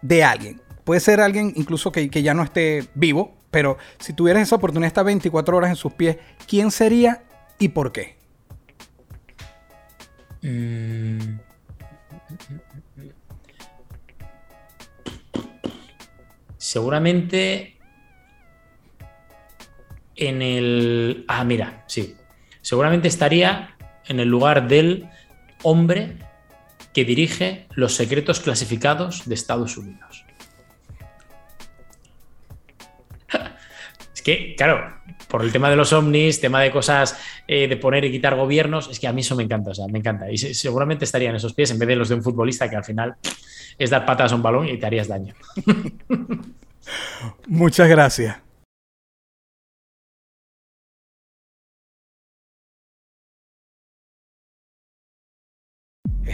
de 0.02 0.24
alguien. 0.24 0.60
Puede 0.84 1.00
ser 1.00 1.20
alguien 1.20 1.52
incluso 1.56 1.90
que 1.90 2.22
ya 2.22 2.34
no 2.34 2.42
esté 2.42 2.84
vivo, 2.94 3.41
pero 3.52 3.76
si 4.00 4.14
tuvieras 4.14 4.42
esa 4.42 4.56
oportunidad 4.56 4.86
de 4.86 4.88
estar 4.88 5.04
24 5.04 5.56
horas 5.56 5.70
en 5.70 5.76
sus 5.76 5.92
pies, 5.92 6.16
¿quién 6.48 6.72
sería 6.72 7.22
y 7.58 7.68
por 7.68 7.92
qué? 7.92 8.16
Mm. 10.40 11.38
Seguramente 16.56 17.76
en 20.16 20.40
el... 20.40 21.24
Ah, 21.28 21.44
mira, 21.44 21.84
sí. 21.86 22.16
Seguramente 22.62 23.08
estaría 23.08 23.76
en 24.06 24.18
el 24.18 24.28
lugar 24.28 24.66
del 24.66 25.10
hombre 25.62 26.16
que 26.94 27.04
dirige 27.04 27.66
los 27.74 27.94
secretos 27.94 28.40
clasificados 28.40 29.28
de 29.28 29.34
Estados 29.34 29.76
Unidos. 29.76 30.21
Que, 34.22 34.54
claro, 34.56 34.80
por 35.28 35.42
el 35.42 35.52
tema 35.52 35.68
de 35.70 35.76
los 35.76 35.92
ovnis, 35.92 36.40
tema 36.40 36.60
de 36.62 36.70
cosas 36.70 37.18
eh, 37.46 37.68
de 37.68 37.76
poner 37.76 38.04
y 38.04 38.10
quitar 38.10 38.34
gobiernos, 38.36 38.88
es 38.90 38.98
que 38.98 39.06
a 39.08 39.12
mí 39.12 39.20
eso 39.20 39.36
me 39.36 39.42
encanta, 39.42 39.70
o 39.70 39.74
sea, 39.74 39.86
me 39.88 39.98
encanta. 39.98 40.30
Y 40.30 40.38
se- 40.38 40.54
seguramente 40.54 41.04
estaría 41.04 41.30
en 41.30 41.36
esos 41.36 41.54
pies 41.54 41.70
en 41.70 41.78
vez 41.78 41.88
de 41.88 41.96
los 41.96 42.08
de 42.08 42.14
un 42.14 42.22
futbolista 42.22 42.68
que 42.70 42.76
al 42.76 42.84
final 42.84 43.14
es 43.78 43.90
dar 43.90 44.04
patas 44.06 44.32
a 44.32 44.34
un 44.36 44.42
balón 44.42 44.68
y 44.68 44.78
te 44.78 44.86
harías 44.86 45.08
daño. 45.08 45.34
Muchas 47.46 47.88
gracias. 47.88 48.36